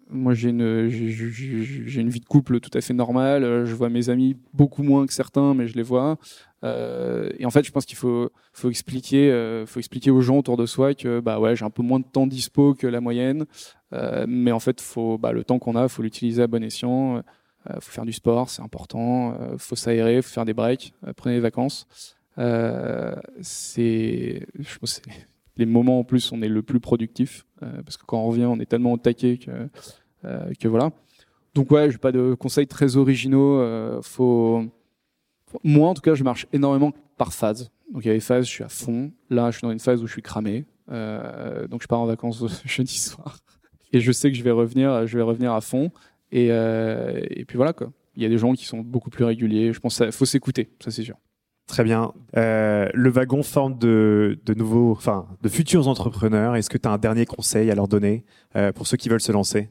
moi, 0.10 0.34
j'ai 0.34 0.49
une, 0.49 0.89
j'ai 0.89 2.01
une 2.01 2.10
vie 2.10 2.20
de 2.20 2.26
couple 2.26 2.60
tout 2.60 2.70
à 2.74 2.82
fait 2.82 2.93
normale. 2.93 3.66
Je 3.66 3.74
vois 3.74 3.89
mes 3.89 4.10
amis 4.10 4.38
beaucoup 4.54 4.84
moins 4.84 5.06
que 5.06 5.14
certains, 5.14 5.54
mais 5.54 5.68
je 5.68 5.76
les 5.76 5.84
vois. 5.84 6.18
Euh, 6.64 7.30
et 7.39 7.45
en 7.45 7.49
fait, 7.49 7.66
je 7.66 7.72
pense 7.72 7.86
qu'il 7.86 7.97
faut, 7.97 8.30
faut 8.54 8.70
expliquer, 8.70 9.32
euh, 9.32 9.66
faut 9.66 9.80
expliquer 9.80 10.12
aux 10.12 10.22
gens 10.22 10.38
autour 10.38 10.56
de 10.56 10.66
soi 10.66 10.93
que 10.93 11.20
bah 11.20 11.39
ouais, 11.39 11.56
j'ai 11.56 11.66
un 11.66 11.70
peu 11.70 11.84
moins 11.84 11.99
de 11.99 12.06
temps 12.06 12.26
dispo 12.26 12.74
que 12.74 12.88
la 12.88 13.01
moyenne, 13.01 13.45
euh, 13.93 14.26
mais 14.28 14.51
en 14.51 14.60
fait, 14.60 14.80
faut, 14.82 15.18
bah, 15.18 15.32
le 15.34 15.43
temps 15.43 15.60
qu'on 15.60 15.76
a, 15.76 15.88
faut 15.88 16.01
l'utiliser 16.01 16.43
à 16.43 16.47
bon 16.47 16.64
escient. 16.64 17.18
Euh, 17.70 17.80
faut 17.80 17.91
faire 17.91 18.06
du 18.06 18.14
sport, 18.14 18.49
c'est 18.49 18.62
important. 18.62 19.38
Euh, 19.39 19.58
faut 19.58 19.76
s'aérer, 19.76 20.22
faut 20.22 20.32
faire 20.32 20.45
des 20.45 20.54
breaks. 20.54 20.93
prenez 21.18 21.36
des 21.36 21.41
vacances. 21.41 21.88
Euh, 22.38 23.15
c'est, 23.41 24.45
les 25.57 25.65
moments 25.67 25.99
en 25.99 26.03
plus 26.03 26.31
on 26.31 26.41
est 26.41 26.47
le 26.47 26.63
plus 26.63 26.79
productif 26.79 27.45
euh, 27.61 27.84
parce 27.84 27.97
que 27.97 28.05
quand 28.05 28.19
on 28.19 28.27
revient, 28.27 28.45
on 28.45 28.59
est 28.59 28.65
tellement 28.65 28.93
au 28.93 28.97
taquet 28.97 29.38
que 29.38 29.51
euh, 30.25 30.51
que 30.59 30.67
voilà. 30.67 30.91
Donc 31.53 31.69
ouais, 31.71 31.91
j'ai 31.91 31.97
pas 31.97 32.11
de 32.11 32.34
conseils 32.34 32.65
très 32.65 32.97
originaux. 32.97 34.01
Faut, 34.01 34.63
moi 35.63 35.89
en 35.89 35.93
tout 35.93 36.01
cas, 36.01 36.15
je 36.15 36.23
marche 36.23 36.47
énormément 36.51 36.91
par 37.17 37.34
phase. 37.34 37.69
Donc 37.91 38.05
il 38.05 38.07
y 38.07 38.11
a 38.11 38.15
des 38.15 38.19
phases, 38.19 38.45
je 38.45 38.49
suis 38.49 38.63
à 38.63 38.69
fond. 38.69 39.11
Là, 39.29 39.51
je 39.51 39.57
suis 39.57 39.65
dans 39.65 39.71
une 39.71 39.79
phase 39.79 40.01
où 40.01 40.07
je 40.07 40.13
suis 40.13 40.23
cramé. 40.23 40.65
donc 40.88 41.81
je 41.81 41.88
pars 41.88 41.99
en 41.99 42.05
vacances 42.05 42.43
jeudi 42.65 42.97
soir 42.97 43.38
et 43.91 43.99
je 43.99 44.11
sais 44.11 44.31
que 44.31 44.38
je 44.38 44.43
vais 44.43 44.51
revenir, 44.51 45.05
je 45.05 45.15
vais 45.15 45.23
revenir 45.23 45.53
à 45.53 45.61
fond. 45.61 45.91
Et, 46.31 46.47
et 46.47 47.45
puis 47.45 47.57
voilà 47.57 47.73
quoi. 47.73 47.91
Il 48.15 48.23
y 48.23 48.25
a 48.25 48.29
des 48.29 48.38
gens 48.38 48.53
qui 48.53 48.65
sont 48.65 48.79
beaucoup 48.79 49.09
plus 49.11 49.25
réguliers. 49.25 49.73
Je 49.73 49.79
pense 49.79 49.97
qu'il 49.97 50.11
faut 50.11 50.25
s'écouter, 50.25 50.69
ça 50.79 50.89
c'est 50.89 51.03
sûr. 51.03 51.17
Très 51.68 51.84
bien. 51.84 52.14
Euh, 52.36 52.89
le 52.93 53.09
wagon 53.09 53.41
forme 53.41 53.78
de, 53.78 54.38
nouveaux, 54.55 54.91
enfin, 54.91 55.28
de 55.41 55.49
futurs 55.49 55.88
entrepreneurs. 55.88 56.55
Est-ce 56.55 56.70
que 56.70 56.78
tu 56.78 56.88
as 56.88 56.91
un 56.91 56.97
dernier 56.97 57.26
conseil 57.26 57.72
à 57.72 57.76
leur 57.76 57.88
donner 57.88 58.26
euh, 58.55 58.72
pour 58.72 58.86
ceux 58.86 58.97
qui 58.97 59.09
veulent 59.09 59.22
se 59.22 59.32
lancer? 59.32 59.70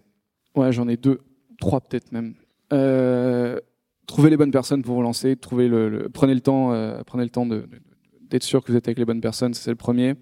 Ouais, 0.54 0.72
j'en 0.72 0.88
ai 0.88 0.96
deux, 0.96 1.20
trois 1.60 1.80
peut-être 1.80 2.12
même. 2.12 2.34
Euh, 2.72 3.60
trouvez 4.06 4.30
les 4.30 4.36
bonnes 4.36 4.50
personnes 4.50 4.82
pour 4.82 4.94
vous 4.94 5.02
lancer. 5.02 5.36
Trouvez 5.36 5.68
le, 5.68 6.08
prenez 6.12 6.34
le 6.34 6.40
temps, 6.40 6.72
prenez 7.06 7.24
le 7.24 7.30
temps 7.30 7.46
d'être 7.46 8.42
sûr 8.42 8.62
que 8.64 8.72
vous 8.72 8.78
êtes 8.78 8.88
avec 8.88 8.98
les 8.98 9.04
bonnes 9.04 9.20
personnes. 9.20 9.54
C'est 9.54 9.70
le 9.70 9.76
premier. 9.76 10.14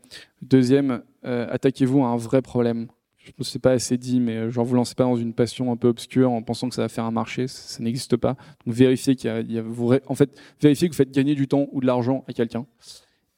Deuxième, 0.43 1.03
attaquez-vous 1.23 2.03
à 2.05 2.09
un 2.09 2.17
vrai 2.17 2.43
problème. 2.43 2.89
Je 3.25 3.33
ne 3.39 3.45
sais 3.45 3.59
pas 3.59 3.73
assez 3.73 3.99
dit, 3.99 4.19
mais 4.19 4.37
euh, 4.37 4.51
genre 4.51 4.65
vous 4.65 4.75
lancez 4.75 4.95
pas 4.95 5.05
dans 5.05 5.17
une 5.17 5.35
passion 5.35 5.71
un 5.73 5.77
peu 5.77 5.89
obscure 5.89 6.31
en 6.31 6.43
pensant 6.43 6.69
que 6.69 6.75
ça 6.75 6.83
va 6.83 6.89
faire 6.89 7.05
un 7.05 7.11
marché, 7.11 7.49
ça, 7.49 7.83
n'existe 7.83 8.17
pas. 8.17 8.37
Donc 8.67 8.75
vérifiez 8.75 9.15
qu'il 9.15 9.31
y 9.51 9.59
a, 9.59 9.63
en 10.07 10.15
fait, 10.15 10.41
vérifiez 10.61 10.89
que 10.89 10.95
vous 10.95 10.99
faites 10.99 11.13
gagner 11.13 11.35
du 11.35 11.47
temps 11.47 11.67
ou 11.73 11.81
de 11.81 11.87
l'argent 11.87 12.25
à 12.29 12.33
quelqu'un. 12.33 12.67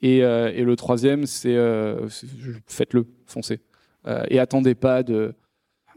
Et, 0.00 0.22
euh, 0.24 0.52
le 0.52 0.76
troisième, 0.76 1.26
c'est 1.26 1.54
euh, 1.56 2.08
faites-le, 2.66 3.06
foncez. 3.26 3.60
Et 4.28 4.40
attendez 4.40 4.74
pas 4.74 5.04
de. 5.04 5.34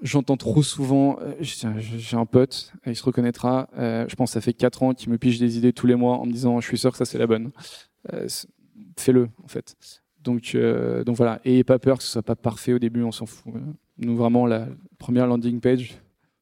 J'entends 0.02 0.38
trop 0.38 0.62
souvent, 0.62 1.18
j'ai 1.40 2.18
un 2.18 2.26
pote, 2.26 2.72
il 2.86 2.96
se 2.96 3.04
reconnaîtra. 3.04 3.68
je 3.76 4.14
pense 4.16 4.30
que 4.30 4.34
ça 4.34 4.42
fait 4.42 4.54
quatre 4.54 4.84
ans 4.84 4.94
qu'il 4.94 5.10
me 5.10 5.18
pige 5.18 5.40
des 5.40 5.58
idées 5.58 5.74
tous 5.74 5.88
les 5.88 5.96
mois 5.96 6.18
en 6.18 6.26
me 6.26 6.32
disant, 6.32 6.60
je 6.60 6.68
suis 6.68 6.78
sûr 6.78 6.92
que 6.92 6.98
ça 6.98 7.06
c'est 7.06 7.18
la 7.18 7.26
bonne. 7.26 7.52
Fais-le 8.96 9.30
en 9.44 9.48
fait. 9.48 9.76
Donc, 10.26 10.54
euh, 10.56 11.04
donc 11.04 11.16
voilà, 11.16 11.40
et 11.46 11.64
pas 11.64 11.78
peur 11.80 12.00
que 12.00 12.04
ce 12.04 12.10
soit 12.10 12.24
pas 12.24 12.36
parfait 12.36 12.74
au 12.74 12.80
début, 12.80 13.04
on 13.04 13.12
s'en 13.12 13.28
fout. 13.28 13.54
Nous 14.00 14.18
vraiment 14.18 14.48
la 14.48 14.68
première 14.98 15.28
landing 15.28 15.62
page, 15.62 15.96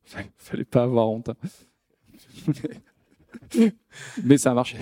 fallait 0.37 0.63
pas 0.63 0.83
avoir 0.83 1.09
honte. 1.09 1.29
Hein. 1.29 2.51
Mais 4.23 4.37
ça 4.37 4.51
a 4.51 4.53
marché. 4.53 4.77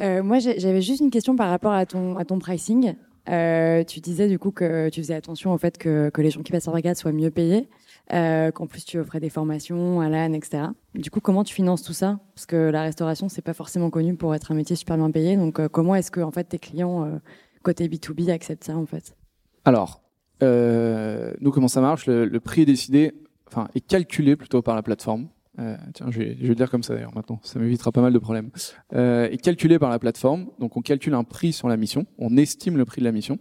Euh, 0.00 0.22
moi, 0.22 0.40
j'avais 0.40 0.82
juste 0.82 1.00
une 1.00 1.10
question 1.10 1.36
par 1.36 1.48
rapport 1.48 1.72
à 1.72 1.86
ton, 1.86 2.16
à 2.16 2.24
ton 2.24 2.40
pricing. 2.40 2.94
Euh, 3.30 3.84
tu 3.84 4.00
disais 4.00 4.28
du 4.28 4.38
coup 4.38 4.50
que 4.50 4.90
tu 4.90 5.00
faisais 5.00 5.14
attention 5.14 5.54
au 5.54 5.58
fait 5.58 5.78
que, 5.78 6.10
que 6.10 6.20
les 6.20 6.30
gens 6.30 6.42
qui 6.42 6.52
passent 6.52 6.68
en 6.68 6.72
brigade 6.72 6.96
soient 6.96 7.12
mieux 7.12 7.30
payés, 7.30 7.68
qu'en 8.10 8.66
plus 8.66 8.84
tu 8.84 8.98
offrais 8.98 9.20
des 9.20 9.30
formations 9.30 10.00
à 10.00 10.08
l'âne, 10.08 10.34
etc. 10.34 10.64
Du 10.94 11.10
coup, 11.10 11.20
comment 11.20 11.44
tu 11.44 11.54
finances 11.54 11.82
tout 11.82 11.92
ça? 11.92 12.18
Parce 12.34 12.46
que 12.46 12.56
la 12.56 12.82
restauration, 12.82 13.28
c'est 13.28 13.42
pas 13.42 13.54
forcément 13.54 13.90
connu 13.90 14.16
pour 14.16 14.34
être 14.34 14.50
un 14.50 14.56
métier 14.56 14.74
super 14.74 14.96
bien 14.96 15.10
payé. 15.12 15.36
Donc, 15.36 15.68
comment 15.68 15.94
est-ce 15.94 16.10
que 16.10 16.20
en 16.20 16.32
fait 16.32 16.44
tes 16.44 16.58
clients 16.58 17.20
côté 17.64 17.88
B2B 17.88 18.30
acceptent 18.30 18.64
ça 18.64 18.76
en 18.76 18.86
fait 18.86 19.16
Alors, 19.64 20.02
nous, 20.40 21.50
comment 21.50 21.68
ça 21.68 21.80
marche? 21.80 22.06
Le, 22.06 22.26
le, 22.26 22.40
prix 22.40 22.62
est 22.62 22.66
décidé, 22.66 23.12
enfin, 23.48 23.68
est 23.74 23.80
calculé 23.80 24.36
plutôt 24.36 24.62
par 24.62 24.76
la 24.76 24.82
plateforme. 24.82 25.28
Euh, 25.60 25.76
tiens, 25.92 26.10
je 26.10 26.18
vais, 26.18 26.34
le 26.34 26.54
dire 26.54 26.70
comme 26.70 26.82
ça 26.82 26.94
d'ailleurs 26.94 27.14
maintenant, 27.14 27.38
ça 27.42 27.58
m'évitera 27.58 27.92
pas 27.92 28.02
mal 28.02 28.12
de 28.12 28.18
problèmes. 28.18 28.50
Euh, 28.94 29.28
est 29.28 29.38
calculé 29.38 29.78
par 29.78 29.90
la 29.90 29.98
plateforme, 29.98 30.48
donc 30.58 30.76
on 30.76 30.82
calcule 30.82 31.14
un 31.14 31.24
prix 31.24 31.52
sur 31.52 31.68
la 31.68 31.76
mission, 31.76 32.06
on 32.18 32.36
estime 32.36 32.76
le 32.76 32.84
prix 32.84 33.00
de 33.00 33.04
la 33.04 33.12
mission, 33.12 33.38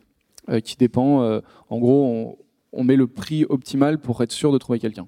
euh, 0.49 0.59
qui 0.59 0.75
dépend, 0.77 1.23
euh, 1.23 1.39
en 1.69 1.79
gros, 1.79 2.37
on, 2.71 2.83
met 2.83 2.95
le 2.95 3.07
prix 3.07 3.45
optimal 3.49 3.99
pour 3.99 4.21
être 4.21 4.31
sûr 4.31 4.51
de 4.51 4.57
trouver 4.57 4.79
quelqu'un. 4.79 5.07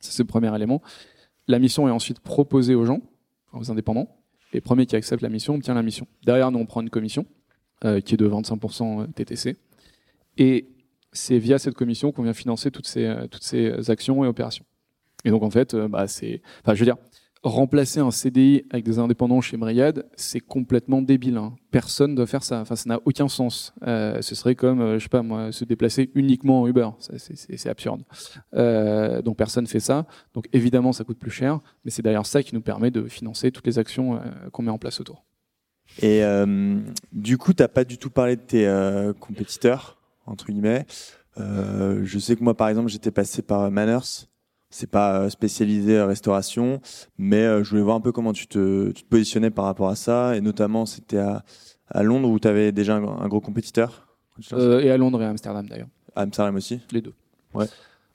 C'est 0.00 0.22
le 0.22 0.26
premier 0.26 0.54
élément. 0.54 0.82
La 1.48 1.58
mission 1.58 1.88
est 1.88 1.90
ensuite 1.90 2.20
proposée 2.20 2.74
aux 2.74 2.84
gens, 2.84 3.00
aux 3.52 3.70
indépendants. 3.70 4.08
Les 4.52 4.60
premiers 4.60 4.86
qui 4.86 4.94
acceptent 4.94 5.22
la 5.22 5.28
mission 5.28 5.54
obtiennent 5.54 5.76
la 5.76 5.82
mission. 5.82 6.06
Derrière, 6.24 6.52
nous, 6.52 6.58
on 6.58 6.66
prend 6.66 6.80
une 6.80 6.90
commission 6.90 7.26
euh, 7.84 8.00
qui 8.00 8.14
est 8.14 8.16
de 8.16 8.28
25% 8.28 9.12
TTC. 9.12 9.56
Et 10.38 10.68
c'est 11.12 11.38
via 11.38 11.58
cette 11.58 11.74
commission 11.74 12.12
qu'on 12.12 12.22
vient 12.22 12.34
financer 12.34 12.70
toutes 12.70 12.86
ces, 12.86 13.14
toutes 13.30 13.42
ces 13.42 13.90
actions 13.90 14.24
et 14.24 14.28
opérations. 14.28 14.64
Et 15.24 15.30
donc 15.30 15.42
en 15.42 15.50
fait, 15.50 15.74
euh, 15.74 15.88
bah, 15.88 16.06
c'est, 16.06 16.42
enfin, 16.62 16.74
je 16.74 16.80
veux 16.80 16.84
dire, 16.84 16.96
remplacer 17.42 18.00
un 18.00 18.10
CDI 18.10 18.64
avec 18.70 18.84
des 18.84 18.98
indépendants 18.98 19.40
chez 19.40 19.56
Myriad, 19.56 20.06
c'est 20.16 20.40
complètement 20.40 21.02
débile. 21.02 21.36
Hein. 21.36 21.54
Personne 21.70 22.12
ne 22.12 22.16
doit 22.16 22.26
faire 22.26 22.42
ça. 22.42 22.60
Enfin, 22.60 22.76
ça 22.76 22.88
n'a 22.88 23.00
aucun 23.04 23.28
sens. 23.28 23.72
Euh, 23.86 24.20
ce 24.20 24.34
serait 24.34 24.54
comme, 24.54 24.80
euh, 24.80 24.98
je 24.98 25.04
sais 25.04 25.08
pas 25.08 25.22
moi, 25.22 25.52
se 25.52 25.64
déplacer 25.64 26.10
uniquement 26.14 26.62
en 26.62 26.66
Uber. 26.66 26.88
C'est 26.98 27.68
absurde. 27.68 28.02
Euh, 28.54 29.22
donc 29.22 29.36
personne 29.36 29.66
fait 29.66 29.80
ça. 29.80 30.06
Donc 30.34 30.48
évidemment, 30.52 30.92
ça 30.92 31.04
coûte 31.04 31.18
plus 31.18 31.30
cher, 31.30 31.60
mais 31.84 31.90
c'est 31.90 32.02
d'ailleurs 32.02 32.26
ça 32.26 32.42
qui 32.42 32.54
nous 32.54 32.62
permet 32.62 32.90
de 32.90 33.04
financer 33.06 33.52
toutes 33.52 33.66
les 33.66 33.78
actions 33.78 34.16
euh, 34.16 34.18
qu'on 34.52 34.62
met 34.62 34.70
en 34.70 34.78
place 34.78 35.00
autour. 35.00 35.25
Et 36.02 36.22
euh, 36.24 36.78
du 37.12 37.38
coup, 37.38 37.54
tu 37.54 37.62
n'as 37.62 37.68
pas 37.68 37.84
du 37.84 37.98
tout 37.98 38.10
parlé 38.10 38.36
de 38.36 38.42
tes 38.42 39.12
compétiteurs, 39.20 39.98
entre 40.26 40.46
guillemets. 40.46 40.86
je 41.36 42.18
sais 42.18 42.36
que 42.36 42.44
moi, 42.44 42.56
par 42.56 42.68
exemple, 42.68 42.88
j'étais 42.88 43.10
passé 43.10 43.42
par 43.42 43.70
Manners 43.70 44.26
c'est 44.70 44.90
pas 44.90 45.20
euh, 45.20 45.30
spécialisé 45.30 46.00
restauration, 46.02 46.80
mais 47.18 47.42
euh, 47.42 47.64
je 47.64 47.70
voulais 47.70 47.82
voir 47.82 47.96
un 47.96 48.00
peu 48.00 48.12
comment 48.12 48.32
tu 48.32 48.46
te, 48.46 48.90
tu 48.92 49.04
te 49.04 49.08
positionnais 49.08 49.50
par 49.50 49.64
rapport 49.64 49.88
à 49.88 49.96
ça, 49.96 50.36
et 50.36 50.40
notamment 50.40 50.86
c'était 50.86 51.18
à, 51.18 51.44
à 51.88 52.02
Londres 52.02 52.28
où 52.28 52.38
tu 52.38 52.48
avais 52.48 52.72
déjà 52.72 52.96
un, 52.96 53.28
gros 53.28 53.40
compétiteur. 53.40 54.06
Euh, 54.52 54.80
et 54.80 54.90
à 54.90 54.96
Londres 54.96 55.22
et 55.22 55.24
à 55.24 55.30
Amsterdam 55.30 55.66
d'ailleurs. 55.66 55.88
À 56.14 56.22
Amsterdam 56.22 56.56
aussi. 56.56 56.80
Les 56.92 57.00
deux. 57.00 57.14
Ouais. 57.54 57.66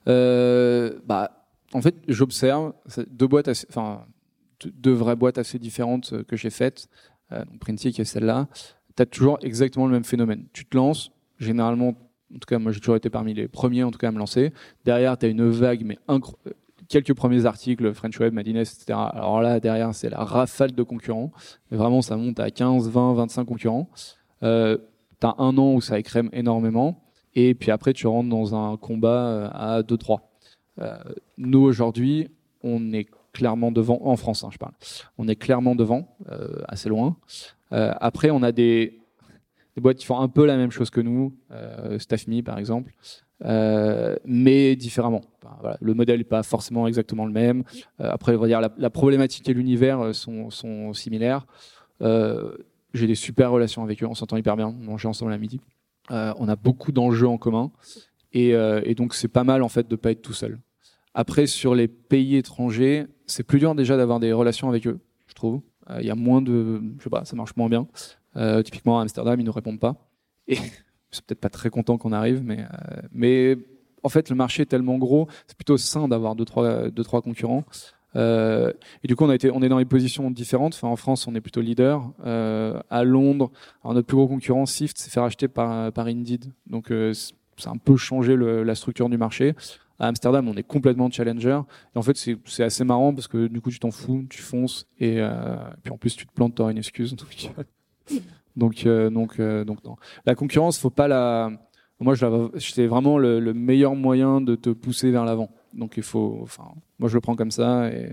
Euh, 0.08 0.98
bah, 1.04 1.46
en 1.72 1.80
fait, 1.80 1.96
j'observe 2.06 2.74
deux 3.08 3.26
boîtes, 3.26 3.48
enfin 3.68 4.04
deux 4.64 4.92
vraies 4.92 5.16
boîtes 5.16 5.38
assez 5.38 5.58
différentes 5.58 6.22
que 6.24 6.36
j'ai 6.36 6.50
faites. 6.50 6.88
Euh, 7.32 7.44
donc 7.44 7.58
Printy 7.58 7.92
qui 7.92 8.00
est 8.00 8.04
celle-là. 8.04 8.48
Tu 8.96 9.02
as 9.02 9.06
toujours 9.06 9.38
exactement 9.42 9.86
le 9.86 9.92
même 9.92 10.04
phénomène. 10.04 10.44
Tu 10.52 10.64
te 10.64 10.76
lances, 10.76 11.12
généralement 11.38 11.94
en 12.34 12.38
tout 12.38 12.46
cas, 12.46 12.58
moi, 12.58 12.72
j'ai 12.72 12.80
toujours 12.80 12.96
été 12.96 13.10
parmi 13.10 13.34
les 13.34 13.46
premiers, 13.46 13.84
en 13.84 13.90
tout 13.90 13.98
cas, 13.98 14.08
à 14.08 14.10
me 14.10 14.18
lancer. 14.18 14.52
Derrière, 14.84 15.18
tu 15.18 15.26
as 15.26 15.28
une 15.28 15.50
vague, 15.50 15.84
mais 15.84 15.98
quelques 16.88 17.14
premiers 17.14 17.46
articles, 17.46 17.92
French 17.94 18.18
Web, 18.20 18.32
Madines, 18.34 18.56
etc. 18.56 18.84
Alors 18.90 19.40
là, 19.40 19.60
derrière, 19.60 19.94
c'est 19.94 20.10
la 20.10 20.24
rafale 20.24 20.72
de 20.72 20.82
concurrents. 20.82 21.32
Et 21.70 21.76
vraiment, 21.76 22.02
ça 22.02 22.16
monte 22.16 22.40
à 22.40 22.50
15, 22.50 22.88
20, 22.88 23.14
25 23.14 23.44
concurrents. 23.44 23.88
Euh, 24.42 24.78
tu 25.20 25.26
as 25.26 25.34
un 25.38 25.56
an 25.58 25.74
où 25.74 25.80
ça 25.80 25.98
écrème 25.98 26.28
énormément. 26.32 27.02
Et 27.34 27.54
puis 27.54 27.70
après, 27.70 27.92
tu 27.92 28.06
rentres 28.06 28.28
dans 28.28 28.54
un 28.54 28.76
combat 28.76 29.26
euh, 29.26 29.48
à 29.52 29.82
2-3. 29.82 30.18
Euh, 30.80 30.96
nous, 31.38 31.60
aujourd'hui, 31.60 32.28
on 32.62 32.92
est 32.92 33.06
clairement 33.32 33.72
devant, 33.72 33.98
en 34.02 34.16
France, 34.16 34.44
hein, 34.44 34.50
je 34.52 34.58
parle, 34.58 34.72
on 35.18 35.28
est 35.28 35.36
clairement 35.36 35.74
devant, 35.74 36.16
euh, 36.30 36.62
assez 36.68 36.88
loin. 36.88 37.16
Euh, 37.72 37.92
après, 38.00 38.30
on 38.30 38.42
a 38.42 38.52
des, 38.52 38.98
boîtes 39.76 39.96
qui 39.96 40.06
font 40.06 40.18
un 40.18 40.28
peu 40.28 40.44
la 40.44 40.56
même 40.56 40.70
chose 40.70 40.90
que 40.90 41.00
nous, 41.00 41.34
euh, 41.50 41.98
StaffMe 41.98 42.42
par 42.42 42.58
exemple, 42.58 42.92
mais 44.24 44.76
différemment. 44.76 45.22
Le 45.80 45.94
modèle 45.94 46.18
n'est 46.18 46.24
pas 46.24 46.42
forcément 46.42 46.86
exactement 46.86 47.26
le 47.26 47.32
même. 47.32 47.64
Après, 47.98 48.36
la, 48.36 48.90
problématique 48.90 49.48
et 49.48 49.54
l'univers 49.54 50.14
sont, 50.14 50.92
similaires. 50.92 51.46
J'ai 52.00 53.06
des 53.06 53.14
super 53.14 53.50
relations 53.50 53.82
avec 53.82 54.02
eux, 54.02 54.06
on 54.06 54.14
s'entend 54.14 54.36
hyper 54.36 54.56
bien, 54.56 54.68
on 54.68 54.84
mange 54.84 55.06
ensemble 55.06 55.32
à 55.32 55.38
midi. 55.38 55.60
On 56.10 56.48
a 56.48 56.56
beaucoup 56.56 56.92
d'enjeux 56.92 57.26
en 57.26 57.38
commun 57.38 57.72
et, 58.32 58.50
et 58.50 58.94
donc 58.94 59.14
c'est 59.14 59.28
pas 59.28 59.44
mal 59.44 59.62
en 59.62 59.68
fait 59.68 59.88
de 59.88 59.96
pas 59.96 60.12
être 60.12 60.22
tout 60.22 60.34
seul. 60.34 60.58
Après, 61.14 61.46
sur 61.46 61.74
les 61.74 61.88
pays 61.88 62.36
étrangers, 62.36 63.06
c'est 63.26 63.42
plus 63.42 63.58
dur 63.58 63.74
déjà 63.74 63.96
d'avoir 63.96 64.20
des 64.20 64.32
relations 64.32 64.68
avec 64.68 64.86
eux, 64.86 64.98
je 65.26 65.34
trouve. 65.34 65.60
Il 65.98 66.06
y 66.06 66.10
a 66.10 66.14
moins 66.14 66.40
de, 66.40 66.80
je 66.98 67.04
sais 67.04 67.10
pas, 67.10 67.24
ça 67.24 67.36
marche 67.36 67.54
moins 67.56 67.68
bien. 67.68 67.86
Euh, 68.36 68.62
typiquement 68.62 68.98
à 68.98 69.02
Amsterdam, 69.02 69.38
ils 69.38 69.44
ne 69.44 69.50
répondent 69.50 69.80
pas. 69.80 69.96
Et 70.48 70.56
c'est 71.10 71.24
peut-être 71.24 71.40
pas 71.40 71.50
très 71.50 71.70
content 71.70 71.98
qu'on 71.98 72.12
arrive, 72.12 72.42
mais, 72.42 72.60
euh, 72.60 73.02
mais 73.12 73.58
en 74.02 74.08
fait, 74.08 74.30
le 74.30 74.36
marché 74.36 74.62
est 74.62 74.66
tellement 74.66 74.96
gros, 74.98 75.28
c'est 75.46 75.56
plutôt 75.56 75.76
sain 75.76 76.08
d'avoir 76.08 76.34
deux 76.34 76.44
trois, 76.44 76.88
deux, 76.88 77.04
trois 77.04 77.20
concurrents. 77.20 77.64
Euh, 78.16 78.72
et 79.02 79.08
du 79.08 79.16
coup, 79.16 79.24
on, 79.24 79.30
a 79.30 79.34
été, 79.34 79.50
on 79.50 79.62
est 79.62 79.68
dans 79.68 79.78
des 79.78 79.84
positions 79.84 80.30
différentes. 80.30 80.74
Enfin, 80.74 80.88
en 80.88 80.96
France, 80.96 81.26
on 81.26 81.34
est 81.34 81.40
plutôt 81.40 81.60
leader. 81.60 82.10
Euh, 82.24 82.80
à 82.90 83.04
Londres, 83.04 83.50
alors 83.82 83.94
notre 83.94 84.06
plus 84.06 84.16
gros 84.16 84.28
concurrent, 84.28 84.66
Sift, 84.66 84.98
s'est 84.98 85.10
fait 85.10 85.20
racheter 85.20 85.48
par, 85.48 85.92
par 85.92 86.06
Indeed. 86.06 86.46
Donc, 86.66 86.90
euh, 86.90 87.12
ça 87.56 87.70
a 87.70 87.72
un 87.72 87.78
peu 87.78 87.96
changé 87.96 88.36
le, 88.36 88.62
la 88.62 88.74
structure 88.74 89.08
du 89.08 89.18
marché. 89.18 89.54
À 90.02 90.08
Amsterdam, 90.08 90.48
on 90.48 90.54
est 90.54 90.62
complètement 90.62 91.10
challenger. 91.10 91.60
Et 91.94 91.98
en 91.98 92.02
fait, 92.02 92.16
c'est 92.16 92.64
assez 92.64 92.84
marrant 92.84 93.14
parce 93.14 93.28
que 93.28 93.46
du 93.46 93.60
coup, 93.60 93.70
tu 93.70 93.78
t'en 93.78 93.92
fous, 93.92 94.26
tu 94.28 94.42
fonces. 94.42 94.86
Et, 94.98 95.20
euh, 95.20 95.54
et 95.54 95.80
puis 95.84 95.92
en 95.92 95.96
plus, 95.96 96.16
tu 96.16 96.26
te 96.26 96.32
plantes, 96.32 96.56
tu 96.56 96.62
auras 96.62 96.72
une 96.72 96.78
excuse. 96.78 97.14
Donc, 97.14 97.28
donc, 98.56 98.86
euh, 98.86 99.10
donc, 99.10 99.38
euh, 99.38 99.64
donc, 99.64 99.84
non. 99.84 99.96
La 100.26 100.34
concurrence, 100.34 100.78
faut 100.78 100.90
pas 100.90 101.08
la. 101.08 101.50
Moi, 102.00 102.14
c'est 102.58 102.86
vraiment 102.86 103.16
le, 103.16 103.38
le, 103.38 103.54
meilleur 103.54 103.94
moyen 103.94 104.40
de 104.40 104.56
te 104.56 104.70
pousser 104.70 105.12
vers 105.12 105.24
l'avant. 105.24 105.50
Donc, 105.72 105.94
il 105.96 106.02
faut. 106.02 106.40
Enfin, 106.42 106.64
moi, 106.98 107.08
je 107.08 107.14
le 107.14 107.20
prends 107.20 107.36
comme 107.36 107.52
ça 107.52 107.88
et 107.88 108.08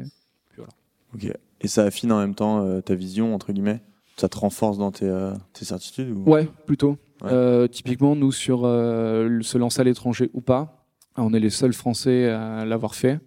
puis 0.50 0.58
voilà. 0.58 0.72
Ok. 1.16 1.34
Et 1.62 1.68
ça 1.68 1.84
affine 1.84 2.12
en 2.12 2.20
même 2.20 2.36
temps 2.36 2.64
euh, 2.64 2.82
ta 2.82 2.96
vision 2.96 3.36
entre 3.36 3.52
guillemets? 3.52 3.82
Ça 4.18 4.30
te 4.30 4.38
renforce 4.38 4.78
dans 4.78 4.92
tes, 4.92 5.06
euh, 5.06 5.34
tes 5.54 5.66
certitudes 5.66 6.12
ou... 6.12 6.30
Ouais, 6.30 6.48
plutôt. 6.66 6.98
Ouais. 7.22 7.30
Euh, 7.32 7.68
typiquement, 7.68 8.16
nous 8.16 8.32
sur 8.32 8.62
se 8.62 9.58
lancer 9.58 9.82
à 9.82 9.84
l'étranger 9.84 10.30
ou 10.34 10.42
pas, 10.42 10.79
on 11.20 11.34
est 11.34 11.40
les 11.40 11.50
seuls 11.50 11.74
Français 11.74 12.30
à 12.30 12.66
l'avoir 12.66 12.96
fait. 12.96 13.20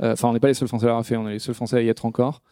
Enfin, 0.00 0.28
on 0.28 0.32
n'est 0.32 0.40
pas 0.40 0.48
les 0.48 0.54
seuls 0.54 0.68
Français 0.68 0.84
à 0.84 0.88
l'avoir 0.88 1.04
fait. 1.04 1.16
On 1.16 1.28
est 1.28 1.34
les 1.34 1.38
seuls 1.38 1.54
Français 1.54 1.76
à 1.76 1.82
y 1.82 1.88
être 1.88 2.04
encore. 2.04 2.42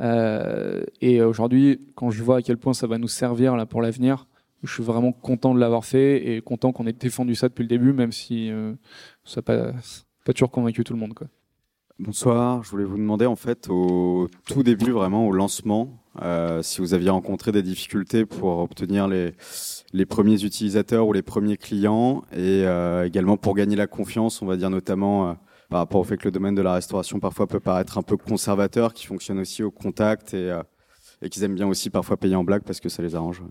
Euh, 0.00 0.84
et 1.00 1.22
aujourd'hui, 1.22 1.80
quand 1.94 2.10
je 2.10 2.22
vois 2.22 2.38
à 2.38 2.42
quel 2.42 2.56
point 2.56 2.72
ça 2.72 2.86
va 2.86 2.98
nous 2.98 3.08
servir 3.08 3.56
là 3.56 3.66
pour 3.66 3.82
l'avenir, 3.82 4.26
je 4.62 4.72
suis 4.72 4.82
vraiment 4.82 5.12
content 5.12 5.54
de 5.54 5.60
l'avoir 5.60 5.84
fait 5.84 6.34
et 6.34 6.40
content 6.40 6.72
qu'on 6.72 6.86
ait 6.86 6.92
défendu 6.92 7.34
ça 7.34 7.48
depuis 7.48 7.62
le 7.62 7.68
début, 7.68 7.92
même 7.92 8.12
si 8.12 8.50
euh, 8.50 8.74
ça 9.24 9.40
n'a 9.40 9.42
pas, 9.42 9.72
pas 10.24 10.32
toujours 10.32 10.50
convaincu 10.50 10.84
tout 10.84 10.92
le 10.92 11.00
monde. 11.00 11.14
Bonsoir, 11.98 12.62
je 12.62 12.70
voulais 12.70 12.84
vous 12.84 12.96
demander 12.96 13.26
en 13.26 13.36
fait 13.36 13.68
au 13.68 14.28
tout 14.46 14.62
début, 14.62 14.92
vraiment 14.92 15.26
au 15.26 15.32
lancement, 15.32 16.01
euh, 16.20 16.62
si 16.62 16.80
vous 16.80 16.92
aviez 16.92 17.10
rencontré 17.10 17.52
des 17.52 17.62
difficultés 17.62 18.26
pour 18.26 18.58
obtenir 18.58 19.08
les, 19.08 19.34
premiers 20.06 20.44
utilisateurs 20.44 21.06
ou 21.06 21.12
les 21.12 21.22
premiers 21.22 21.56
clients 21.56 22.22
et 22.32 22.64
euh, 22.66 23.06
également 23.06 23.36
pour 23.36 23.54
gagner 23.54 23.76
la 23.76 23.86
confiance, 23.86 24.42
on 24.42 24.46
va 24.46 24.56
dire 24.56 24.68
notamment 24.68 25.30
euh, 25.30 25.32
par 25.70 25.78
rapport 25.80 26.00
au 26.00 26.04
fait 26.04 26.18
que 26.18 26.24
le 26.24 26.30
domaine 26.30 26.54
de 26.54 26.60
la 26.60 26.74
restauration 26.74 27.18
parfois 27.18 27.46
peut 27.46 27.60
paraître 27.60 27.96
un 27.96 28.02
peu 28.02 28.18
conservateur, 28.18 28.92
qui 28.92 29.06
fonctionne 29.06 29.38
aussi 29.38 29.62
au 29.62 29.70
contact 29.70 30.34
et, 30.34 30.54
et 31.22 31.30
qu'ils 31.30 31.44
aiment 31.44 31.54
bien 31.54 31.66
aussi 31.66 31.88
parfois 31.88 32.18
payer 32.18 32.36
en 32.36 32.44
blague 32.44 32.62
parce 32.62 32.80
que 32.80 32.90
ça 32.90 33.02
les 33.02 33.14
arrange. 33.14 33.42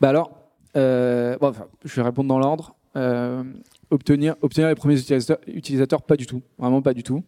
Bah 0.00 0.10
alors, 0.10 0.30
je 0.76 1.36
vais 1.96 2.02
répondre 2.02 2.28
dans 2.28 2.38
l'ordre. 2.38 2.76
Obtenir, 3.90 4.34
les 4.56 4.74
premiers 4.74 4.98
utilisateurs, 5.46 6.02
pas 6.02 6.16
du 6.16 6.26
tout, 6.26 6.42
vraiment 6.58 6.82
pas 6.82 6.92
du 6.92 7.04
tout. 7.04 7.22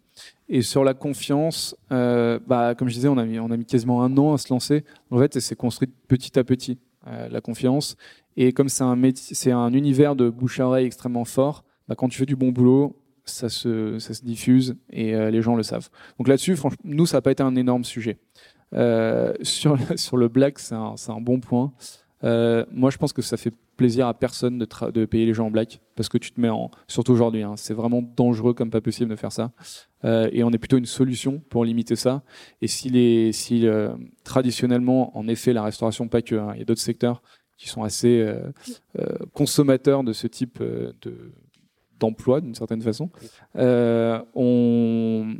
Et 0.49 0.61
sur 0.61 0.83
la 0.83 0.93
confiance, 0.93 1.75
euh, 1.93 2.37
bah, 2.45 2.75
comme 2.75 2.89
je 2.89 2.95
disais, 2.95 3.07
on 3.07 3.17
a, 3.17 3.25
mis, 3.25 3.65
quasiment 3.65 4.03
un 4.03 4.17
an 4.17 4.33
à 4.33 4.37
se 4.37 4.53
lancer. 4.53 4.83
En 5.09 5.19
fait, 5.19 5.39
c'est 5.39 5.55
construit 5.55 5.89
petit 6.09 6.37
à 6.37 6.43
petit, 6.43 6.77
euh, 7.07 7.29
la 7.29 7.39
confiance. 7.39 7.95
Et 8.35 8.51
comme 8.51 8.67
c'est 8.67 8.83
un, 8.83 9.73
univers 9.73 10.17
de 10.17 10.29
bouche 10.29 10.59
à 10.59 10.67
oreille 10.67 10.85
extrêmement 10.85 11.23
fort, 11.23 11.63
bah, 11.87 11.95
quand 11.95 12.09
tu 12.09 12.17
fais 12.17 12.25
du 12.25 12.35
bon 12.35 12.49
boulot, 12.49 12.93
ça 13.23 13.47
se, 13.47 14.25
diffuse 14.25 14.75
et 14.91 15.15
euh, 15.15 15.31
les 15.31 15.41
gens 15.41 15.55
le 15.55 15.63
savent. 15.63 15.89
Donc 16.17 16.27
là-dessus, 16.27 16.57
nous, 16.83 17.05
ça 17.05 17.17
n'a 17.17 17.21
pas 17.21 17.31
été 17.31 17.43
un 17.43 17.55
énorme 17.55 17.85
sujet. 17.85 18.17
Sur, 18.73 19.77
le 20.17 20.27
black, 20.27 20.59
c'est 20.59 20.75
un, 20.75 21.21
bon 21.21 21.39
point. 21.39 21.71
Moi, 22.21 22.89
je 22.89 22.97
pense 22.97 23.13
que 23.13 23.21
ça 23.21 23.37
fait 23.37 23.53
plaisir 23.79 24.07
à 24.07 24.13
personne 24.13 24.59
de, 24.59 25.05
payer 25.05 25.25
les 25.25 25.33
gens 25.33 25.47
en 25.47 25.51
black 25.51 25.79
parce 25.95 26.09
que 26.09 26.17
tu 26.17 26.31
te 26.33 26.41
mets 26.41 26.49
en, 26.49 26.69
surtout 26.89 27.13
aujourd'hui, 27.13 27.43
hein, 27.43 27.53
c'est 27.55 27.73
vraiment 27.73 28.01
dangereux 28.01 28.53
comme 28.53 28.69
pas 28.69 28.81
possible 28.81 29.09
de 29.09 29.15
faire 29.15 29.31
ça. 29.31 29.53
Euh, 30.03 30.29
et 30.33 30.43
on 30.43 30.51
est 30.51 30.57
plutôt 30.57 30.77
une 30.77 30.85
solution 30.85 31.39
pour 31.49 31.63
limiter 31.63 31.95
ça. 31.95 32.21
Et 32.61 32.67
si 32.67 32.89
les, 32.89 33.31
si 33.31 33.65
euh, 33.65 33.95
traditionnellement, 34.25 35.17
en 35.17 35.29
effet, 35.29 35.53
la 35.53 35.63
restauration 35.63 36.09
pas 36.09 36.21
que, 36.21 36.35
hein, 36.35 36.51
il 36.55 36.59
y 36.59 36.61
a 36.61 36.65
d'autres 36.65 36.81
secteurs 36.81 37.21
qui 37.57 37.69
sont 37.69 37.83
assez 37.83 38.19
euh, 38.19 38.51
consommateurs 39.33 40.03
de 40.03 40.11
ce 40.11 40.27
type 40.27 40.61
de 40.61 41.31
d'emploi 41.99 42.39
d'une 42.39 42.55
certaine 42.55 42.81
façon. 42.81 43.09
on, 43.55 45.35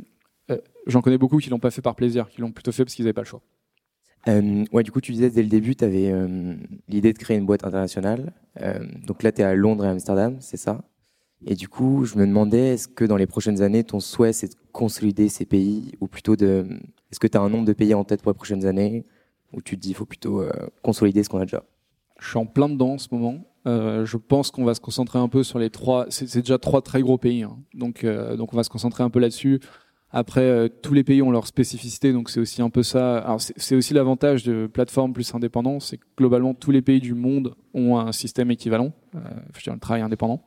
j'en 0.86 1.00
connais 1.02 1.18
beaucoup 1.18 1.38
qui 1.38 1.50
l'ont 1.50 1.58
pas 1.58 1.70
fait 1.70 1.82
par 1.82 1.94
plaisir, 1.94 2.28
qui 2.30 2.40
l'ont 2.40 2.52
plutôt 2.52 2.72
fait 2.72 2.84
parce 2.84 2.94
qu'ils 2.94 3.04
n'avaient 3.04 3.12
pas 3.12 3.22
le 3.22 3.26
choix. 3.26 3.42
Euh, 4.28 4.64
ouais, 4.72 4.82
du 4.82 4.90
coup, 4.90 5.00
tu 5.00 5.12
disais 5.12 5.30
dès 5.30 5.42
le 5.42 5.48
début, 5.48 5.74
tu 5.74 5.84
avais 5.84 6.10
euh, 6.12 6.54
l'idée 6.88 7.12
de 7.12 7.18
créer 7.18 7.36
une 7.38 7.46
boîte 7.46 7.64
internationale. 7.64 8.32
Euh, 8.60 8.78
donc 9.06 9.22
là, 9.22 9.32
tu 9.32 9.40
es 9.40 9.44
à 9.44 9.54
Londres 9.54 9.84
et 9.84 9.88
Amsterdam, 9.88 10.36
c'est 10.40 10.56
ça? 10.56 10.82
Et 11.46 11.54
du 11.54 11.68
coup, 11.68 12.04
je 12.04 12.18
me 12.18 12.26
demandais, 12.26 12.74
est-ce 12.74 12.86
que 12.86 13.04
dans 13.04 13.16
les 13.16 13.26
prochaines 13.26 13.62
années, 13.62 13.82
ton 13.82 13.98
souhait, 14.00 14.34
c'est 14.34 14.48
de 14.48 14.54
consolider 14.72 15.28
ces 15.30 15.46
pays 15.46 15.92
Ou 16.00 16.06
plutôt 16.06 16.36
de. 16.36 16.66
Est-ce 17.10 17.18
que 17.18 17.26
tu 17.26 17.38
as 17.38 17.40
un 17.40 17.48
nombre 17.48 17.64
de 17.64 17.72
pays 17.72 17.94
en 17.94 18.04
tête 18.04 18.22
pour 18.22 18.30
les 18.30 18.36
prochaines 18.36 18.66
années 18.66 19.06
Ou 19.54 19.62
tu 19.62 19.76
te 19.76 19.80
dis, 19.80 19.90
il 19.90 19.94
faut 19.94 20.04
plutôt 20.04 20.42
euh, 20.42 20.52
consolider 20.82 21.24
ce 21.24 21.30
qu'on 21.30 21.38
a 21.38 21.44
déjà? 21.44 21.64
Je 22.18 22.28
suis 22.28 22.38
en 22.38 22.44
plein 22.44 22.68
dedans 22.68 22.92
en 22.92 22.98
ce 22.98 23.08
moment. 23.10 23.42
Euh, 23.66 24.04
je 24.04 24.18
pense 24.18 24.50
qu'on 24.50 24.64
va 24.64 24.74
se 24.74 24.80
concentrer 24.80 25.18
un 25.18 25.28
peu 25.28 25.42
sur 25.42 25.58
les 25.58 25.70
trois. 25.70 26.06
C'est 26.10 26.40
déjà 26.40 26.58
trois 26.58 26.82
très 26.82 27.00
gros 27.00 27.16
pays, 27.16 27.42
hein. 27.42 27.56
donc 27.72 28.04
donc 28.04 28.52
on 28.52 28.56
va 28.56 28.62
se 28.62 28.70
concentrer 28.70 29.02
un 29.02 29.10
peu 29.10 29.18
là-dessus. 29.18 29.60
Après, 30.12 30.42
euh, 30.42 30.68
tous 30.68 30.92
les 30.92 31.04
pays 31.04 31.22
ont 31.22 31.30
leur 31.30 31.46
spécificité, 31.46 32.12
donc 32.12 32.30
c'est 32.30 32.40
aussi 32.40 32.62
un 32.62 32.70
peu 32.70 32.82
ça. 32.82 33.36
C'est 33.38 33.76
aussi 33.76 33.94
l'avantage 33.94 34.42
de 34.42 34.66
plateformes 34.66 35.12
plus 35.12 35.34
indépendantes, 35.34 35.82
c'est 35.82 35.98
que 35.98 36.04
globalement 36.16 36.54
tous 36.54 36.72
les 36.72 36.82
pays 36.82 37.00
du 37.00 37.14
monde 37.14 37.54
ont 37.74 37.98
un 37.98 38.12
système 38.12 38.50
équivalent, 38.50 38.92
euh, 39.14 39.18
je 39.56 39.62
dire, 39.62 39.72
le 39.72 39.78
travail 39.78 40.02
indépendant, 40.02 40.42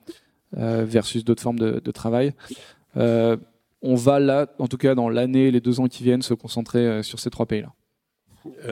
euh, 0.58 0.84
versus 0.86 1.24
d'autres 1.24 1.42
formes 1.42 1.58
de, 1.58 1.92
travail. 1.92 2.34
Euh, 2.98 3.38
on 3.82 3.96
va 3.96 4.20
là, 4.20 4.48
en 4.60 4.68
tout 4.68 4.78
cas 4.78 4.96
dans 4.96 5.10
l'année, 5.10 5.50
les 5.50 5.62
deux 5.62 5.80
ans 5.80 5.88
qui 5.88 6.04
viennent, 6.04 6.22
se 6.22 6.34
concentrer 6.34 7.02
sur 7.02 7.20
ces 7.20 7.30
trois 7.30 7.46
pays-là. 7.46 7.74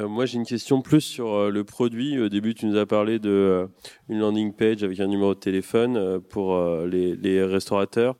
Moi, 0.05 0.25
j'ai 0.25 0.37
une 0.37 0.45
question 0.45 0.81
plus 0.81 1.01
sur 1.01 1.49
le 1.49 1.63
produit. 1.63 2.19
Au 2.19 2.27
début, 2.27 2.53
tu 2.53 2.65
nous 2.65 2.77
as 2.77 2.85
parlé 2.85 3.19
de 3.19 3.29
euh, 3.29 3.67
une 4.09 4.19
landing 4.19 4.53
page 4.53 4.83
avec 4.83 4.99
un 4.99 5.07
numéro 5.07 5.33
de 5.33 5.39
téléphone 5.39 6.19
pour 6.29 6.61
les, 6.85 7.43
restaurateurs. 7.43 8.17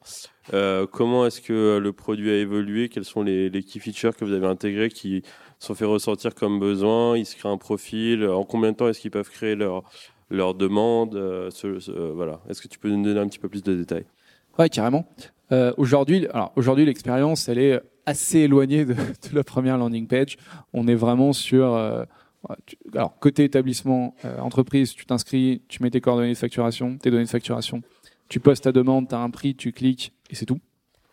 Comment 0.92 1.26
est-ce 1.26 1.42
que 1.42 1.78
le 1.78 1.94
produit 1.94 2.32
a 2.32 2.38
évolué? 2.38 2.90
Quels 2.90 3.06
sont 3.06 3.24
les, 3.24 3.50
key 3.64 3.80
features 3.80 4.16
que 4.16 4.26
vous 4.26 4.34
avez 4.34 4.48
intégrés 4.48 4.90
qui 4.90 5.24
sont 5.60 5.76
fait 5.76 5.86
ressortir 5.86 6.36
comme 6.36 6.60
besoin? 6.60 7.18
Ils 7.18 7.26
se 7.26 7.36
créent 7.36 7.50
un 7.50 7.58
profil. 7.58 8.26
En 8.28 8.44
combien 8.44 8.72
de 8.72 8.78
temps 8.78 8.88
est-ce 8.90 9.00
qu'ils 9.00 9.12
peuvent 9.12 9.30
créer 9.30 9.56
leur 9.56 9.84
leur 10.30 10.54
demande? 10.54 11.16
Voilà. 12.16 12.42
Est-ce 12.50 12.62
que 12.62 12.68
tu 12.68 12.80
peux 12.80 12.90
nous 12.90 13.04
donner 13.04 13.20
un 13.20 13.28
petit 13.28 13.40
peu 13.40 13.50
plus 13.50 13.64
de 13.64 13.76
détails? 13.76 14.06
Ouais, 14.58 14.70
carrément. 14.70 15.06
aujourd'hui, 15.78 16.28
alors 16.28 16.52
aujourd'hui, 16.56 16.86
l'expérience, 16.86 17.48
elle 17.50 17.60
est 17.60 17.82
assez 18.06 18.40
éloigné 18.40 18.86
de, 18.86 18.94
de, 18.94 19.36
la 19.36 19.44
première 19.44 19.78
landing 19.78 20.08
page. 20.08 20.38
On 20.74 20.88
est 20.88 20.96
vraiment 20.96 21.34
sur 21.34 21.74
euh, 21.76 22.04
alors 22.94 23.18
côté 23.20 23.44
établissement 23.44 24.16
euh, 24.26 24.40
entreprise, 24.40 24.94
tu 24.94 25.06
t'inscris, 25.06 25.62
tu 25.68 25.84
mets 25.84 25.90
tes 25.90 26.02
coordonnées 26.02 26.34
de 26.34 26.38
facturation, 26.38 26.98
tes 26.98 27.12
données 27.12 27.26
de 27.26 27.30
facturation, 27.30 27.82
tu 28.32 28.40
postes 28.40 28.64
ta 28.64 28.72
demande, 28.72 29.10
tu 29.10 29.14
as 29.14 29.20
un 29.20 29.30
prix, 29.30 29.56
tu 29.56 29.74
cliques 29.74 30.14
et 30.30 30.36
c'est 30.36 30.46
tout. 30.46 30.60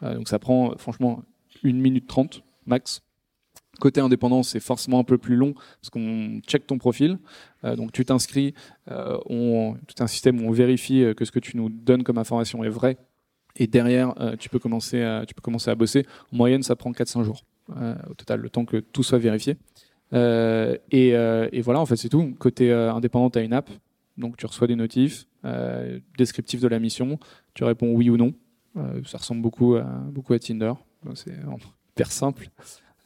Euh, 0.05 0.15
donc 0.15 0.29
ça 0.29 0.39
prend 0.39 0.79
franchement 0.79 1.25
une 1.65 1.81
minute 1.81 2.07
trente 2.07 2.45
max. 2.65 3.03
Côté 3.81 4.01
indépendant, 4.01 4.45
c'est 4.45 4.61
forcément 4.61 5.01
un 5.01 5.05
peu 5.05 5.19
plus 5.19 5.35
long 5.35 5.53
parce 5.53 5.91
qu'on 5.91 6.41
check 6.47 6.69
ton 6.69 6.79
profil. 6.79 7.19
Euh, 7.65 7.75
donc 7.75 7.91
tu 7.91 8.05
t'inscris, 8.05 8.55
euh, 8.89 9.19
on 9.27 9.77
tout 9.89 10.01
un 10.01 10.07
système 10.07 10.41
où 10.41 10.49
on 10.49 10.53
vérifie 10.53 11.05
que 11.17 11.25
ce 11.25 11.33
que 11.33 11.41
tu 11.41 11.57
nous 11.57 11.69
donnes 11.69 12.05
comme 12.05 12.19
information 12.19 12.63
est 12.63 12.69
vrai 12.69 12.97
et 13.57 13.67
derrière, 13.67 14.15
tu, 14.39 14.49
peux 14.49 14.61
commencer 14.61 15.03
à, 15.03 15.25
bosser. 15.75 16.07
En 16.33 16.37
moyenne, 16.37 16.63
ça 16.63 16.77
prend 16.77 16.93
4-5 16.93 17.25
jours 17.25 17.43
au 17.69 18.15
total, 18.15 18.39
le 18.39 18.51
temps 18.51 18.65
que 18.65 18.77
tout 18.77 19.03
soit 19.03 19.19
vérifié. 19.19 19.57
Et, 20.13 21.09
et, 21.09 21.61
voilà, 21.63 21.81
en 21.81 21.87
fait, 21.87 21.97
c'est 21.97 22.09
tout. 22.09 22.37
Côté 22.39 22.71
indépendant, 22.71 23.31
tu 23.31 23.41
as 23.41 23.43
une 23.43 23.53
app, 23.53 23.69
donc 24.17 24.37
tu 24.37 24.47
reçois 24.47 24.69
des 24.69 24.77
notifs, 24.77 25.27
descriptifs 26.17 26.61
de 26.61 26.69
la 26.69 26.79
mission, 26.79 27.19
tu 27.55 27.65
réponds 27.65 27.93
oui 27.93 28.11
ou 28.11 28.17
non. 28.17 28.35
ça 29.05 29.19
ressemble 29.19 29.43
beaucoup 29.43 29.77
à, 29.77 29.85
beaucoup 29.85 30.33
à 30.35 30.39
Tinder. 30.39 30.73
C'est 31.15 31.33
hyper 31.95 32.13
simple. 32.13 32.51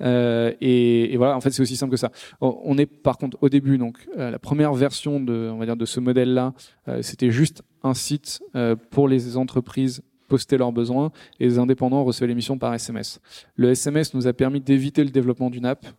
Euh, 0.03 0.53
et, 0.61 1.17
voilà, 1.17 1.37
en 1.37 1.41
fait, 1.41 1.51
c'est 1.51 1.63
aussi 1.63 1.77
simple 1.77 1.93
que 1.93 1.97
ça. 1.97 2.11
On 2.41 2.77
est 2.79 2.87
par 2.87 3.19
contre 3.19 3.39
au 3.41 3.49
début, 3.49 3.79
donc 3.79 4.07
euh, 4.19 4.31
la 4.31 4.39
première 4.39 4.75
version 4.75 5.21
de, 5.21 5.51
on 5.53 5.59
va 5.59 5.67
dire, 5.67 5.77
de 5.77 5.85
ce 5.85 6.01
modèle-là, 6.01 6.55
euh, 6.89 7.03
c'était 7.03 7.31
juste 7.31 7.63
un 7.83 7.95
site 7.95 8.43
pour 8.91 9.09
les 9.09 9.37
entreprises 9.37 10.03
poster 10.29 10.57
leurs 10.57 10.73
besoins 10.73 11.11
et 11.41 11.45
les 11.45 11.59
indépendants 11.59 12.05
recevaient 12.05 12.29
l'émission 12.29 12.57
par 12.57 12.73
SMS. 12.73 13.21
Le 13.55 13.71
SMS 13.71 14.15
nous 14.15 14.27
a 14.27 14.33
permis 14.33 14.61
d'éviter 14.61 15.05
le 15.05 15.11
développement 15.11 15.51
d'une 15.51 15.67
app 15.67 15.85
euh, 15.85 15.91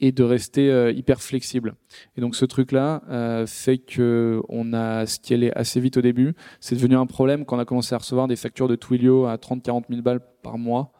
et 0.00 0.12
de 0.12 0.22
rester 0.22 0.70
euh, 0.70 0.92
hyper 0.92 1.20
flexible. 1.20 1.74
Et 2.16 2.20
donc 2.20 2.36
ce 2.36 2.44
truc-là 2.44 3.02
euh, 3.08 3.46
fait 3.46 3.78
que 3.78 4.42
on 4.48 4.72
a 4.72 5.06
ce 5.06 5.18
qui 5.18 5.34
allait 5.34 5.56
assez 5.56 5.80
vite 5.80 5.96
au 5.96 6.02
début. 6.02 6.34
C'est 6.60 6.74
devenu 6.74 6.96
un 6.96 7.06
problème 7.06 7.44
quand 7.44 7.56
on 7.56 7.60
a 7.60 7.64
commencé 7.64 7.94
à 7.94 7.98
recevoir 7.98 8.28
des 8.28 8.36
factures 8.36 8.68
de 8.68 8.76
Twilio 8.76 9.26
à 9.26 9.36
30-40 9.36 9.84
000 9.88 10.02
balles 10.02 10.20
par 10.42 10.58
mois, 10.58 10.92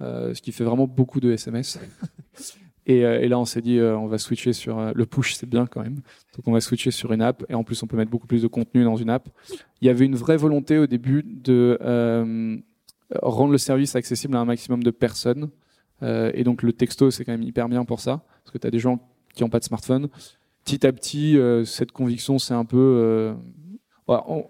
euh, 0.00 0.34
ce 0.34 0.42
qui 0.42 0.52
fait 0.52 0.64
vraiment 0.64 0.86
beaucoup 0.86 1.20
de 1.20 1.32
SMS. 1.32 1.80
Et, 2.86 3.04
euh, 3.04 3.20
et, 3.20 3.28
là, 3.28 3.38
on 3.38 3.44
s'est 3.44 3.60
dit, 3.60 3.78
euh, 3.78 3.96
on 3.96 4.06
va 4.06 4.18
switcher 4.18 4.52
sur 4.52 4.78
euh, 4.78 4.92
le 4.94 5.06
push, 5.06 5.34
c'est 5.34 5.48
bien 5.48 5.66
quand 5.66 5.82
même. 5.82 5.96
Donc, 6.36 6.46
on 6.46 6.52
va 6.52 6.60
switcher 6.60 6.90
sur 6.90 7.12
une 7.12 7.22
app. 7.22 7.44
Et 7.48 7.54
en 7.54 7.62
plus, 7.62 7.80
on 7.82 7.86
peut 7.86 7.96
mettre 7.96 8.10
beaucoup 8.10 8.26
plus 8.26 8.42
de 8.42 8.48
contenu 8.48 8.82
dans 8.84 8.96
une 8.96 9.10
app. 9.10 9.28
Il 9.80 9.86
y 9.86 9.88
avait 9.88 10.04
une 10.04 10.16
vraie 10.16 10.36
volonté 10.36 10.78
au 10.78 10.86
début 10.86 11.22
de 11.22 11.78
euh, 11.80 12.56
rendre 13.22 13.52
le 13.52 13.58
service 13.58 13.94
accessible 13.94 14.36
à 14.36 14.40
un 14.40 14.44
maximum 14.44 14.82
de 14.82 14.90
personnes. 14.90 15.50
Et 16.02 16.44
donc, 16.44 16.62
le 16.62 16.72
texto, 16.72 17.10
c'est 17.10 17.24
quand 17.24 17.32
même 17.32 17.42
hyper 17.42 17.68
bien 17.68 17.84
pour 17.84 18.00
ça, 18.00 18.24
parce 18.44 18.52
que 18.52 18.58
tu 18.58 18.66
as 18.66 18.70
des 18.70 18.78
gens 18.78 18.98
qui 19.34 19.42
n'ont 19.42 19.50
pas 19.50 19.60
de 19.60 19.64
smartphone. 19.64 20.08
Petit 20.64 20.86
à 20.86 20.92
petit, 20.92 21.38
cette 21.64 21.92
conviction, 21.92 22.38
c'est 22.38 22.54
un 22.54 22.64
peu 22.64 23.34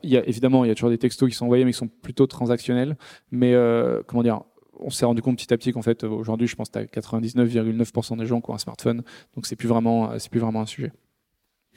il 0.02 0.10
y 0.10 0.16
a, 0.16 0.26
évidemment, 0.26 0.64
il 0.64 0.68
y 0.68 0.70
a 0.70 0.74
toujours 0.74 0.90
des 0.90 0.98
textos 0.98 1.28
qui 1.28 1.36
sont 1.36 1.44
envoyés, 1.44 1.64
mais 1.64 1.72
qui 1.72 1.78
sont 1.78 1.88
plutôt 1.88 2.26
transactionnels. 2.26 2.96
Mais 3.30 3.54
euh, 3.54 4.02
comment 4.06 4.22
dire 4.22 4.42
on 4.84 4.90
s'est 4.90 5.04
rendu 5.04 5.22
compte 5.22 5.36
petit 5.36 5.52
à 5.54 5.56
petit 5.56 5.70
qu'en 5.70 5.82
fait, 5.82 6.02
aujourd'hui, 6.02 6.48
je 6.48 6.56
pense 6.56 6.68
que 6.68 6.72
tu 6.72 6.98
as 6.98 7.00
99,9% 7.00 8.18
des 8.18 8.26
gens 8.26 8.40
qui 8.40 8.50
ont 8.50 8.54
un 8.54 8.58
smartphone. 8.58 9.04
Donc, 9.36 9.46
c'est 9.46 9.54
plus 9.54 9.68
vraiment, 9.68 10.18
c'est 10.18 10.28
plus 10.28 10.40
vraiment 10.40 10.60
un 10.60 10.66
sujet. 10.66 10.92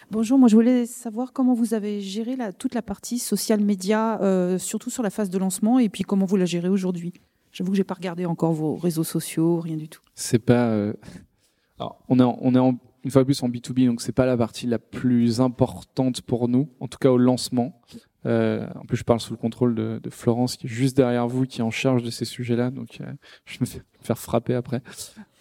Bonjour, 0.10 0.40
moi 0.40 0.50
je 0.50 0.56
voulais 0.56 0.86
savoir 0.86 1.32
comment 1.32 1.54
vous 1.54 1.74
avez 1.74 2.02
géré 2.02 2.36
la, 2.36 2.52
toute 2.52 2.74
la 2.74 2.82
partie 2.82 3.20
social 3.20 3.62
média, 3.62 4.20
euh, 4.22 4.58
surtout 4.58 4.90
sur 4.90 5.04
la 5.04 5.10
phase 5.10 5.30
de 5.30 5.38
lancement, 5.38 5.78
et 5.78 5.88
puis 5.88 6.04
comment 6.04 6.26
vous 6.26 6.36
la 6.36 6.46
gérez 6.46 6.68
aujourd'hui? 6.68 7.14
J'avoue 7.56 7.72
que 7.72 7.78
j'ai 7.78 7.86
pas 7.86 7.94
regardé 7.94 8.26
encore 8.26 8.52
vos 8.52 8.76
réseaux 8.76 9.06
sociaux, 9.06 9.62
rien 9.62 9.78
du 9.78 9.88
tout. 9.88 10.02
C'est 10.14 10.40
pas. 10.40 10.68
Euh... 10.72 10.94
Alors, 11.80 12.04
on 12.10 12.20
est, 12.20 12.24
on 12.24 12.54
est 12.54 12.78
une 13.06 13.12
fois 13.12 13.24
plus 13.24 13.42
en 13.44 13.48
B2B, 13.48 13.86
donc 13.86 14.02
c'est 14.02 14.12
pas 14.12 14.26
la 14.26 14.36
partie 14.36 14.68
la 14.68 14.78
plus 14.78 15.40
importante 15.40 16.22
pour 16.22 16.50
nous, 16.50 16.68
en 16.82 16.90
tout 16.90 16.98
cas 16.98 17.10
au 17.10 17.18
lancement. 17.18 17.82
Euh, 18.26 18.68
en 18.76 18.86
plus, 18.86 18.98
je 18.98 19.06
parle 19.06 19.22
sous 19.22 19.32
le 19.32 19.38
contrôle 19.38 19.74
de, 19.74 20.02
de, 20.04 20.10
Florence, 20.10 20.58
qui 20.58 20.68
est 20.68 20.70
juste 20.70 20.98
derrière 20.98 21.30
vous, 21.30 21.46
qui 21.46 21.62
est 21.62 21.64
en 21.64 21.72
charge 21.72 22.04
de 22.04 22.10
ces 22.10 22.26
sujets-là. 22.26 22.72
Donc, 22.72 22.98
euh, 23.00 23.06
je 23.46 23.60
me 23.62 23.66
faire 24.02 24.18
frapper 24.18 24.54
après. 24.54 24.82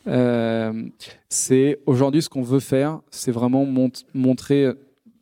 Euh, 0.06 0.88
c'est 1.28 1.80
aujourd'hui 1.86 2.22
ce 2.22 2.28
qu'on 2.28 2.42
veut 2.42 2.60
faire, 2.60 3.00
c'est 3.10 3.32
vraiment 3.32 3.66
mont 3.66 3.90
montrer 4.12 4.68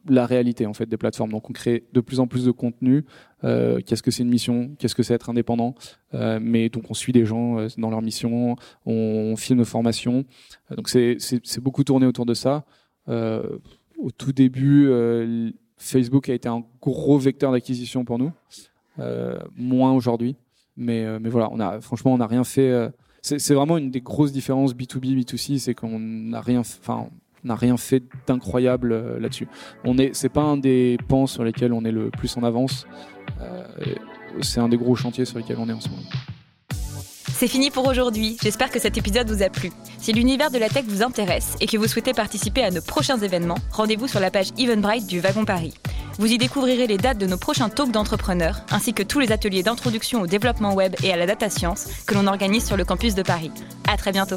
la 0.09 0.27
réalité 0.27 0.67
en 0.67 0.75
fait 0.75 0.87
des 0.87 0.97
plateformes. 0.97 1.31
Donc, 1.31 1.49
on 1.51 1.53
crée 1.53 1.85
de 1.93 2.01
plus 2.01 2.21
en 2.21 2.27
plus 2.27 2.45
de 2.45 2.51
contenu. 2.51 3.05
Euh, 3.45 3.81
qu'est-ce 3.85 4.03
que 4.03 4.11
c'est 4.11 4.23
une 4.23 4.31
mission 4.31 4.71
Qu'est-ce 4.79 4.95
que 4.95 5.03
c'est 5.03 5.15
être 5.15 5.31
indépendant 5.31 5.75
euh, 6.15 6.39
Mais 6.41 6.69
donc, 6.69 6.91
on 6.91 6.95
suit 6.95 7.13
des 7.13 7.25
gens 7.25 7.67
dans 7.79 7.91
leur 7.91 8.03
mission, 8.03 8.57
on, 8.87 9.35
filme 9.37 9.61
nos 9.61 9.65
formations. 9.65 10.25
donc, 10.77 10.89
c'est 10.89 11.61
beaucoup 11.61 11.85
tourné 11.85 12.07
autour 12.07 12.27
de 12.27 12.35
ça. 12.35 12.65
au 13.07 14.11
tout 14.17 14.33
début 14.33 14.89
Facebook 15.83 16.29
a 16.29 16.35
été 16.35 16.49
un 16.49 16.65
gros 16.81 17.19
vecteur 17.19 17.53
d'acquisition 17.53 18.05
pour 18.05 18.19
nous, 18.19 18.31
euh, 18.99 19.39
moins 19.57 19.93
aujourd'hui. 19.93 20.37
Mais, 20.77 21.05
euh, 21.05 21.19
mais 21.21 21.29
voilà, 21.29 21.51
on 21.51 21.61
a, 21.61 21.81
franchement, 21.81 22.15
on 22.15 22.19
n'a 22.19 22.27
rien 22.27 22.45
fait. 22.45 22.71
Euh, 22.71 22.89
c'est 23.21 23.55
vraiment 23.55 23.79
une 23.79 23.91
des 23.91 24.01
grosses 24.01 24.33
différences 24.33 24.75
B2B, 24.75 25.17
B2C, 25.17 25.59
c'est 25.59 25.75
qu'on 25.75 25.99
n'a 25.99 26.41
rien, 26.41 26.61
enfin, 26.61 27.09
n'a 27.45 27.55
rien 27.55 27.77
fait 27.77 28.03
d'incroyable 28.27 29.19
là-dessus. 29.19 29.49
On 29.85 29.99
est, 29.99 30.15
c'est 30.15 30.29
pas 30.29 30.43
un 30.43 30.57
des 30.57 30.97
pans 31.09 31.27
sur 31.27 31.45
lesquels 31.45 31.73
on 31.73 31.85
est 31.85 31.93
le 31.93 32.11
plus 32.11 32.37
en 32.37 32.43
avance. 32.43 32.87
c'est 34.41 34.61
un 34.61 34.69
des 34.69 34.77
gros 34.77 34.97
chantiers 34.97 35.25
sur 35.25 35.39
lesquels 35.39 35.59
on 35.59 35.69
est 35.69 35.73
en 35.73 35.81
ce 35.81 35.89
moment. 35.89 36.03
C'est 37.43 37.49
fini 37.49 37.73
pour 37.73 37.89
aujourd'hui. 37.89 38.37
J'espère 38.41 38.71
que 38.71 38.79
cet 38.79 38.97
épisode 38.97 39.29
vous 39.29 39.43
a 39.43 39.49
plu. 39.49 39.73
Si 39.99 40.13
l'univers 40.13 40.53
de 40.53 40.59
la 40.59 40.69
tech 40.69 40.85
vous 40.87 41.03
intéresse 41.03 41.57
et 41.61 41.67
que 41.67 41.77
vous 41.77 41.89
souhaitez 41.89 42.13
participer 42.13 42.63
à 42.63 42.71
nos 42.71 42.83
prochains 42.83 43.19
événements, 43.19 43.59
rendez-vous 43.73 44.07
sur 44.07 44.21
la 44.21 44.31
page 44.31 44.51
Eventbrite 44.59 45.09
du 45.09 45.19
Wagon 45.19 45.45
Paris. 45.45 45.75
Vous 46.21 46.31
y 46.31 46.39
découvrirez 46.39 46.87
les 46.87 46.99
dates 46.99 47.19
de 47.19 47.27
nos 47.27 47.39
prochains 47.39 47.69
talks 47.69 47.91
d'entrepreneurs, 47.91 48.61
ainsi 48.71 48.95
que 48.95 49.03
tous 49.03 49.19
les 49.19 49.33
ateliers 49.33 49.65
d'introduction 49.65 50.21
au 50.21 50.29
développement 50.29 50.75
web 50.75 50.95
et 51.03 51.13
à 51.13 51.17
la 51.17 51.27
data 51.27 51.51
science 51.51 51.89
que 52.07 52.15
l'on 52.15 52.29
organise 52.29 52.65
sur 52.65 52.77
le 52.77 52.85
campus 52.85 53.17
de 53.17 53.23
Paris. 53.23 53.51
À 53.89 53.97
très 53.97 54.13
bientôt. 54.13 54.37